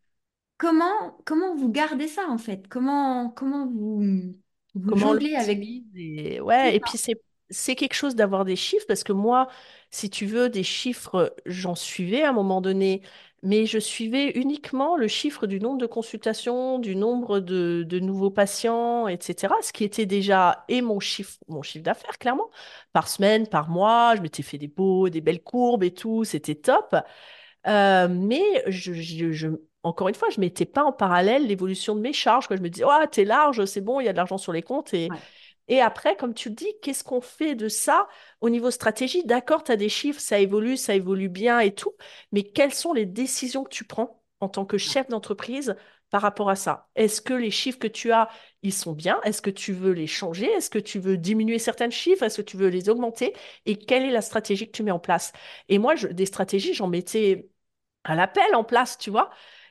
comment, 0.57 1.17
comment 1.25 1.55
vous 1.55 1.69
gardez 1.71 2.07
ça 2.07 2.27
en 2.29 2.37
fait? 2.37 2.67
Comment, 2.69 3.29
comment 3.31 3.67
vous, 3.67 4.01
vous 4.75 4.95
comment 4.95 4.97
jonglez 4.97 5.35
avec... 5.35 5.59
et 5.95 6.41
ouais 6.41 6.75
et 6.75 6.79
puis 6.79 6.97
c'est 6.97 7.15
c'est 7.49 7.75
quelque 7.75 7.93
chose 7.93 8.15
d'avoir 8.15 8.45
des 8.45 8.55
chiffres 8.55 8.85
parce 8.87 9.03
que 9.03 9.13
moi 9.13 9.47
si 9.91 10.09
tu 10.09 10.25
veux 10.25 10.49
des 10.49 10.63
chiffres 10.63 11.35
j'en 11.45 11.75
suivais 11.75 12.23
à 12.23 12.29
un 12.29 12.33
moment 12.33 12.61
donné 12.61 13.01
mais 13.41 13.65
je 13.65 13.79
suivais 13.79 14.31
uniquement 14.31 14.97
le 14.97 15.07
chiffre 15.07 15.47
du 15.47 15.59
nombre 15.59 15.77
de 15.77 15.85
consultations 15.85 16.79
du 16.79 16.95
nombre 16.95 17.39
de, 17.39 17.99
nouveaux 17.99 18.31
patients 18.31 19.07
etc 19.07 19.53
ce 19.61 19.71
qui 19.73 19.83
était 19.83 20.05
déjà 20.05 20.65
et 20.67 20.81
mon 20.81 20.99
chiffre 20.99 21.37
mon 21.47 21.61
chiffre 21.61 21.83
d'affaires 21.83 22.17
clairement 22.17 22.49
par 22.93 23.07
semaine 23.07 23.47
par 23.47 23.69
mois 23.69 24.15
je 24.15 24.21
m'étais 24.21 24.43
fait 24.43 24.57
des 24.57 24.67
beaux 24.67 25.09
des 25.09 25.21
belles 25.21 25.43
courbes 25.43 25.83
et 25.83 25.93
tout 25.93 26.23
c'était 26.23 26.55
top 26.55 26.95
Euh, 27.67 28.07
mais 28.09 28.63
encore 29.83 30.09
une 30.09 30.15
fois, 30.15 30.29
je 30.29 30.39
mettais 30.39 30.65
pas 30.65 30.83
en 30.83 30.91
parallèle 30.91 31.47
l'évolution 31.47 31.95
de 31.95 32.01
mes 32.01 32.13
charges. 32.13 32.47
Je 32.49 32.61
me 32.61 32.69
disais, 32.69 32.85
oh, 32.87 33.05
t'es 33.11 33.25
large, 33.25 33.65
c'est 33.65 33.81
bon, 33.81 33.99
il 33.99 34.05
y 34.05 34.09
a 34.09 34.11
de 34.11 34.17
l'argent 34.17 34.37
sur 34.37 34.51
les 34.51 34.61
comptes. 34.61 34.93
Et. 34.93 35.09
Et 35.69 35.81
après, 35.81 36.17
comme 36.17 36.33
tu 36.33 36.49
le 36.49 36.55
dis, 36.55 36.67
qu'est-ce 36.81 37.03
qu'on 37.03 37.21
fait 37.21 37.55
de 37.55 37.69
ça 37.69 38.07
au 38.41 38.49
niveau 38.49 38.71
stratégie? 38.71 39.23
D'accord, 39.23 39.63
tu 39.63 39.71
as 39.71 39.77
des 39.77 39.89
chiffres, 39.89 40.19
ça 40.19 40.39
évolue, 40.39 40.77
ça 40.77 40.95
évolue 40.95 41.29
bien 41.29 41.59
et 41.59 41.73
tout, 41.73 41.93
mais 42.31 42.43
quelles 42.43 42.73
sont 42.73 42.93
les 42.93 43.05
décisions 43.05 43.63
que 43.63 43.69
tu 43.69 43.85
prends 43.85 44.21
en 44.41 44.49
tant 44.49 44.65
que 44.65 44.77
chef 44.77 45.07
d'entreprise 45.09 45.75
par 46.09 46.21
rapport 46.21 46.49
à 46.49 46.55
ça? 46.55 46.89
Est-ce 46.95 47.21
que 47.21 47.33
les 47.33 47.51
chiffres 47.51 47.79
que 47.79 47.87
tu 47.87 48.11
as, 48.11 48.29
ils 48.63 48.73
sont 48.73 48.93
bien? 48.93 49.21
Est-ce 49.23 49.41
que 49.41 49.49
tu 49.49 49.73
veux 49.73 49.91
les 49.91 50.07
changer? 50.07 50.47
Est-ce 50.47 50.69
que 50.69 50.79
tu 50.79 50.99
veux 50.99 51.17
diminuer 51.17 51.59
certains 51.59 51.89
chiffres? 51.89 52.23
Est-ce 52.23 52.37
que 52.37 52.41
tu 52.49 52.57
veux 52.57 52.67
les 52.69 52.89
augmenter? 52.89 53.35
Et 53.65 53.75
quelle 53.77 54.03
est 54.03 54.11
la 54.11 54.21
stratégie 54.21 54.65
que 54.67 54.71
tu 54.75 54.83
mets 54.83 54.91
en 54.91 54.99
place? 54.99 55.31
Et 55.69 55.77
moi, 55.77 55.95
des 55.95 56.25
stratégies, 56.25 56.73
j'en 56.73 56.87
mettais 56.87 57.49
à 58.03 58.15
l'appel 58.15 58.55
en 58.55 58.63
place, 58.63 58.97
tu 58.97 59.09
vois. 59.09 59.29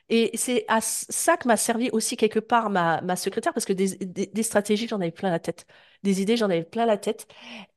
Et 0.09 0.31
c'est 0.37 0.65
à 0.67 0.81
ça 0.81 1.37
que 1.37 1.47
m'a 1.47 1.57
servi 1.57 1.89
aussi 1.91 2.17
quelque 2.17 2.39
part 2.39 2.69
ma, 2.69 3.01
ma 3.01 3.15
secrétaire, 3.15 3.53
parce 3.53 3.65
que 3.65 3.73
des, 3.73 3.95
des- 3.97 4.27
des 4.27 4.43
stratégies, 4.43 4.87
j'en 4.87 4.99
avais 5.01 5.11
plein 5.11 5.29
la 5.29 5.39
tête. 5.39 5.65
Des 6.03 6.21
idées, 6.21 6.37
j'en 6.37 6.47
avais 6.49 6.63
plein 6.63 6.85
la 6.85 6.97
tête. 6.97 7.27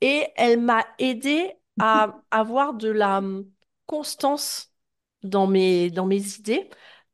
Et 0.01 0.27
elle 0.37 0.61
m'a 0.61 0.85
aidé 0.99 1.53
à 1.79 2.21
avoir 2.31 2.75
de 2.75 2.89
la 2.91 3.19
hum, 3.19 3.47
constance 3.87 4.73
dans 5.23 5.47
mes, 5.47 5.91
dans 5.91 6.07
mes 6.07 6.37
idées, 6.39 6.69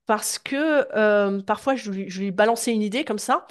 parce 0.06 0.38
que 0.38 0.86
euh, 0.96 1.42
parfois, 1.42 1.74
je 1.76 1.90
lui, 1.90 2.10
je 2.10 2.20
lui 2.20 2.30
balançais 2.30 2.72
une 2.72 2.82
idée 2.82 3.04
comme 3.04 3.18
ça, 3.18 3.46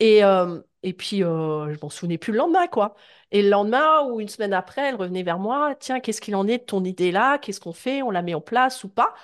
et, 0.00 0.24
euh, 0.24 0.60
et 0.82 0.92
puis 0.92 1.22
euh, 1.24 1.72
je 1.72 1.78
m'en 1.82 1.90
souvenais 1.90 2.18
plus 2.18 2.32
le 2.32 2.38
lendemain, 2.38 2.66
quoi. 2.68 2.94
Et 3.30 3.42
le 3.42 3.48
lendemain 3.50 4.02
ou 4.04 4.20
une 4.20 4.28
semaine 4.28 4.52
après, 4.54 4.82
elle 4.88 4.96
revenait 4.96 5.22
vers 5.22 5.38
moi, 5.38 5.74
tiens, 5.80 6.00
qu'est-ce 6.00 6.20
qu'il 6.20 6.36
en 6.36 6.46
est 6.48 6.58
de 6.58 6.64
ton 6.64 6.84
idée 6.84 7.12
là? 7.12 7.38
Qu'est-ce 7.38 7.60
qu'on 7.60 7.72
fait? 7.72 8.02
On 8.02 8.10
la 8.10 8.22
met 8.22 8.34
en 8.34 8.40
place 8.40 8.84
ou 8.84 8.88
pas? 8.88 9.14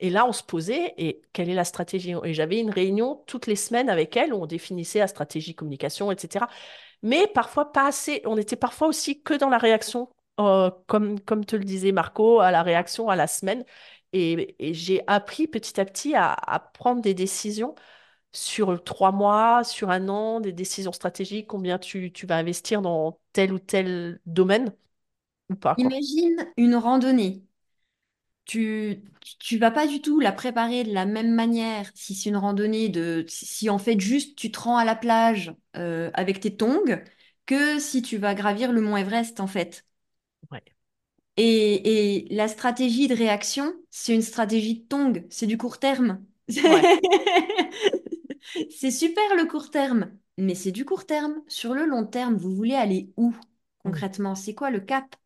Et 0.00 0.10
là, 0.10 0.26
on 0.26 0.32
se 0.32 0.42
posait 0.42 0.94
et 0.98 1.22
quelle 1.32 1.48
est 1.48 1.54
la 1.54 1.64
stratégie? 1.64 2.14
Et 2.24 2.34
j'avais 2.34 2.60
une 2.60 2.70
réunion 2.70 3.22
toutes 3.26 3.46
les 3.46 3.56
semaines 3.56 3.88
avec 3.88 4.16
elle 4.16 4.34
où 4.34 4.42
on 4.42 4.46
définissait 4.46 4.98
la 4.98 5.06
stratégie 5.08 5.54
communication, 5.54 6.12
etc. 6.12 6.46
Mais 7.02 7.26
parfois 7.26 7.72
pas 7.72 7.86
assez. 7.86 8.22
On 8.26 8.36
était 8.36 8.56
parfois 8.56 8.88
aussi 8.88 9.22
que 9.22 9.34
dans 9.34 9.48
la 9.48 9.58
réaction, 9.58 10.10
euh, 10.38 10.70
comme, 10.86 11.18
comme 11.20 11.44
te 11.44 11.56
le 11.56 11.64
disait 11.64 11.92
Marco, 11.92 12.40
à 12.40 12.50
la 12.50 12.62
réaction 12.62 13.08
à 13.08 13.16
la 13.16 13.26
semaine. 13.26 13.64
Et, 14.12 14.56
j'ai 14.72 15.02
appris 15.06 15.46
petit 15.46 15.80
à 15.80 15.84
petit 15.84 16.14
à, 16.14 16.70
prendre 16.74 17.02
des 17.02 17.14
décisions 17.14 17.74
sur 18.32 18.82
trois 18.84 19.12
mois, 19.12 19.64
sur 19.64 19.90
un 19.90 20.08
an, 20.08 20.40
des 20.40 20.52
décisions 20.52 20.92
stratégiques, 20.92 21.46
combien 21.46 21.78
tu, 21.78 22.12
tu 22.12 22.26
vas 22.26 22.36
investir 22.36 22.82
dans 22.82 23.18
tel 23.32 23.52
ou 23.52 23.58
tel 23.58 24.20
domaine 24.26 24.74
ou 25.50 25.54
pas. 25.54 25.74
Imagine 25.78 26.46
une 26.56 26.76
randonnée. 26.76 27.45
Tu, 28.46 29.02
tu 29.40 29.58
vas 29.58 29.70
pas 29.72 29.86
du 29.88 30.02
tout 30.02 30.20
la 30.20 30.32
préparer 30.32 30.84
de 30.84 30.92
la 30.94 31.06
même 31.06 31.34
manière 31.34 31.90
si 31.94 32.14
c'est 32.14 32.30
une 32.30 32.36
randonnée 32.38 32.88
de 32.90 33.24
si 33.28 33.70
en 33.70 33.78
fait 33.78 34.00
juste 34.00 34.36
tu 34.38 34.52
te 34.52 34.60
rends 34.60 34.78
à 34.78 34.84
la 34.86 34.96
plage 34.96 35.54
euh, 35.76 36.10
avec 36.14 36.40
tes 36.40 36.56
tongs 36.56 36.84
que 37.46 37.78
si 37.80 38.02
tu 38.02 38.18
vas 38.18 38.34
gravir 38.34 38.72
le 38.72 38.80
mont 38.82 38.96
Everest 38.96 39.40
en 39.40 39.46
fait. 39.48 39.84
Ouais. 40.50 40.62
Et, 41.36 42.24
et 42.26 42.34
la 42.34 42.48
stratégie 42.48 43.08
de 43.08 43.14
réaction, 43.14 43.74
c'est 43.90 44.14
une 44.14 44.22
stratégie 44.22 44.80
de 44.80 44.86
tongs, 44.86 45.12
c'est 45.30 45.46
du 45.46 45.58
court 45.58 45.78
terme. 45.78 46.24
Ouais. 46.64 46.88
C'est 48.70 48.90
super 48.90 49.24
le 49.36 49.46
court 49.46 49.70
terme, 49.70 50.12
mais 50.38 50.54
c'est 50.54 50.72
du 50.72 50.84
court 50.84 51.06
terme. 51.06 51.42
Sur 51.48 51.74
le 51.74 51.84
long 51.86 52.06
terme, 52.06 52.36
vous 52.36 52.54
voulez 52.54 52.74
aller 52.74 53.12
où 53.16 53.34
Mm. 53.86 54.06
concrètement? 54.06 54.34
C'est 54.34 54.54
quoi 54.54 54.70
le 54.70 54.80
cap? 54.80 55.16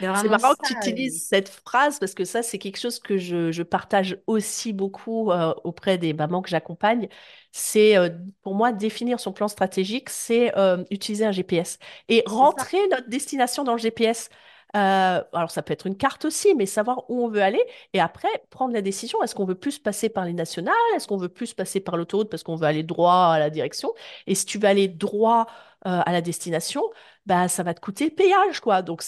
C'est 0.00 0.28
marrant 0.28 0.54
que 0.54 0.66
tu 0.66 0.74
utilises 0.74 1.26
cette 1.28 1.48
phrase 1.48 1.98
parce 1.98 2.14
que 2.14 2.24
ça, 2.24 2.42
c'est 2.42 2.58
quelque 2.58 2.78
chose 2.78 2.98
que 2.98 3.16
je, 3.16 3.52
je 3.52 3.62
partage 3.62 4.18
aussi 4.26 4.72
beaucoup 4.72 5.30
euh, 5.30 5.54
auprès 5.64 5.98
des 5.98 6.12
mamans 6.12 6.42
que 6.42 6.50
j'accompagne. 6.50 7.08
C'est 7.52 7.96
euh, 7.96 8.10
pour 8.42 8.54
moi 8.54 8.72
définir 8.72 9.20
son 9.20 9.32
plan 9.32 9.48
stratégique, 9.48 10.10
c'est 10.10 10.56
euh, 10.58 10.84
utiliser 10.90 11.24
un 11.24 11.32
GPS 11.32 11.78
et 12.08 12.22
ça. 12.26 12.32
rentrer 12.32 12.78
notre 12.88 13.08
destination 13.08 13.64
dans 13.64 13.72
le 13.72 13.78
GPS. 13.78 14.28
Alors 14.76 15.52
ça 15.52 15.62
peut 15.62 15.72
être 15.72 15.86
une 15.86 15.96
carte 15.96 16.24
aussi, 16.24 16.52
mais 16.56 16.66
savoir 16.66 17.08
où 17.08 17.24
on 17.24 17.28
veut 17.28 17.42
aller 17.42 17.64
et 17.92 18.00
après 18.00 18.26
prendre 18.50 18.74
la 18.74 18.82
décision. 18.82 19.22
Est-ce 19.22 19.36
qu'on 19.36 19.44
veut 19.44 19.54
plus 19.54 19.78
passer 19.78 20.08
par 20.08 20.24
les 20.24 20.32
nationales? 20.32 20.74
Est-ce 20.96 21.06
qu'on 21.06 21.16
veut 21.16 21.28
plus 21.28 21.54
passer 21.54 21.78
par 21.78 21.96
l'autoroute 21.96 22.28
parce 22.28 22.42
qu'on 22.42 22.56
veut 22.56 22.66
aller 22.66 22.82
droit 22.82 23.30
à 23.34 23.38
la 23.38 23.50
direction? 23.50 23.94
Et 24.26 24.34
si 24.34 24.44
tu 24.46 24.58
veux 24.58 24.66
aller 24.66 24.88
droit 24.88 25.46
à 25.82 26.10
la 26.12 26.20
destination, 26.22 26.82
bah, 27.26 27.48
ça 27.48 27.62
va 27.62 27.74
te 27.74 27.80
coûter 27.80 28.04
le 28.06 28.10
péage, 28.14 28.60
quoi. 28.60 28.82
Donc, 28.82 29.02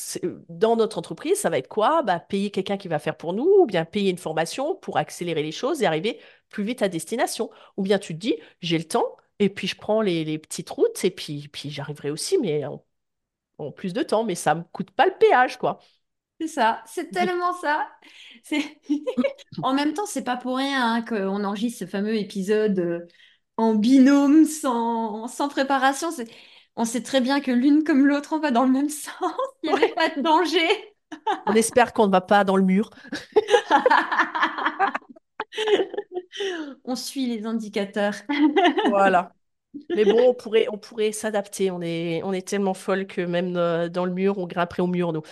dans 0.48 0.76
notre 0.76 0.98
entreprise, 0.98 1.38
ça 1.38 1.50
va 1.50 1.58
être 1.58 1.68
quoi? 1.68 2.02
Bah, 2.02 2.18
payer 2.20 2.50
quelqu'un 2.50 2.76
qui 2.78 2.88
va 2.88 2.98
faire 2.98 3.16
pour 3.16 3.32
nous, 3.34 3.44
ou 3.60 3.66
bien 3.66 3.84
payer 3.84 4.10
une 4.10 4.18
formation 4.18 4.74
pour 4.76 4.96
accélérer 4.96 5.42
les 5.42 5.52
choses 5.52 5.82
et 5.82 5.86
arriver 5.86 6.20
plus 6.48 6.64
vite 6.64 6.82
à 6.82 6.88
destination. 6.88 7.50
Ou 7.76 7.82
bien 7.82 7.98
tu 7.98 8.14
te 8.14 8.18
dis, 8.18 8.36
j'ai 8.62 8.78
le 8.78 8.84
temps, 8.84 9.16
et 9.38 9.50
puis 9.50 9.66
je 9.68 9.76
prends 9.76 10.00
les, 10.00 10.24
les 10.24 10.38
petites 10.38 10.70
routes, 10.70 11.04
et 11.04 11.10
puis, 11.10 11.48
puis 11.48 11.70
j'arriverai 11.70 12.10
aussi, 12.10 12.38
mais 12.38 12.64
en, 12.64 12.84
en 13.58 13.72
plus 13.72 13.92
de 13.92 14.02
temps, 14.02 14.24
mais 14.24 14.34
ça 14.34 14.54
me 14.54 14.62
coûte 14.64 14.90
pas 14.92 15.06
le 15.06 15.14
péage, 15.18 15.58
quoi. 15.58 15.80
C'est 16.40 16.48
ça, 16.48 16.82
c'est 16.86 17.10
tellement 17.10 17.54
ça. 17.54 17.88
En 19.62 19.74
même 19.74 19.94
temps, 19.94 20.06
c'est 20.06 20.24
pas 20.24 20.36
pour 20.36 20.56
rien 20.58 20.94
hein, 20.96 21.02
qu'on 21.02 21.44
enregistre 21.44 21.80
ce 21.80 21.86
fameux 21.86 22.16
épisode 22.16 22.78
euh, 22.78 23.06
en 23.56 23.74
binôme, 23.74 24.44
sans, 24.44 25.28
sans 25.28 25.48
préparation. 25.48 26.10
C'est... 26.10 26.28
On 26.76 26.84
sait 26.84 27.02
très 27.02 27.20
bien 27.20 27.40
que 27.40 27.50
l'une 27.50 27.84
comme 27.84 28.06
l'autre, 28.06 28.32
on 28.34 28.38
va 28.38 28.50
dans 28.50 28.64
le 28.64 28.70
même 28.72 28.88
sens. 28.88 29.12
Il 29.62 29.70
n'y 29.70 29.76
avait 29.76 29.86
Ouais. 29.86 29.94
pas 29.94 30.08
de 30.10 30.20
danger. 30.22 30.94
On 31.46 31.54
espère 31.54 31.92
qu'on 31.92 32.06
ne 32.06 32.12
va 32.12 32.20
pas 32.20 32.44
dans 32.44 32.56
le 32.56 32.62
mur. 32.64 32.90
On 36.84 36.96
suit 36.96 37.26
les 37.26 37.46
indicateurs. 37.46 38.14
Voilà. 38.84 39.32
Mais 39.94 40.04
bon, 40.06 40.30
on 40.30 40.34
pourrait, 40.34 40.66
on 40.72 40.78
pourrait 40.78 41.12
s'adapter. 41.12 41.70
On 41.70 41.80
est, 41.82 42.22
on 42.24 42.32
est 42.32 42.46
tellement 42.46 42.74
folle 42.74 43.06
que 43.06 43.20
même 43.22 43.56
euh, 43.56 43.88
dans 43.88 44.04
le 44.06 44.12
mur, 44.12 44.38
on 44.38 44.46
grimperait 44.46 44.82
au 44.82 44.86
mur, 44.88 45.12
nous. 45.12 45.22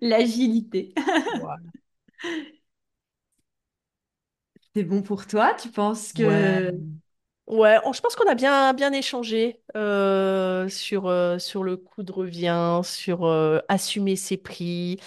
L'agilité. 0.00 0.92
Voilà. 1.38 1.62
C'est 4.74 4.84
bon 4.84 5.02
pour 5.02 5.26
toi? 5.26 5.54
Tu 5.54 5.68
penses 5.70 6.12
que... 6.12 6.22
Ouais, 6.22 6.72
on- 7.46 7.92
je 7.92 8.00
pense 8.00 8.16
qu'on 8.16 8.28
a 8.30 8.34
bien, 8.34 8.72
bien 8.74 8.92
échangé 8.92 9.62
euh, 9.76 10.68
sur, 10.68 11.06
euh, 11.06 11.38
sur 11.38 11.62
le 11.64 11.76
coût 11.76 12.02
de 12.02 12.12
revient, 12.12 12.80
sur 12.84 13.24
euh, 13.24 13.58
assumer 13.68 14.16
ses 14.16 14.36
prix, 14.36 14.98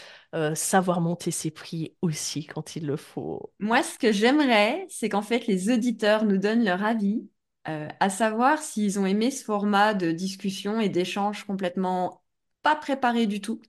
savoir 0.53 0.99
monter 0.99 1.31
ses 1.31 1.49
prix 1.49 1.95
aussi 2.01 2.45
quand 2.45 2.75
il 2.75 2.85
le 2.87 2.97
faut. 2.97 3.51
Moi, 3.59 3.83
ce 3.83 3.97
que 3.97 4.11
j'aimerais, 4.11 4.85
c'est 4.89 5.09
qu'en 5.09 5.21
fait, 5.21 5.47
les 5.47 5.71
auditeurs 5.71 6.25
nous 6.25 6.37
donnent 6.37 6.63
leur 6.65 6.83
avis, 6.83 7.27
à 7.65 8.09
savoir 8.09 8.61
s'ils 8.61 8.99
ont 8.99 9.05
aimé 9.05 9.31
ce 9.31 9.43
format 9.43 9.93
de 9.93 10.11
discussion 10.11 10.79
et 10.79 10.89
d'échange 10.89 11.45
complètement 11.45 12.21
pas 12.63 12.75
préparé 12.75 13.25
du 13.27 13.41
tout, 13.41 13.59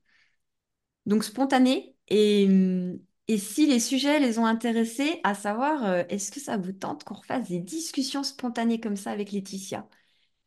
donc 1.06 1.24
spontané. 1.24 1.96
Et, 2.08 2.46
hum, 2.48 2.98
et 3.28 3.38
si 3.38 3.66
les 3.66 3.80
sujets 3.80 4.20
les 4.20 4.38
ont 4.38 4.46
intéressés, 4.46 5.20
à 5.24 5.34
savoir, 5.34 5.84
euh, 5.84 6.04
est-ce 6.08 6.30
que 6.30 6.40
ça 6.40 6.56
vous 6.56 6.72
tente 6.72 7.04
qu'on 7.04 7.14
refasse 7.14 7.48
des 7.48 7.60
discussions 7.60 8.22
spontanées 8.24 8.80
comme 8.80 8.96
ça 8.96 9.10
avec 9.10 9.32
Laetitia? 9.32 9.88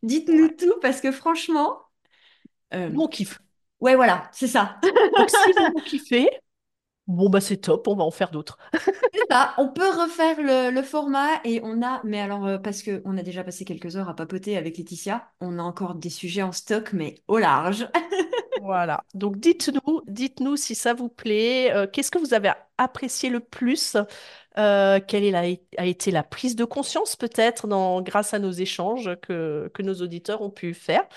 Dites-nous 0.03 0.49
Ouais. 0.49 0.55
tout 0.57 0.73
parce 0.81 1.01
que 1.01 1.11
franchement, 1.11 1.79
euh, 2.73 2.91
on 2.95 3.07
kiffe. 3.07 3.39
ouais, 3.81 3.95
voilà, 3.95 4.29
c'est 4.33 4.47
ça. 4.47 4.79
Donc, 5.17 5.29
si 5.29 5.53
vous, 5.53 5.71
vous 5.71 5.81
kiffez, 5.81 6.29
bon, 7.07 7.29
bah 7.29 7.41
c'est 7.41 7.57
top, 7.57 7.87
on 7.87 7.95
va 7.95 8.03
en 8.03 8.11
faire 8.11 8.31
d'autres. 8.31 8.57
On 9.57 9.67
peut 9.67 9.89
refaire 9.89 10.37
le, 10.39 10.81
format 10.81 11.39
et 11.43 11.61
on 11.63 11.83
a, 11.83 12.01
mais 12.03 12.19
alors 12.19 12.47
euh, 12.47 12.57
parce 12.57 12.81
que 12.81 13.01
on 13.05 13.17
a 13.17 13.21
déjà 13.21 13.43
passé 13.43 13.63
quelques 13.63 13.95
heures 13.95 14.09
à 14.09 14.15
papoter 14.15 14.57
avec 14.57 14.77
Laetitia, 14.77 15.29
on 15.39 15.59
a 15.59 15.61
encore 15.61 15.95
des 15.95 16.09
sujets 16.09 16.41
en 16.41 16.51
stock, 16.51 16.93
mais 16.93 17.15
au 17.27 17.37
large. 17.37 17.87
Voilà. 18.61 19.05
Donc, 19.13 19.37
dites-nous, 19.37 20.01
dites-nous 20.05 20.57
si 20.57 20.75
ça 20.75 20.93
vous 20.93 21.07
plaît. 21.07 21.73
euh, 21.73 21.87
qu'est-ce 21.87 22.11
que 22.11 22.19
vous 22.19 22.33
avez 22.33 22.51
apprécié 22.77 23.29
le 23.29 23.39
plus? 23.39 23.95
Euh, 24.57 24.99
quelle 25.07 25.33
a 25.33 25.85
été 25.85 26.11
la 26.11 26.23
prise 26.23 26.57
de 26.57 26.65
conscience 26.65 27.15
peut-être 27.15 27.67
grâce 28.01 28.33
à 28.33 28.39
nos 28.39 28.51
échanges 28.51 29.11
que 29.21 29.81
nos 29.81 29.95
auditeurs 30.01 30.41
ont 30.41 30.49
pu 30.49 30.73
faire? 30.73 31.07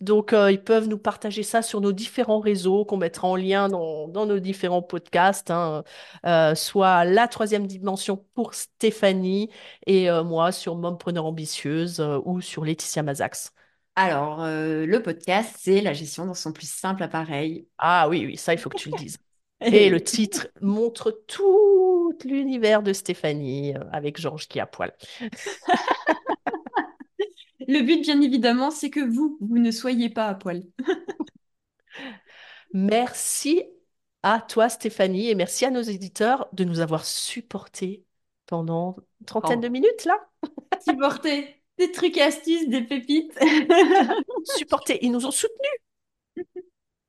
Donc, 0.00 0.32
euh, 0.32 0.52
ils 0.52 0.62
peuvent 0.62 0.86
nous 0.86 0.98
partager 0.98 1.42
ça 1.42 1.60
sur 1.60 1.80
nos 1.80 1.92
différents 1.92 2.38
réseaux 2.38 2.84
qu'on 2.84 2.96
mettra 2.96 3.26
en 3.26 3.34
lien 3.34 3.68
dans, 3.68 4.06
dans 4.06 4.26
nos 4.26 4.38
différents 4.38 4.82
podcasts, 4.82 5.50
hein, 5.50 5.82
euh, 6.24 6.54
soit 6.54 7.04
la 7.04 7.26
troisième 7.26 7.66
dimension 7.66 8.24
pour 8.34 8.54
Stéphanie 8.54 9.50
et 9.86 10.08
euh, 10.08 10.22
moi 10.22 10.52
sur 10.52 10.76
Mompreneur 10.76 11.26
Ambitieuse 11.26 12.00
ou 12.24 12.40
sur 12.40 12.64
Laetitia 12.64 13.02
Mazax. 13.02 13.52
Alors, 13.96 14.46
le 14.46 14.98
podcast, 14.98 15.56
c'est 15.58 15.80
la 15.80 15.92
gestion 15.92 16.24
dans 16.24 16.34
son 16.34 16.52
plus 16.52 16.70
simple 16.70 17.02
appareil. 17.02 17.66
Ah 17.78 18.08
oui, 18.08 18.24
oui, 18.24 18.36
ça, 18.36 18.52
il 18.52 18.58
faut 18.58 18.70
que 18.70 18.76
tu 18.76 18.90
le 18.90 18.96
dises. 18.96 19.18
Et 19.60 19.90
le 19.90 20.00
titre 20.00 20.46
montre 20.60 21.10
tout 21.26 22.16
l'univers 22.24 22.84
de 22.84 22.92
Stéphanie 22.92 23.74
avec 23.90 24.20
Georges 24.20 24.46
qui 24.46 24.60
à 24.60 24.66
poil. 24.66 24.92
le 27.68 27.82
but, 27.82 28.00
bien 28.00 28.20
évidemment, 28.20 28.70
c'est 28.70 28.90
que 28.90 29.00
vous, 29.00 29.36
vous 29.40 29.58
ne 29.58 29.70
soyez 29.70 30.08
pas 30.08 30.26
à 30.26 30.34
poil. 30.34 30.64
Merci 32.72 33.64
à 34.22 34.40
toi, 34.40 34.68
Stéphanie, 34.68 35.28
et 35.28 35.34
merci 35.34 35.64
à 35.64 35.70
nos 35.70 35.80
éditeurs 35.80 36.48
de 36.52 36.64
nous 36.64 36.80
avoir 36.80 37.04
supportés 37.04 38.04
pendant 38.46 38.96
une 39.20 39.26
trentaine 39.26 39.60
de 39.60 39.68
minutes, 39.68 40.04
là. 40.04 40.18
supporter 40.84 41.62
des 41.78 41.92
trucs 41.92 42.16
et 42.16 42.22
astuces, 42.22 42.68
des 42.68 42.82
pépites. 42.82 43.38
Supportés, 44.56 44.98
ils 45.02 45.12
nous 45.12 45.26
ont 45.26 45.30
soutenus. 45.30 45.58
Voilà, 46.34 46.50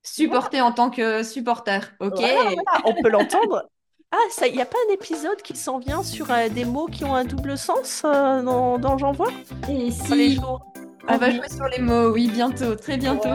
Supporter 0.04 0.62
en 0.62 0.72
tant 0.72 0.90
que 0.90 1.24
supporter, 1.24 1.94
ok? 2.00 2.20
voilà, 2.20 2.44
voilà. 2.44 2.82
On 2.86 3.02
peut 3.02 3.10
l'entendre. 3.10 3.70
Ah, 4.12 4.18
ça, 4.32 4.48
il 4.48 4.56
n'y 4.56 4.62
a 4.62 4.66
pas 4.66 4.78
un 4.90 4.94
épisode 4.94 5.40
qui 5.44 5.56
s'en 5.56 5.78
vient 5.78 6.02
sur 6.02 6.32
euh, 6.32 6.50
des 6.50 6.66
mots 6.66 6.88
qui 6.88 7.06
ont 7.06 7.14
un 7.16 7.26
double 7.26 7.58
sens 7.58 8.02
euh, 8.06 8.42
dans, 8.42 8.80
dans 8.80 8.98
J'envoie 8.98 9.28
Et 9.70 9.74
les 9.74 9.92
si, 9.92 10.36
jours 10.36 10.66
on 11.08 11.18
va 11.18 11.28
venir 11.28 11.44
jouer 11.44 11.56
sur 11.56 11.66
les 11.68 11.80
mots, 11.80 12.10
oui, 12.12 12.28
bientôt, 12.28 12.76
très 12.76 12.98
bientôt. 12.98 13.30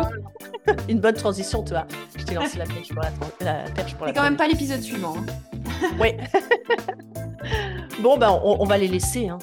Une 0.88 1.00
bonne 1.00 1.14
transition, 1.14 1.62
tu 1.64 1.70
vois. 1.70 1.86
Je 2.16 2.24
t'ai 2.24 2.34
lancé 2.34 2.58
la 2.58 2.66
perche 2.66 2.88
pour 2.88 3.02
la, 3.02 3.10
tran- 3.10 3.30
la 3.40 3.70
perche 3.70 3.94
pour 3.94 4.06
la 4.06 4.12
C'est 4.12 4.16
quand 4.18 4.24
même 4.24 4.36
pas 4.36 4.46
l'épisode 4.48 4.80
suivant. 4.80 5.14
hein. 5.16 5.26
Oui. 6.00 6.12
Bon, 8.00 8.16
ben, 8.16 8.30
on, 8.42 8.56
on 8.60 8.64
va 8.64 8.76
les 8.78 8.88
laisser. 8.88 9.28
Hein. 9.28 9.38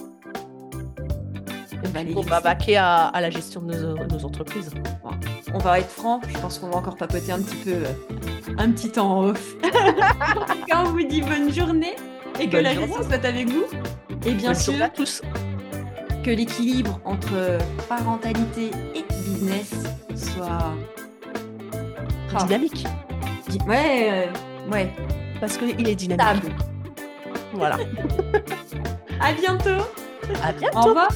Laisser. 1.84 2.42
vaquer 2.44 2.78
à, 2.78 3.08
à 3.08 3.22
la 3.22 3.30
gestion 3.30 3.62
de 3.62 3.74
nos, 3.76 3.96
nos 4.08 4.26
entreprises. 4.26 4.72
Bon, 5.04 5.12
on 5.54 5.58
va 5.60 5.80
être 5.80 5.90
franc, 5.90 6.22
je 6.28 6.38
pense 6.40 6.60
qu'on 6.60 6.70
va 6.70 6.78
encore 6.78 6.96
papoter 6.96 7.32
un 7.32 7.42
petit 7.42 7.56
peu, 7.58 7.72
euh, 7.72 8.54
un 8.58 8.72
petit 8.72 8.90
temps 8.92 9.18
en 9.20 9.24
off. 9.30 9.56
Quand 10.70 10.84
on 10.86 10.92
vous 10.92 11.04
dit 11.04 11.22
bonne 11.22 11.52
journée 11.54 11.96
et 12.40 12.46
que 12.48 12.52
Bonne 12.54 12.64
la 12.64 12.74
journée. 12.74 12.88
gestion 12.88 13.04
soit 13.10 13.26
avec 13.26 13.50
vous, 13.50 13.66
et 14.26 14.34
bien 14.34 14.52
Bonne 14.52 14.60
sûr 14.60 14.74
journée 14.74 14.86
à 14.86 14.90
tous. 14.90 15.22
que 16.24 16.30
l'équilibre 16.32 17.00
entre 17.06 17.58
parentalité 17.90 18.72
et 18.96 19.04
business 19.14 19.72
soit 20.16 20.74
Ah, 22.34 22.44
Dynamique. 22.46 22.86
di- 23.50 23.58
ouais, 23.68 24.10
euh, 24.30 24.72
ouais, 24.72 24.90
Parce 25.40 25.58
qu'il 25.58 25.88
est 25.88 25.96
dynamique. 25.96 26.22
stable. 26.44 26.56
Voilà. 27.54 27.78
À 29.24 29.34
bientôt. 29.34 29.84
À 30.44 30.52
bientôt. 30.52 30.78
Au 30.80 30.82
revoir. 30.82 31.10